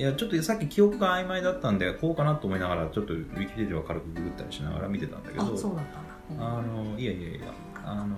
[0.00, 7.52] いやちょっとさっき記憶が曖昧だったんでこうかなと思いながらちょっとウィキペディアを軽くググったりしながら見てたんだけどあそうだったんだ、あのいやいやいや
[7.84, 8.16] あの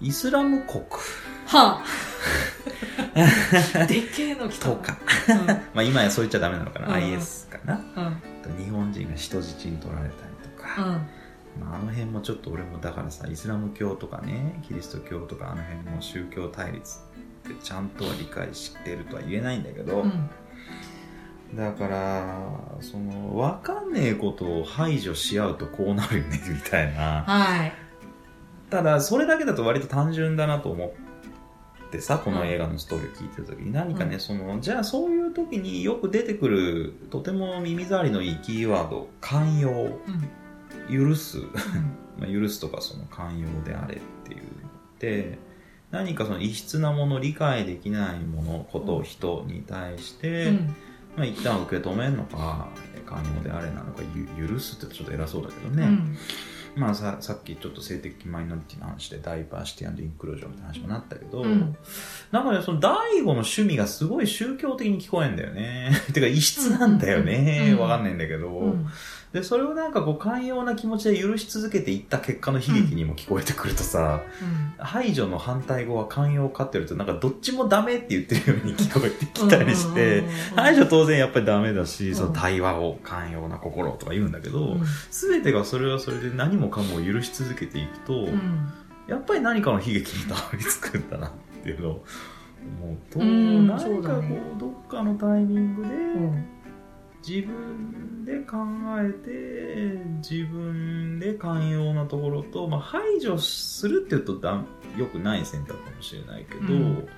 [0.00, 0.82] イスラム国。
[1.46, 1.84] はあ。
[3.86, 4.70] でっけえの来た。
[4.70, 4.96] とか。
[5.74, 6.94] まあ今やそう言っちゃダメなのかな、うん。
[6.94, 7.80] IS かな。
[7.96, 8.64] うん。
[8.64, 10.92] 日本人が人質に取られたりとか、うん。
[11.60, 17.00] まあ、あの辺もちょっと俺もだからさイスラム教とかねキリスト教とかあの辺の宗教対立
[17.48, 20.30] ってちゃんとは理解してるとは言えないんだけど、うん。
[21.56, 22.38] だから
[22.80, 27.24] その分かんねえことを排除し合うとこうなるよねみたいな。
[27.26, 27.87] はい
[28.70, 30.92] ただそれだけだと割と単純だなと思
[31.88, 33.72] ってさこの映画のストーリーを聞いてる時に。
[33.72, 39.70] 何かね、うんそのじゃあそういう時によく出てくるとても耳障りのいいキーワード寛容。
[39.70, 39.98] うん。
[40.90, 41.38] 許 す
[42.18, 44.48] まあ、許すとかその寛容であれっていうのっ
[44.98, 45.38] て
[45.90, 50.74] 何かその異質なもの理解できないものこと人に対して、うん。
[51.16, 52.68] まあ、一旦受け止めるのか
[53.04, 54.02] 寛容であれなのか
[54.38, 56.16] ゆ許すってちょっと偉そうだけどね、うん
[56.78, 61.76] まあささっきちょっと性的マイノリティの話でダイバーシティインクルージョンって話もなったけど、うん。
[62.30, 65.90] なんかねその大悟の趣味がすごい宗教的に聞こえんだよね。
[66.14, 67.78] てか異質なんだよね、うん。
[67.78, 68.86] わかんないんだけど、うん
[69.32, 74.22] でそれをなんかこう寛容な気持ちで許し続けていった結果の悲劇にも聞こえてくるとさ、
[74.78, 80.24] 排除の反対語は寛容かってるとなんかどっちもダメって言ってるように聞こえてきたりして、
[80.56, 82.14] 排除当然やっぱりダメだし、うん。
[82.14, 84.86] その対話を寛容な心とか言うんだけど、うん。
[85.10, 88.72] すべてがそれはそれで何もかもを許し続けていくと、うん。
[89.08, 91.30] やっぱり何かの悲劇にたどり着くんだなっ
[91.62, 92.04] ていうのを
[92.82, 94.22] 思うと、うん何かこ
[94.56, 96.46] うどっかのタイミングで、うん
[97.26, 98.56] 自分で考
[98.98, 104.62] えて自分で寛容なところと、まあ、排除するっていうとだ
[104.96, 107.08] よくない選択かもしれないけど、うん。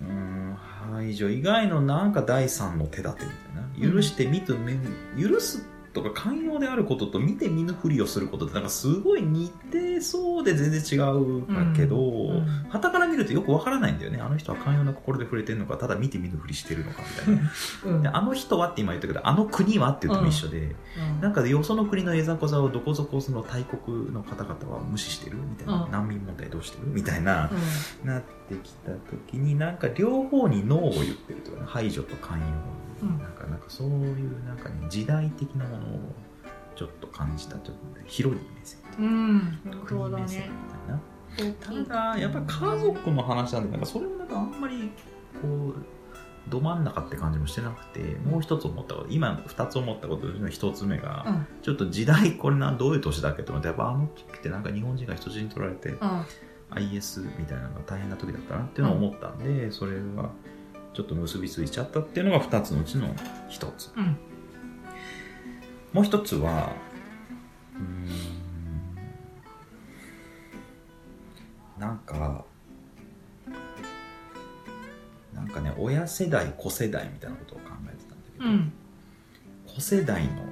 [0.00, 0.56] うん
[0.90, 3.92] 排除以外のなんか第三の手立てみたいな。
[3.92, 4.78] 許して見て見
[5.22, 14.20] 許すとか寛容であることと見て見ぬふりをすることってなんかすごい似てそうで全然違うんだけど、うん傍から見るとよくわからないんだよね。
[14.20, 17.50] あの人は寛容な心で触れてるのかただ見て見ぬふりしてるのかみたいな。
[17.84, 18.02] うん。
[18.02, 21.20] であの人はって今言ったけどあの国はって言うとも一緒で、うん。
[21.20, 25.90] なんかよその国のえざこざをどこそこその大国の方々は無視してるみたいな、うん。
[25.90, 27.50] 難民問題どうしてるみたいな、
[28.04, 31.66] うなってきた時になんか両方にノーを言ってるとかね。
[31.66, 32.46] 排除と寛容、
[33.02, 33.18] うん。
[33.18, 35.98] なんかなんかそういうなんかね時代的なものを
[36.76, 38.80] ちょっと感じたというか広い目線。
[38.98, 38.98] ん。
[38.98, 39.58] うん
[41.60, 44.90] たただやっぱり家族の話なんでなんかそれもなんかあんまり
[45.40, 45.74] こう
[46.48, 51.46] ど真ん中って感じもしてなくてもう一つ思ったこと今二つ思ったことの一つ目が、うん。
[51.62, 55.98] ちょっと時代これなどういう年だっけと思ってやっぱあの時ってなんか日本人が人質に取られてうん。
[56.70, 60.30] IS みたいなのが大変な時だったなっていうのを思ったんで、それが
[61.00, 63.08] ちょっと結びついちゃったっていうのが2つのうちの
[63.48, 64.18] 1つ、うん、
[65.94, 66.74] もう1つは
[67.74, 68.06] うん
[71.80, 72.44] なんか
[75.32, 78.72] なんかね親世代子世代みたいなことを考えてたんだけど、うん、
[79.66, 80.44] 子世代の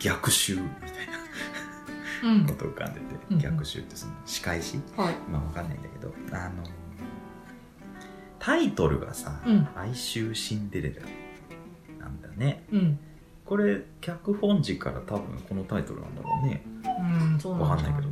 [0.00, 0.62] 逆襲み
[2.22, 3.06] たいなこと浮かんでて、
[3.36, 6.64] 逆襲ってその仕返し、はい、まあ分かんないんだけどあの
[8.40, 11.02] タイトルがさうん「哀愁シンデレラ」
[12.00, 12.64] なんだね。
[12.72, 12.98] うん。
[13.44, 16.62] これ脚本時から多分このタイトルなんだろうね。
[16.84, 18.02] うんそうわかんなんじゃない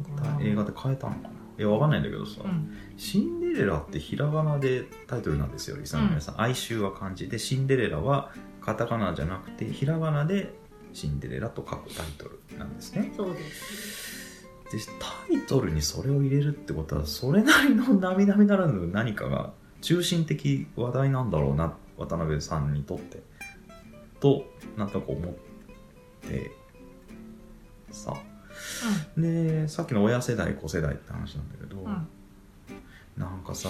[0.41, 1.29] けど映画で変えたのかな
[1.59, 2.73] いやわかんないんだけどさ、うん。
[2.97, 10.55] シンデレラってひらがなでタイトルなんですよリサの皆さん、哀愁は漢字でシンデレラはカタカナじゃなくてひらがなで
[10.93, 13.13] シンデレラと書くタイトルなんですね。
[13.17, 14.47] そうです。
[14.71, 23.23] でタイトルにそれを入れるってことはそれなりの並々ならぬ何かが中心的話題なんだろうな渡辺さんにとって。
[24.21, 24.45] と
[24.77, 25.35] なんとなく思っ
[26.29, 26.51] て
[27.91, 28.15] さ。
[29.17, 31.87] でさっきの親世代子世代って話なんだけど、うん。
[31.87, 32.09] うん
[33.19, 33.69] なんかさ、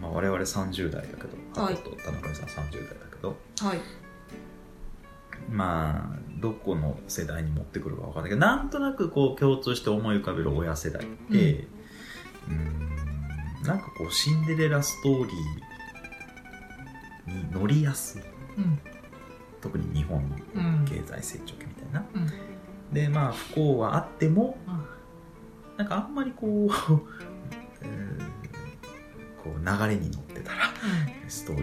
[0.00, 1.14] まあ、我々30代だけ
[1.56, 1.76] どはい。
[1.76, 3.78] と田中さん30代だけどはい。
[5.50, 11.68] まあどこの世代に持ってくるか分かんないけどなんとなくこう共通して思い浮かべる親世代って
[12.48, 12.85] うーん
[13.66, 18.22] なんかこうシンデレラストーリーに乗りやすい。
[18.58, 18.78] うん。
[19.60, 22.30] 特に日本のうん経済成長期みたいな、うん。
[22.92, 24.84] でまあ不幸はあってもうん。
[25.78, 26.68] なんかあんまりこう
[29.42, 30.58] こう流れに乗ってたら
[31.28, 31.62] ストーリ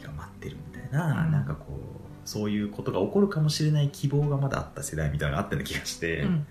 [0.00, 1.32] ーが待ってるみたいな、うん。
[1.32, 6.46] なんかこうそういうことが起こるかもしれない希望がまだあった世代みたいなのがあったような気がして、うん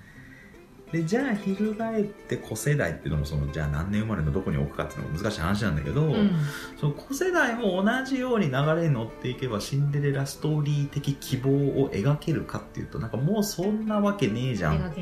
[0.91, 6.31] でじゃあ翻って子世代っていうのもそのじゃあ何年生まれのどこに置くかっていうのも難しい話なんだけど、うん。
[6.79, 14.95] その子世代も同じように流れに乗っていけばシンデレラストーリー的希望を描けるかっていうとなんかもうそんなわけねえじゃんと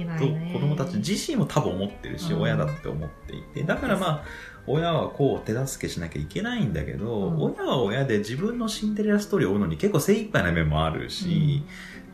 [0.53, 4.23] 子供たち自身も多分思ってるし、うん親だって思っていてだからまあ
[4.67, 7.53] 親はこう手助けしなきゃいけないんだけど、うん。
[7.55, 11.63] 親は親で自分のシンデレラストーリーを追うのに結構精一杯な面もあるし、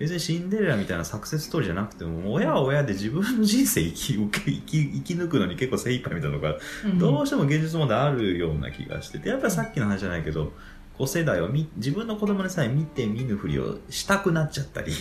[0.01, 6.99] 別にシンデレラみたいなサクセスストーリーじゃなくても親は親で自分の人生生き生き生き生き抜くのに結構精一杯みたいなのがうん。
[6.99, 10.51] どうしても現実問題あるような気がしててやっぱりさっきの話じゃないけど
[10.97, 14.91] 子世代を見自分の子供でさえ見て見ぬふりをしたくなっちゃったり、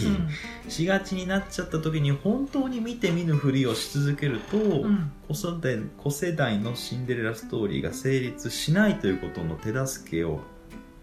[0.68, 4.82] しがちになっちゃった時に本当に見て見ぬふりをし続けると、うん。
[4.84, 10.40] うん子世代子世代のシンデレラストーリーが成立しないということの手助けを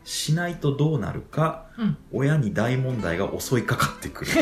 [0.08, 1.98] しないとどうなるかうん。
[2.14, 4.32] 親に大問題が襲いかかってくる。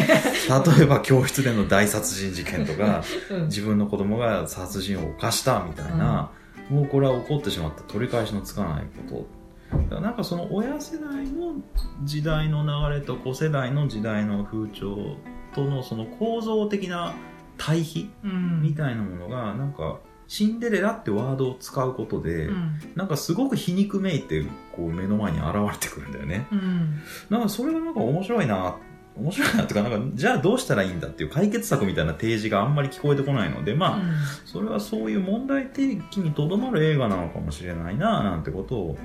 [0.77, 3.43] 例えば教室での大殺人事件とかうん。
[3.45, 6.29] 自分の子供が殺人を犯したみたいな、
[6.69, 9.25] もうこれは起こってしまった取り返しのつかないこ
[9.71, 9.77] と。
[9.79, 11.55] だからなんかその親世代の
[12.03, 15.17] 時代の流れと子世代の時代の風潮
[15.55, 17.15] とのその構造的な
[17.57, 18.61] 対比うん。
[18.61, 22.79] みたいなものがなんかシンデレラってワードを使うことで、うん。
[22.95, 24.43] なんかすごく皮肉めいて
[24.75, 26.47] こう目の前に現れてくるんだよね。
[26.51, 27.01] うん。
[27.29, 28.75] なんかそれがなんか面白いな、
[29.17, 34.01] 面白いなっていうか、なんかじゃあどうしたらいいんだっていう解決策みたいな提示があんまり聞こえてこないので、まあ、
[34.45, 38.97] それはそういう問題提起にとどまる映画なのかもしれないな、なんてことを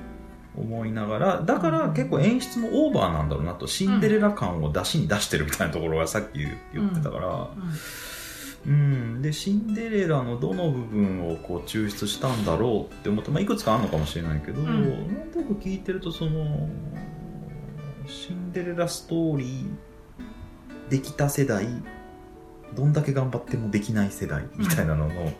[0.57, 6.39] 思いながら、だから結構演出もオーバーなんだろうなと、シンデレラ感を出しに出してるみたいなところがさっき
[6.73, 7.71] 言ってたから、うん、
[9.21, 14.65] で、シンデレラのどの部分をこう抽出したんだろうって思って、まあ、いくつかあるのかもしれないけど、ん。
[14.65, 16.69] なんとなく聞いてると、その、
[18.05, 21.67] シンデレラストーリーできた世代、
[22.75, 25.31] どんだけ頑張ってもできない世代みたいなのの、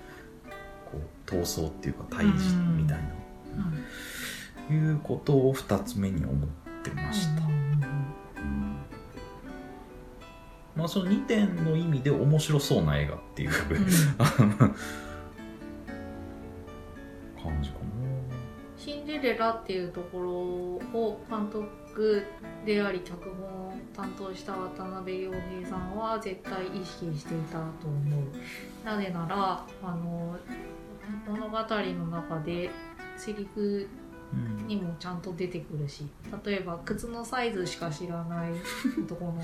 [0.92, 2.98] こう闘争っていうか対峙みたい
[4.70, 6.50] な、いうことを二つ目に思っ
[6.84, 7.61] てました。
[10.76, 13.52] まあ、その2点の意味で面白そうな映画っていう
[17.42, 17.76] 感じか
[18.78, 20.32] シンデレラっていうところ
[21.00, 22.26] を監督
[22.66, 28.86] であり脚本を担当した渡辺陽平さんは絶対意識していたと思う。
[28.86, 30.36] なぜならあの
[31.28, 32.72] 物語の中で
[33.18, 33.88] セリフ
[34.34, 36.08] な、にもちゃんと出てくるし
[36.46, 38.52] 例えば靴のサイズしか知らない
[39.04, 39.42] 男の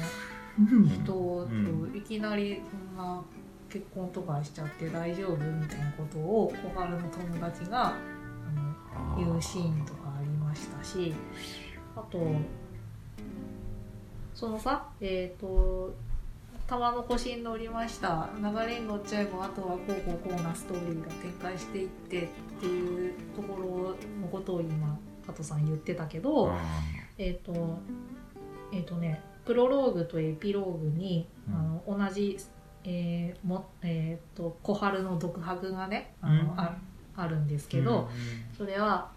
[0.57, 1.47] 人と
[1.95, 3.21] いきなりそんな
[3.69, 7.95] 結婚とかしちゃって大丈夫みたいなことを小春の友達があ
[9.15, 11.13] の言うシーンとかありましたし
[11.95, 12.19] あと
[14.33, 15.93] そのさえっ、と
[16.67, 18.29] 玉の腰に乗りました。
[18.37, 22.27] 流れに乗っちゃえばあとはこうこうこうなストーリーが展開していってっ
[22.59, 26.53] ていうところのことを今加藤さん言ってたけど、
[27.17, 27.79] えっ、と
[28.71, 31.55] えっ、とねプロローグとエピローグに、うん。
[31.55, 32.37] あの同じ、
[32.83, 36.59] えーもえー、と小春の独白がねあの、うん。
[36.59, 36.77] あ
[37.19, 38.07] あるんですけど、
[38.55, 39.09] それは、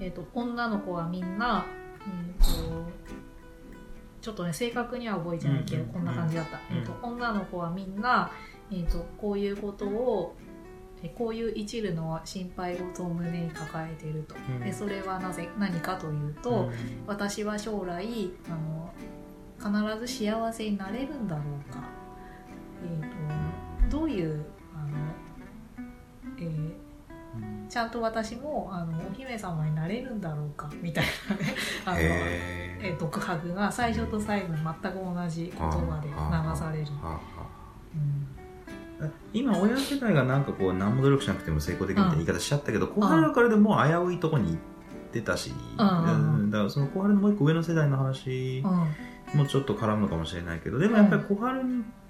[0.00, 1.66] えーと、女の子はみんな、
[2.00, 2.84] えーと、
[4.20, 8.30] ちょっとね正確には覚えてないけど、こんな感じだった、えーと、女の子はみんな、
[8.70, 10.36] えー、とこういうことを
[11.16, 16.72] こういう一縷の心配事を胸に抱えていると、うん、でそれはなぜ何かというと、うん、
[17.06, 18.92] 私は将来あの
[19.60, 21.84] 必ず幸せになれるんだろうか、
[22.82, 24.96] えーと、どういうあの、
[26.38, 26.90] えー
[27.68, 31.54] ちゃんと私もあのお姫様になれるんだろうかみたいなね。
[31.84, 36.86] あの、えー、独白が最初と最後に全く同じ言葉で流される。
[39.00, 39.12] うん。
[39.32, 44.56] 今親世代がなんかこう何も努力しなくても成功できるみたいな言い方しちゃったけど、小春はこれでもう危ういとこに行っ
[45.12, 48.64] てたし、だからその小春のもう一個上の世代の話
[49.34, 51.62] もちょっと絡むのかもしれないけどでもやっぱり小春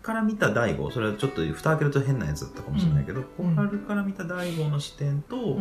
[0.03, 5.59] から見た大悟それはちょっと蓋開けると変なやつだったかもしれないけど、小春から見た大悟の視点と、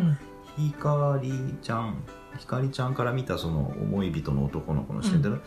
[0.57, 2.03] ひかりちゃん
[2.37, 5.41] ひかりちゃんから見たその思い人の男の子の視点って、うん。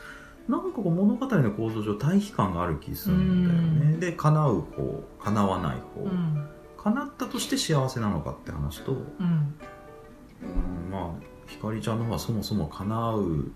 [0.49, 13.53] なんか物語の構造上対比感がある気するんだよね、で叶う方叶わない方、うん、叶ったとして幸せなのかって話と、うん、うんまあひかりちゃんの方はそもそも叶う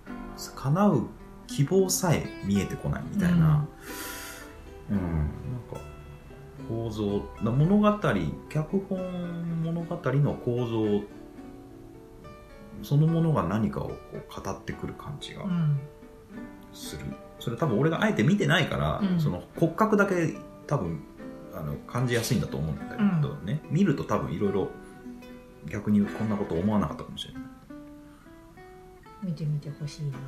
[0.54, 1.06] 叶う
[1.46, 3.66] 希望さえ見えてこないみたいな、
[4.90, 5.26] うん、うん、なん
[5.70, 5.80] か
[6.68, 7.98] 構造物語
[8.48, 11.04] 脚本物語の構造
[12.82, 15.44] そのものが何かをこう語ってくる感じが
[16.72, 17.04] する。
[17.38, 20.34] それ多分俺があえて見てないから、うん、その骨格だけ
[20.66, 21.02] 多分
[21.54, 24.68] あの感じやすいんだと思うんだけどね、うん、見ると多分いろいろ
[25.66, 27.42] 逆にこんなこと思わなかったかもしれない。
[29.22, 30.18] 見てみてほしいな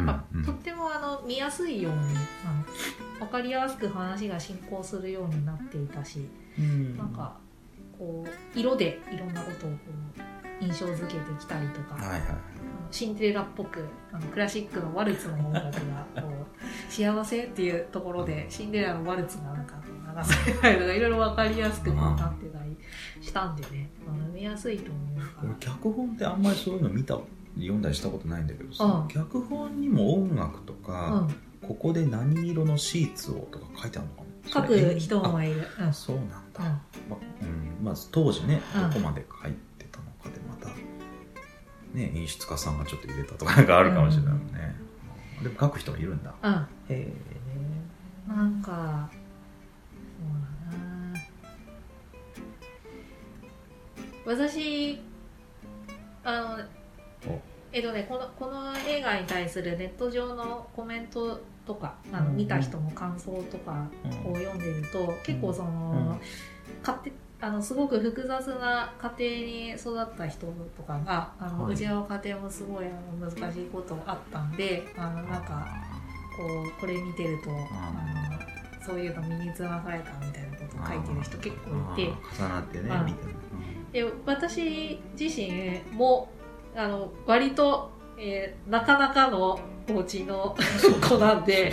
[0.00, 2.02] なんか、うんうん、とってもあの見やすいようにあ
[3.20, 7.36] の分かりやすく話が進行するようになっていたし、うん、なんか
[7.98, 9.76] こう色でいろんなことをこ
[10.60, 12.30] う印象づけてきたりとか、はいはい、
[12.90, 22.76] シンデレラっぽくあのクラシックのワルツの音楽がこう幸せっていうところでシンデレラのワルツがなんか流されたりとかいろいろ分かりやすくなってたり
[23.20, 27.18] したんでね、あの見やすいと思うから脚本ってあんまりそういうの見た
[27.58, 31.26] 読んだりしたことないんだけどさ、うん、脚本にも音楽とか、
[31.62, 34.50] うん、ここで何色のシーツをとか書いてあるのかな？
[34.50, 36.62] 書く人もいる、うん、そうなんだ、
[37.08, 37.84] まうん。
[37.84, 39.58] まず当時ねどこまで書いて
[41.94, 44.76] ね、演出家さんがちょっと入れたとかなんかあるかもしれないもんね、
[45.38, 47.12] うん、でも書く人がいるんだ、うん、へえ。
[48.28, 49.08] なんか
[50.20, 50.26] そう
[54.26, 54.36] だな。
[54.36, 55.00] 私
[56.22, 56.58] あの
[57.72, 63.88] えっとねこのこの映画に対するネット上のコメントとかあの見た人の感想とか
[64.24, 66.18] を読んでると、結構その、
[66.80, 70.46] 勝手あのすごく複雑な家庭に育った人
[70.76, 72.88] とかがあの、はい、うちの家庭もすごいあ
[73.24, 75.68] の難しいことあったんであのなんか
[76.36, 77.54] こうこれ見てるとあ
[78.82, 82.12] のそういうの身につまされたみたいなことを書いてる人結構いて。
[82.42, 83.06] 重なってね、まあ、
[83.92, 86.30] で私自身も
[86.78, 89.58] あの割と、えー、なかなかの
[89.90, 90.56] お家の
[91.08, 91.72] 子なんで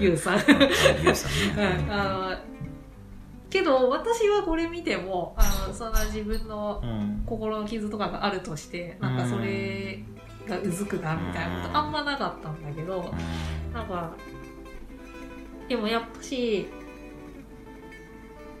[0.00, 0.40] ゆうさん。
[1.04, 1.86] ゆうさんね。
[1.88, 2.52] あの
[3.48, 6.82] けど私はこれ見てもあのそんな自分の
[7.24, 10.02] 心の傷とかがあるとして、うん、なんかそれ
[10.48, 13.12] がうずくなみたいなことあんまなかったんだけど、
[13.68, 14.10] うん、なんか
[15.68, 16.66] でもやっぱし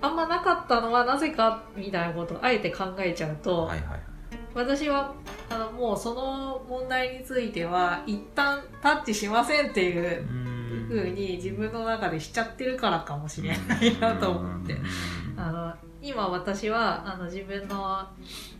[0.00, 4.11] あんまなかったのはなぜかみたいなことをあえて考えちゃうと、はいはい、
[4.54, 5.14] 私は
[5.48, 10.22] あのもうその問題については一旦タッチしませんっていう。
[10.22, 10.52] うん
[10.92, 14.76] ふうに自分の中でしちゃってるからかもしれないなと思って。
[15.36, 18.06] あの今私はあの自分の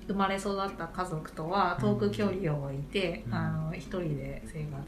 [0.06, 4.82] 生まれ育った家族とは遠く距離を置いて、あの一人で生活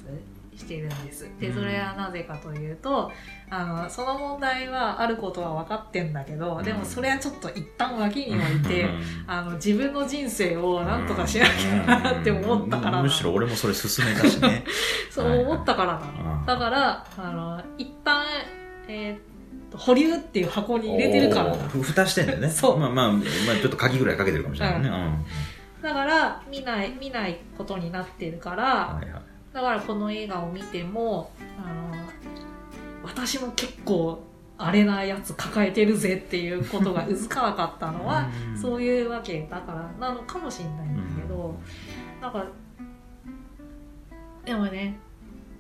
[0.57, 1.29] しているんです。
[1.41, 3.11] で、それはなぜかというと、
[3.51, 8.89] あの、その問題はあることは分かってんだけど、でもそれはちょっと一旦脇に置いて、
[9.27, 14.65] あの、自分の人生を何とかしなきゃなって思ったからむしろ俺もそれ進めたしね。
[15.11, 16.45] そう思ったからな。
[16.47, 18.25] だから、あの、一旦、
[18.89, 22.49] えー、保留っていう箱に入れてるから蓋してんだよね。
[22.49, 22.79] そう。
[22.79, 23.23] まあまあ、まあ、
[23.61, 24.89] ちょっと鍵ぐらいかけてるかもしれないね。
[24.89, 31.31] うん、だから、見ない、見ないことになってるから、はいはいだからこの映画を見ても
[31.65, 32.05] あの
[33.05, 34.19] 私も結構
[34.59, 38.29] あれなやつ抱えてるぜっていうことがうずかなかったのは
[38.61, 41.55] そういうわけだからなのかもしれないんだけど、
[42.21, 42.47] なんか
[44.45, 44.99] でもね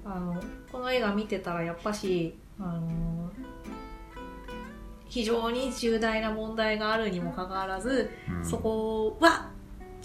[0.04, 3.30] あのこの映画見てたらやっぱしあの
[5.08, 8.44] 非常に重大な問題があるにもかかわらず、うん。
[8.44, 9.48] そこは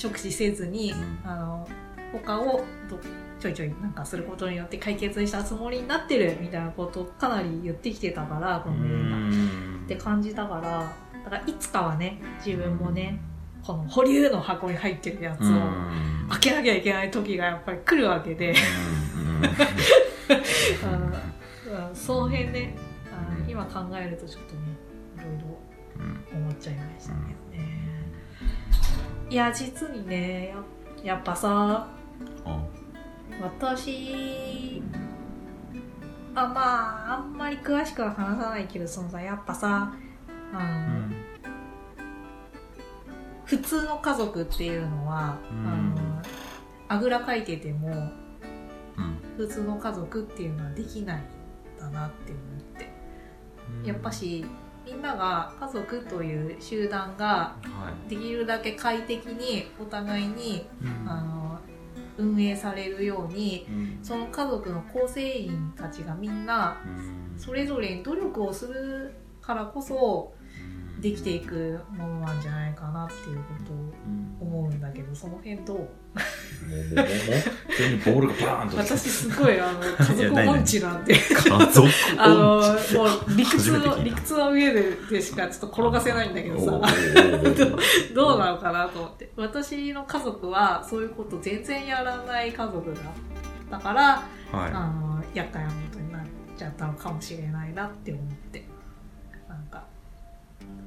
[0.02, 1.20] 直視せずに、うん。
[1.24, 1.68] あの
[2.12, 3.00] 他をど
[3.40, 9.18] ちょいちょいなんかすることによって解決したつもりになってるみたいなことをかなり言ってきてたからこうの映画。
[9.18, 10.94] んって感じたから
[11.24, 13.20] だからいつかはね自分もね
[13.64, 16.28] この保留の箱に入ってるやつをうん。
[16.30, 18.56] 開けなきゃいけない時がやっぱり来るわけで、うん。
[21.90, 22.76] うん、その辺ね
[23.12, 24.62] あの今考えるとちょっとね
[25.18, 25.46] いろいうんろ
[26.38, 27.30] 思っちゃいましたけどね。
[29.30, 30.54] いや実にね
[31.04, 31.88] ややっぱさ
[32.46, 32.64] あ
[33.42, 34.82] 私
[36.36, 39.94] あまああんまり詳しくは話さないけどそのさやっぱさ
[40.54, 41.30] あの、うん
[43.50, 45.68] 普通の家族っていうのは、うん。
[45.68, 46.22] あの
[46.88, 48.12] あぐらかいててもうん。
[49.38, 51.24] 普通の家族っていうのはできないん
[51.80, 53.88] だなって思って。
[53.88, 54.46] やっぱし
[54.86, 58.10] みんなが家族という集団がはい。
[58.10, 61.10] できるだけ快適にお互いにうん。
[61.10, 61.60] あの
[62.20, 64.00] 運営されるようにうん。
[64.04, 67.40] その家族の構成員たちがみんなうん。
[67.40, 70.34] それぞれに努力をするからこそ
[71.00, 74.30] できていくものなんじゃないかなっていうことをうん。
[74.42, 75.88] 思うんだけどその辺どう？
[78.76, 81.14] 私すごいあの家族音痴なんで。
[81.14, 81.22] 家
[81.72, 81.88] 族？
[82.18, 86.82] あのもう理屈の理屈の上ででしかちょっと転がせないんだけどさ。
[88.16, 89.32] どうなのかなと思って。
[89.36, 93.04] 私の家族はそういうこと全然やらない家族だっ
[93.70, 94.04] たから
[94.52, 94.72] はい。
[94.72, 96.22] あの厄介なことになっ
[96.58, 98.66] ちゃったのかもしれないなって思って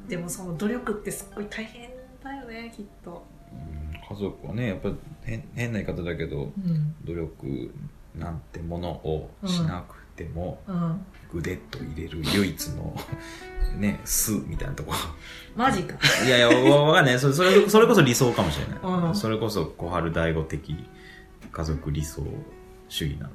[0.08, 1.90] でもその努力ってすっごい大変
[2.22, 6.94] だよねきっと、うん家族はねやっぱり変変な言い方だけどうん。
[7.04, 7.74] 努力
[8.14, 12.94] なんてものをしなくても、うん、グデッと入れる唯一の
[13.78, 14.92] ね巣みたいなとこ。
[15.56, 15.96] マジか。
[16.26, 17.18] いやいやわわかんない。
[17.18, 19.14] それそれそれこそ理想かもしれない、うん。
[19.14, 20.76] それこそ小春大悟的
[21.50, 22.22] 家族理想
[22.88, 23.30] 主義なの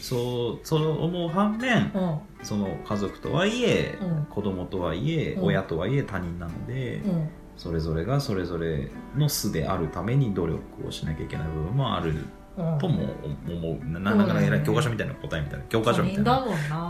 [0.00, 2.18] そうそう思う反面うん。
[2.42, 4.26] その家族とはいえ、うん。
[4.30, 5.44] 子供とはいえ、うん。
[5.44, 7.28] 親とはいえ他人なので、うん。
[7.56, 12.14] それぞれがそれぞれの巣であるために努力をしなきゃいけない部分もある
[12.56, 13.14] うんとも
[13.46, 13.84] 思う。
[13.86, 16.44] ななんか偉い教科書みたいな答えみたいな教科書みたいな。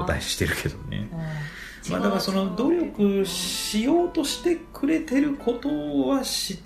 [0.07, 1.93] 答えしてるけどね、うん。
[1.93, 5.69] まあ、だからその努力しようとしてくれてること
[6.09, 6.59] は知っ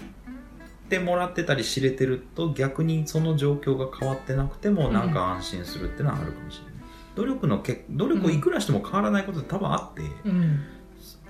[0.95, 6.75] てもらってたり知れてると逆にその状況が変わってなくてもなんか安心するっていうのはあるかもしれない、
[7.16, 10.61] 努力のけ努力をいくらしても変わらないことって多分あって、うん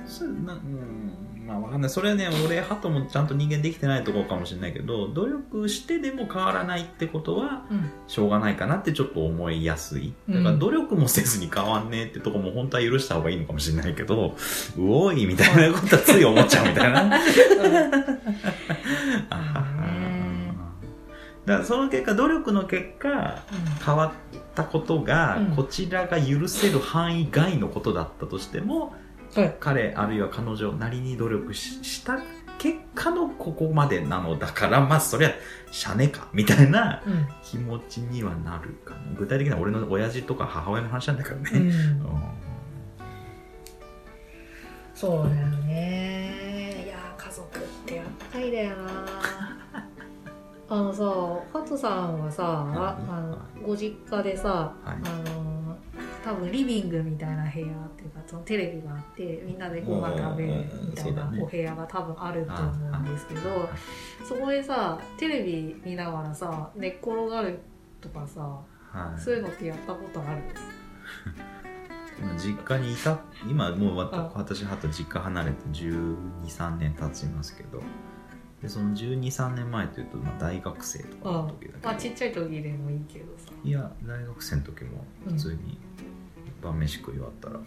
[0.06, 1.90] それなうんまあわかんない。
[1.90, 7.90] それはね俺ハトもちゃんと人間できてないところかもしれないけど努力してでも変わらないってことはうん。
[8.06, 10.14] しょうがないかなってちょっと思いやすい。
[10.28, 10.58] だからうん。
[10.58, 14.34] 努力もせずに変わんねえってとこも本当は許した方がいいのかもしれないけど
[14.78, 17.00] うおいみたいなことはつい思っちゃうみたいな。
[19.30, 19.64] あはは。
[21.44, 23.42] だからその結果努力の結果
[23.84, 24.10] 変わっ
[24.54, 25.56] たことが、うん。
[25.56, 29.03] こちらが許せる範囲外のことだったとしてもはい
[29.60, 32.18] 彼あるいは彼女なりに努力しした
[32.58, 35.32] 結果のここまでなのだからまあそりゃ
[35.70, 39.00] しゃねかみたいなうん気持ちにはなるかな。
[39.18, 41.62] 具体的には俺の親父とか母親の話なんだからうね、ん。
[41.62, 41.72] うん。
[44.94, 46.84] そうだよね。
[46.86, 48.88] いやー家族って厄介だよな。
[50.66, 51.02] あのさ
[51.52, 54.96] ハトさんはさああのご実家でさ、はい。
[55.04, 55.53] あの
[56.24, 63.68] 多分リビングみたいな部屋っていうかそのテレビがあってみんなでご飯食べるみたいなお部屋が多分あると思うんですけど
[64.26, 67.58] そこでさテレビ見ながらさ寝っ転がる
[68.00, 69.20] とかさはい。
[69.20, 70.42] そういうのってやったことある？
[72.38, 73.96] 実家にいた今もう
[74.34, 77.82] 私はと実家離れて1 2 3年経ちますけど
[78.62, 83.52] でその1 2 3年前というと、まあ、大学生とかの時だけど、まあちっちゃい時でもいいけどさ。
[83.64, 85.78] いや大学生の時も普通に
[86.64, 87.60] 晩飯食い終わったら、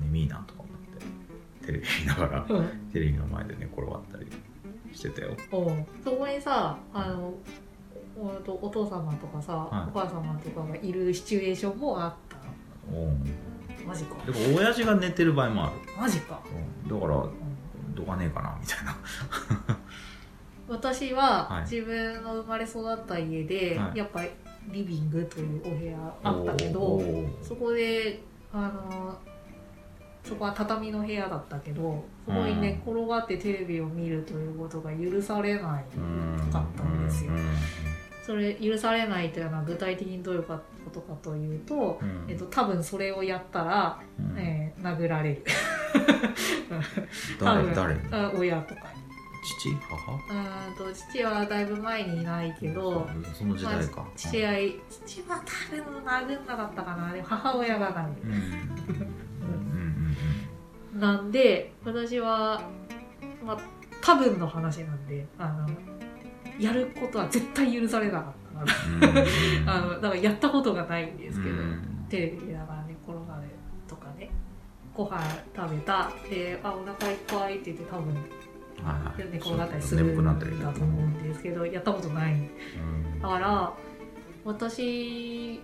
[0.00, 2.68] 眠いなとか思ってテレビ見ながらうん。
[2.92, 4.26] テレビの前で寝転がったり
[4.94, 5.36] してたよ。
[5.50, 7.34] そこにさあの
[8.18, 9.90] お父様とかさ、はい。
[9.90, 12.36] お母様とかがいるシチュエーションもあった
[12.94, 13.24] うん。
[13.86, 14.14] マジか。
[14.24, 16.40] でも親父が寝てる場合もある、マジか、
[16.84, 17.94] うん、だからうん。
[17.94, 18.96] どかねえかなみたいな。
[20.68, 21.62] 私ははい。
[21.62, 23.98] 自分の生まれ育った家で、はい。
[23.98, 24.30] やっぱり
[24.72, 27.00] リビングというお部屋あったけど
[27.42, 28.20] そこで
[28.56, 29.18] あの
[30.24, 37.32] そこは畳の部屋だったけどそこに寝っ転がってテレビを見るということが許されないうんかったんですよ。
[37.32, 37.46] うん。
[38.24, 40.58] それ許されないというのは具体的にどういうこ
[40.92, 42.24] とかというと、うん。
[42.28, 44.38] えっと、多分それをやったら、うん。
[44.38, 45.44] えー殴られる。
[47.40, 48.95] 誰多分誰親とか
[49.60, 49.70] 父？
[49.88, 50.14] 母？
[50.14, 54.02] うーんと父はだいぶ前にいないけど、その時代か。
[54.02, 54.72] まあ、父親
[55.06, 58.30] 父は多分殴んなかったかなでも母親が殴うん。
[58.30, 59.06] る、
[59.40, 59.50] うん
[60.94, 62.62] うんなんで私は
[63.44, 63.58] まあ
[64.00, 65.68] 多分の話なんであの
[66.58, 68.66] やることは絶対許されなかっ
[69.04, 69.24] たから
[69.74, 72.06] あのだからやったことがないんですけど、うん。
[72.08, 73.48] テレビ見ながら寝転がる
[73.86, 74.30] とかね
[74.94, 75.20] ご飯
[75.54, 76.10] 食べた。
[76.30, 78.14] であお腹いっぱいって言って多分
[79.16, 83.72] 寝転がったりするんだと思うんですけどやったことないうんだから
[84.44, 85.60] 私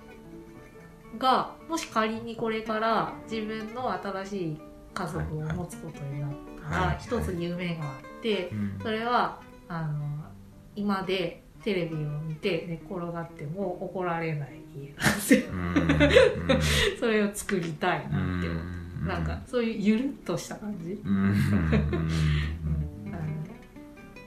[1.19, 4.61] がもし仮にこれから自分の新しい
[4.95, 6.31] 家族を持つことになっ
[6.71, 10.25] たら一つ夢があってうんそれはあの
[10.75, 15.43] 今でテレビを見て寝っ転がっても怒られない家なんですよ。
[16.99, 19.07] それを作りたいなって思う。
[19.07, 21.35] なんかそういうゆるっとした感じ、うん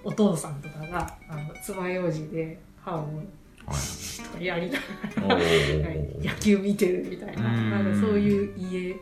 [0.06, 3.27] お父さんとかがあの爪楊枝で歯をはい
[4.23, 4.80] とかやりな
[5.26, 7.72] おがらー野球見てるみたいなうん。
[7.72, 8.99] なんかそういう家い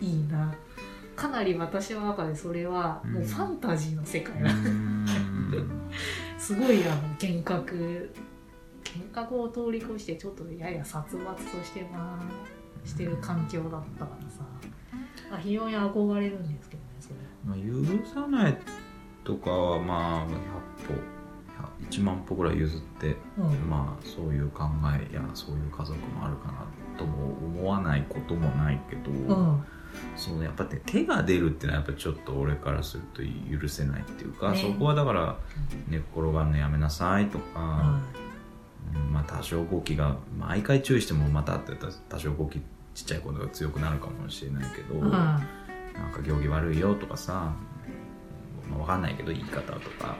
[0.00, 0.52] いな。
[1.14, 5.06] かなり私の中でそれはもうファンタジーの世界なうん。
[6.38, 8.14] すごいあの幻覚
[8.84, 12.22] 幻覚を通り越してちょっとやや殺伐としてま
[12.84, 14.42] してる環境だったからさ。
[15.30, 17.16] あ非常に憧れるんですけどねそれ。
[17.44, 18.58] まあ、許さない
[19.26, 21.16] とかはまあ100歩
[21.90, 23.68] 1万歩ぐらい譲ってうん。
[23.68, 24.64] まあそういう考
[25.10, 26.64] えやそういう家族もあるかな
[26.96, 29.64] とも思わないこともないけど、うん。
[30.14, 33.22] そのやっぱり手が出るっていうのはやっぱちょっと俺からすると
[33.60, 34.58] 許せないっていうか、ね。
[34.58, 35.36] そこはだから
[35.88, 38.00] 寝っ転がるのやめなさいとか、
[38.94, 41.72] うんまあ多少語気が毎回注意してもまたって
[42.08, 42.60] 多少語気
[42.94, 45.10] ちっちゃい子が強くなるかもしれないけど、うん。
[45.10, 47.52] なんか行儀悪いよとかさ、
[48.70, 50.16] まあ、わかんないけど言い方とか。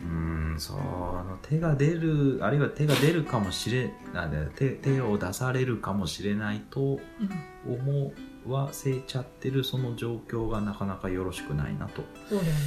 [0.00, 7.74] うーんその手が出るあるいは手が出るかもしれあで手手を出されるかもしれないとうん。
[7.74, 8.12] 思
[8.46, 12.02] わせちゃってるその状況がなかなかよろしくないなと。
[12.28, 12.58] そうだよね。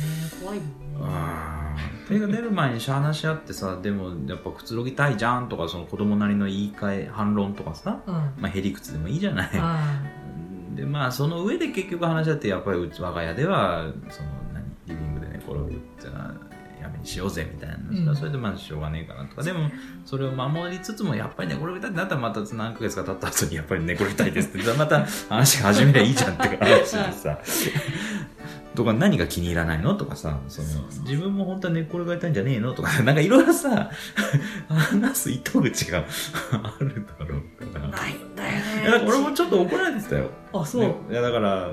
[0.43, 1.77] 怖いもん
[2.07, 8.13] 手が出る前に話し合ってさでもやっぱくつろぎたいじゃんとかその子供なりの言い換え反論とかさ、うん。
[8.13, 9.49] まあ、へりくつでもいいじゃない。
[9.55, 10.01] あ
[10.75, 14.30] でまあその上で結局話し合ってやっぱり我が家ではその何
[14.91, 16.33] リビングで寝転ぶってのは
[16.81, 19.43] やめにしようぜみたいな、それはそれでまあしょうがねえかなとか。
[19.43, 19.69] でも
[20.03, 24.67] それを守りつつもやっぱり寝転びたいってなったらまた何ヶ月か経った後にやっぱり寝転びたいですって。
[24.73, 27.39] また話が始めりゃいいじゃんって話でさ。
[28.73, 30.67] とか何が気に入らないのとかさその
[31.01, 32.91] 自分も本当は寝っ転がりたいんじゃねえのとか。
[33.03, 33.91] なんかいろいろさ
[34.67, 36.05] 話す糸口が
[36.51, 37.87] あるだろうから。
[37.89, 39.05] ないんだよね。
[39.07, 40.29] 俺もちょっと怒られてたよ。
[40.53, 40.95] あそう、ね。
[41.11, 41.69] いやだから、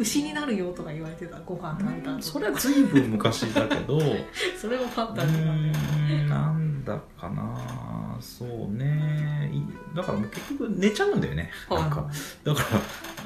[0.00, 2.22] 牛になるよとか言われてたご飯食べた後。
[2.22, 4.00] それは随分昔だけど、う
[4.58, 9.62] それもファンタジーなんだよなんだかな、そうね、い
[9.94, 11.50] だから結局寝ちゃうんだよね。
[11.68, 12.08] なんか、
[12.44, 12.62] だか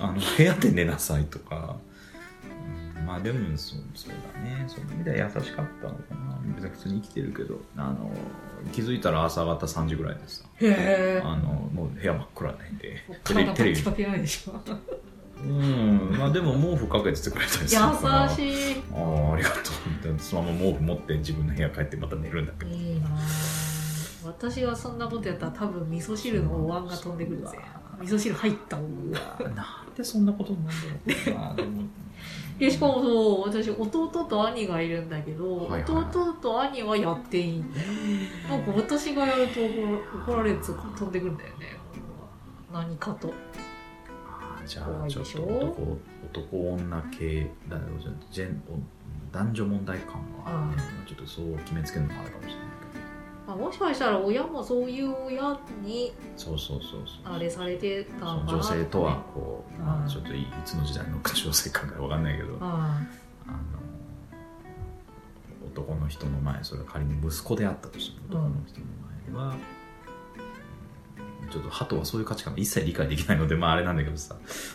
[0.01, 1.77] ら、あの、部屋で寝なさいとか、
[2.99, 6.41] うんまあでもそう、そうだね、その意味では優しかったのかな。
[6.57, 8.11] 別に普通に生きてるけど、あの、
[8.73, 14.29] 気づいたら朝方3時ぐらいでさ、へえあの、もう部屋真っ暗なんで、テ体レビ、テレビ
[15.47, 18.31] うん、まあでも毛布かけててくれたりするから。
[18.31, 18.83] 優しい。
[18.95, 19.57] ああ、ありがと
[20.09, 20.13] う。
[20.15, 22.71] でそのまま毛布持って自分の部屋帰ってまた寝るんだけど。
[22.71, 23.09] いいな。
[23.09, 23.75] ぁ
[24.25, 27.59] 私がそんなことやったら多分味噌汁のお椀が飛んでくるぜ。
[28.01, 31.55] 味噌汁入ったお椀なんでそんなことになるんだろうな。
[31.55, 31.83] でも、
[32.59, 35.83] でしかもそう私弟と兄がいるんだけど、はいはい。
[35.83, 37.59] 弟と兄はやっていい。
[37.59, 37.87] んだよ
[38.49, 41.77] なんか私がやると怒られると飛んでくるんだよね。
[42.73, 43.33] 何かと
[44.67, 45.99] じゃあちょっと男、
[46.33, 47.83] 男女系だよ
[48.31, 48.63] ジェン
[49.33, 50.15] 男女問題感
[50.45, 52.65] はね、ちょっとそう決めつけるのもあるかもしれない
[53.47, 56.39] まあ、もしかしたら親もそういう親にけど。
[56.39, 57.35] そうそうそうそう。
[57.35, 63.05] あれされてたそののかな女性とはこう、まうんあ、ちょっといいつの時代の女性感かわかんないけど、あ
[63.47, 63.51] あ。
[63.51, 63.57] の
[65.67, 68.87] 男の人の前それが仮に息子であったとしても男の人の
[69.35, 69.61] 前は、うん
[71.55, 74.35] ちょっと鳩はそういう価値観が一切理解できないのでまああれなんだけどさ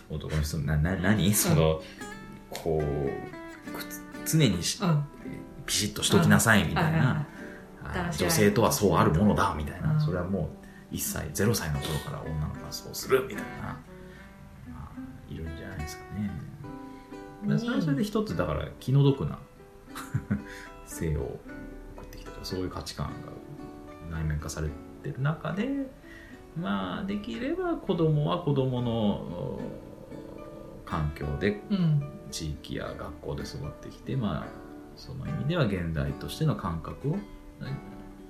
[0.10, 1.34] 男の人なな何？
[1.34, 1.82] その、
[2.50, 2.82] こう
[4.26, 5.04] 常にしあうん。
[5.66, 7.28] ピシッとしときなさいみたいな、
[8.18, 10.02] 女性とはそうあるものだみたいな、うん。
[10.02, 10.50] それはも
[10.92, 13.78] う1歳0歳の頃から女の子はそうするみたいな、
[14.72, 15.00] まあ、
[15.30, 16.32] いるんじゃないですかね。
[17.46, 19.38] まあそれはそれで一つだから気の毒な
[20.88, 21.40] 性を
[21.98, 24.70] 送ってきたとかそういう価値観が内面化され
[25.04, 25.68] てる中で
[26.56, 29.62] まあできれば子供は子供のお
[30.86, 32.20] 環境でうん。
[32.32, 34.48] 地域や学校で育ってきて、まあ、
[34.96, 37.18] その意味では現代としての感覚を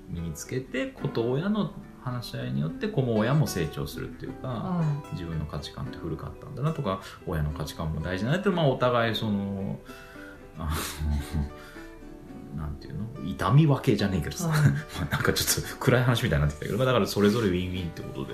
[0.09, 1.71] 身につけて子と親の
[2.01, 4.81] 話し合いによって子も親も成長するっていうか、
[5.11, 9.79] う自分の価値観って古かったんだなとか親の価値観も大事だなって、まあ、お互いその
[12.55, 13.29] なんていうの？
[13.29, 14.53] 痛み分けじゃねえけどさ、うん。
[14.53, 14.61] ま
[15.01, 18.33] あなんかちょっと暗い話みたいになってきたけど、まあだからそれぞれウィンウィンってことで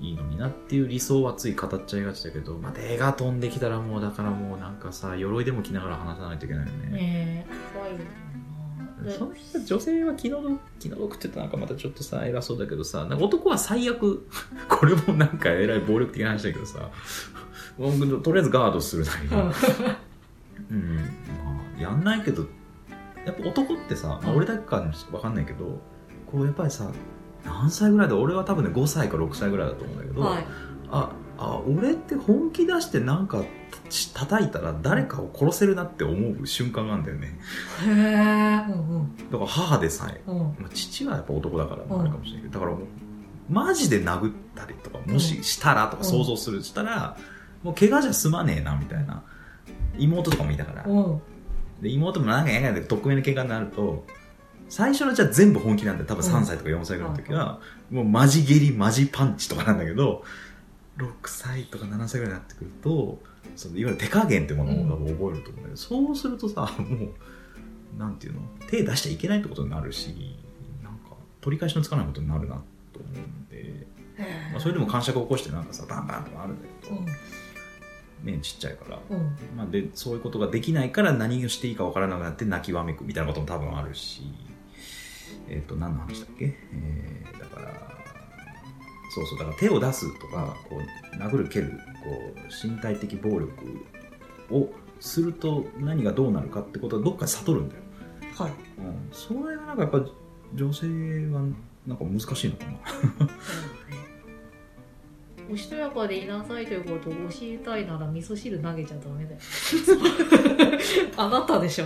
[0.00, 6.88] いいのになっていう理想はつい語っちゃいがちだけど、まあ、手が飛んできたらもうだからもうなんかさ鎧でも着ながら話さないといけないよね。
[6.88, 7.54] んねえ。
[7.74, 7.98] 怖いよ。
[7.98, 14.28] なでその人女性は気の毒気の毒って言ったらなんかまたちょっとさ偉そうだけどさなんか男は最悪
[14.68, 16.90] これもなんかえらい暴力的な話だけどさ
[18.22, 19.34] とりあえずガードするなり、う
[20.74, 20.76] ん。
[20.76, 21.02] うん、ま
[21.78, 22.46] あ、やんないけど、
[23.24, 24.36] やっぱ男ってさ、まあ、うん。
[24.36, 25.80] 俺だけかわかんないけど、
[26.30, 26.90] こうやっぱりさ、
[27.44, 30.46] 何歳ぐらいだ俺は多分ね5歳か6歳ぐらいだと思うんだけど、はい。
[30.90, 33.42] あ、あ、俺って本気出してなんか
[34.14, 37.38] た叩いたら誰かを殺せるなって思う瞬間があるんだよね。
[37.84, 39.16] へえうんうん。
[39.30, 40.38] だから母でさえ、うん。
[40.38, 42.86] まあ、父はやっぱ男だからあるかもしれないけど、だからもう、
[43.50, 47.16] マジで殴ったりとか、もししたらとか想像する、したら、
[47.62, 49.22] もう怪我じゃ済まねえなみたいな。
[49.98, 50.84] 妹とかもいたから。
[50.86, 51.22] うん
[51.82, 54.06] で妹もなんかやんやんで得意な怪我になると
[54.68, 57.60] 最初のじゃあ全部本気なんで多分3歳とか4歳ぐらいの時は、
[57.90, 60.24] もうマジ蹴りマジパンチとかなんだけど
[60.96, 63.18] 6歳とか7歳ぐらいになってくると
[63.56, 67.06] そのいわゆる手加減ってものを多分覚えると思うんだけど、そうするとさも
[67.96, 68.40] うなんていうの？
[68.68, 70.38] 手出しちゃいけないってことになるし
[70.82, 73.86] なんか取り返しのつかないことになるなと思うんで、
[74.52, 76.96] まあ、それでも感触を起こしてなんかさバンバンとかあるんだけど、
[78.22, 78.98] ねちっちゃいから。
[79.10, 84.22] うんうんまあ、でそういうことができないから何をしていいかわからなくなって泣きわめくみたいなことも多分あるし、
[85.48, 86.56] えっ、と、何の話だっけ？
[86.72, 87.72] えー、だから、
[89.14, 91.72] そうそう、だから手を出すとか、こう、殴る蹴る、
[92.02, 93.52] こう、身体的暴力
[94.50, 94.70] を
[95.00, 97.82] すると何がどうなるかってことはどっかで悟るんだよ。
[98.36, 99.08] はいうん。
[99.12, 100.06] それがなんかやっぱ
[100.54, 100.86] 女性
[101.32, 101.42] は
[101.86, 102.72] なんか難しいのかな。
[105.52, 109.38] おしとやかでいなさいということを教えたいなら味噌汁投げちゃダメだよ。
[111.14, 111.84] あなたでしょ。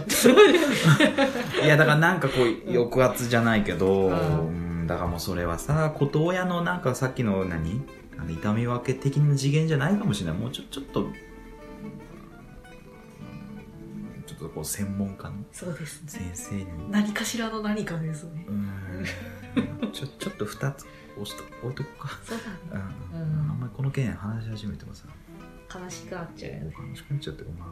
[1.64, 4.48] いやだからなんかこう抑圧じゃないけど、うん。
[4.80, 7.82] うん、だからもうそれはさこと親のなんかさっきの何
[8.16, 10.38] あの痛み分け的な次元じゃないかもしれない。
[10.38, 11.12] もうちょちょっとうん
[14.26, 16.08] ちょっとこう専門家のそうですね。
[16.08, 16.66] 先生に。
[16.92, 18.46] 何かしらの何かですね。
[18.48, 19.04] うん。
[19.92, 20.86] ちょちょっと2つ
[21.20, 22.38] 押しと置いとこうか、そう
[22.70, 22.84] だね。
[23.12, 23.20] うん。
[23.20, 25.06] うんあんまりこの件話し始めてもさ。
[25.74, 26.74] 悲しくなっちゃうよね。
[26.78, 27.68] 楽しくなっちゃってまあ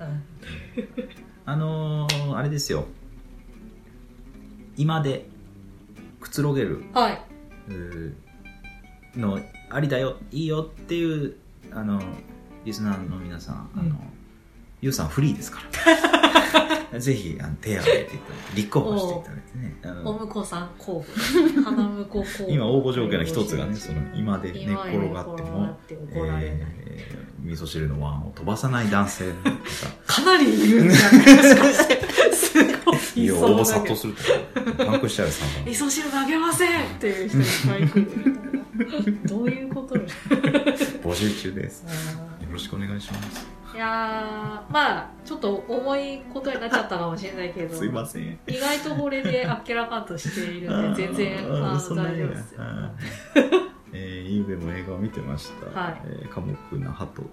[0.00, 0.08] うん。
[0.08, 0.24] うん。
[1.44, 2.86] あのー、あれですよ。
[4.76, 5.26] 今で
[6.20, 6.84] くつろげる。
[6.92, 7.22] はい。
[9.18, 9.38] の
[9.70, 10.16] ありだよ。
[10.30, 11.36] いいよっていう
[11.72, 12.00] あの
[12.64, 13.96] リスナーの皆さん、あうんの
[14.82, 15.60] ゆうさんフリーですか
[16.92, 16.98] ら。
[17.00, 20.02] ぜひあの手を挙げていただいて立候補していただいてね。
[20.04, 21.04] おむこさん候補。
[21.64, 29.50] 花婿候補今応募条件の一つがねその今で寝っ転がってもてえー味噌汁の碗を飛ばさない男性の方
[30.06, 31.64] かなりいるんじゃないですか
[32.32, 40.04] すごいいや、いそう応募殺到すると、パンクしちゃうさん味噌汁投げませんっていう人いっぱい来るどういうことよ
[41.02, 41.84] 募集中です。
[42.52, 43.46] よろしくお願いします。
[43.74, 48.38] いやーまあちょっと重いことになっちゃったかもしれないけどすいません。
[48.46, 52.92] 意外とこれであっけらかんとしているんで全然あーあ大丈夫ですよは
[53.36, 55.78] い えー、ゆうべも映画を見てました。
[55.78, 57.28] はいえー、寡黙な鳩と、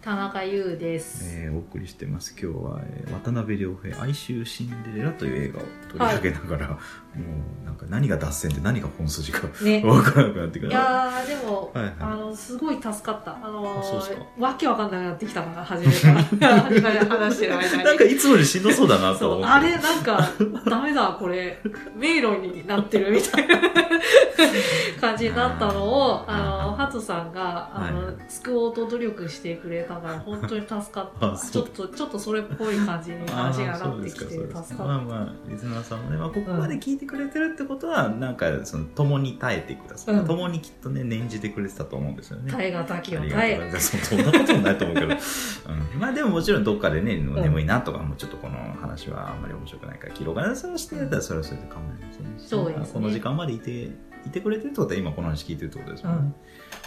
[0.00, 2.34] 田中優です、えーお送りしてます。
[2.38, 6.78] 今日は、えー渡辺良平、哀愁シンデレラという映画を取り上げながら、も
[7.16, 9.82] うなんか何が脱線で何が本筋かね。
[9.86, 10.72] わからなくなってくいる。
[10.72, 11.94] やーでも、はいはい。
[12.00, 13.36] あのすごい助かった。
[13.42, 14.16] あのあそうっすか。
[14.38, 17.84] わけわかんなくなってきたから初めから 初めから話してる間に。
[17.84, 19.52] なんかいつもよりしんどそうだなと思って。
[19.52, 20.28] あれなんか
[20.68, 21.60] ダメだこれ
[21.96, 23.60] 迷路になってるみたいな
[25.00, 28.14] 感じになったのをあのハトさんがあの、はい。
[28.28, 31.36] 救おうと努力してくれたから本当に助かった。
[31.36, 40.26] ちょっとちょっとそれっぽい感じに話がなってきて助かっかまあまあリスナーさんもね、まあ、ここまで聞いてくれてるってことは、なんかその共に耐えてください、うん。
[40.26, 42.50] 共にきっとね念じてくれてたと思うんですよね。
[42.50, 43.70] た耐えがたきあを耐え。
[43.78, 52.48] そそんなこともないと思うけど、うん、まあでももちろんどっかでね眠いなとかもうちょっとこの話はあんまり面白くないから切ろうかなそうしてたらそれはそれで構いませんし。
[52.48, 52.78] そうですね。
[52.78, 53.90] まあこの時間までいて
[54.26, 56.32] いてくれてるってことは今この話聞いてるってことですもんね、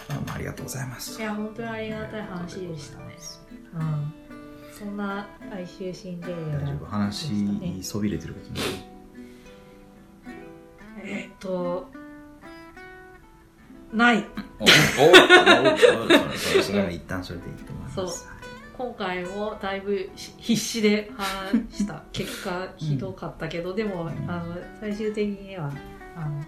[0.08, 1.20] まあまあ、ありがとうございます。
[1.20, 3.04] いや本当にありがたい話でしたね。
[3.74, 4.14] うん。
[4.78, 6.86] そんな哀愁シンデレラ大丈夫。
[6.86, 7.78] 話ね。
[7.82, 8.95] そびれてることない
[11.06, 11.88] えっと
[13.92, 14.26] ない。
[14.58, 14.74] おおそ
[16.58, 17.94] そそれは一旦それでいいと思います。
[17.94, 18.08] そう
[18.76, 25.70] 今回もだいぶ必死で話した結果ひどかったけど、でもあの最終的には
[26.14, 26.44] あの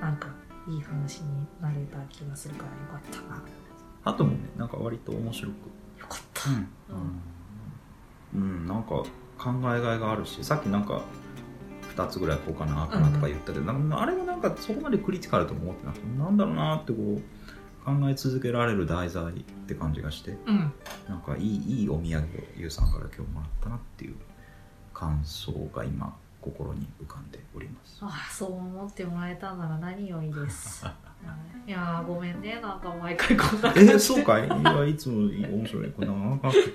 [0.00, 0.28] なんか
[0.68, 3.42] いい話になれた気がするからよかったな
[4.04, 5.52] あともね、なんか割と面白く。
[6.00, 6.70] よかった、うん。
[8.34, 9.04] うん、なんか考
[9.74, 11.02] えがいがあるし、さっきなんか
[11.98, 19.34] 2つぐらいこうかな、かなとか言ったけど、なんかあれもなんかそこまでクリティカルとも思ってなくて、なんだろうなってこう考え続けられる題材っ
[19.66, 20.72] て感じがして、うん
[21.08, 22.26] なんかいいいいお土産を
[22.56, 24.14] ゆうさんから今日もらったなっていう
[24.94, 27.98] 感想が今心に浮かんでおります。
[28.02, 30.86] ああそう思ってもらえたなら何よりです
[31.66, 34.46] いやーごめんねなんか毎回こんな感じでえー、そうかい？
[34.46, 35.90] いやいつも面白い。
[35.90, 36.14] これな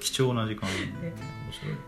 [0.02, 0.78] 貴重な時間、面
[1.52, 1.80] 白いね。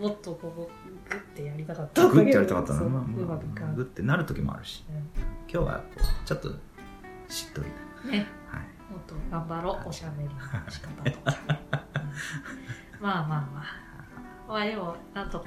[0.00, 0.70] もっとここ
[1.10, 2.80] グッてやりたかったグッてやりたかったな。
[2.80, 4.84] グッてなる時もあるし、
[5.52, 5.82] 今日は
[6.24, 6.50] ちょっと
[7.28, 8.10] しっとり。
[8.10, 8.26] ね。
[8.52, 8.58] な。
[8.58, 8.92] はい。
[8.92, 9.88] もっと頑張ろう。
[9.88, 11.38] おしゃべりの仕方とか、
[12.98, 13.90] うんまあまあまあ。
[14.48, 15.46] まあでもなんとか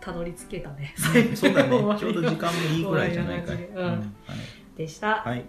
[0.00, 0.94] たどり着けたね。
[0.96, 1.98] そうだね。
[1.98, 3.56] ちょうど時間もいいぐらいじゃないかい。
[3.56, 4.06] 終わりの感じ
[4.76, 5.44] ででした、はい。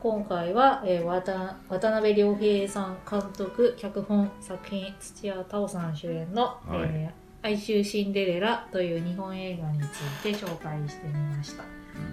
[0.00, 6.80] 今回は、えー、渡渡辺良平さん監督脚本作品土屋太鳳さん主演の「はい。
[6.84, 11.62] えー哀愁シンデレラ」という日本映画について紹介してみました、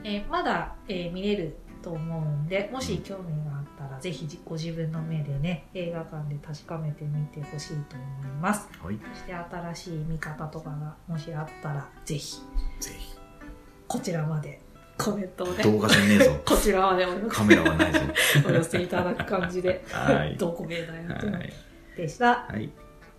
[0.03, 8.97] えーまだ、えー見れると思うんでもし興味があったらぜひじご自分の目でね映画館で確かめてみてほしいと思いますはい。
[9.14, 12.38] そして新しい見方とかがもしあったらぜひ
[12.80, 13.18] ぜひ。
[13.88, 14.61] こちらまで
[14.97, 16.31] コメントをね動画じゃねえぞ。
[16.45, 17.99] こちらまでお寄カメラはないぞ。
[18.47, 21.53] お寄せいただく感じではいどこ名だよっていうのはい。
[21.97, 22.45] でした。
[22.47, 22.69] はい。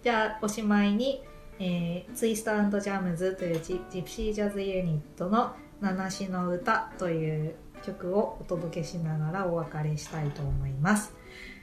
[0.03, 1.23] じゃあおしまいに、
[1.59, 2.51] えーツイスト
[2.81, 11.15] ジャムズというジジプシージャズユニットの「七しの歌」という曲をお届けしながらお別れしたいと思います。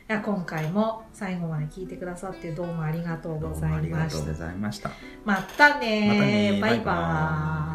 [0.10, 4.48] いや今回も最後まで聞いてくださってどうもありがとうございました。
[4.58, 4.92] ました。
[5.24, 7.71] またねバイババイバ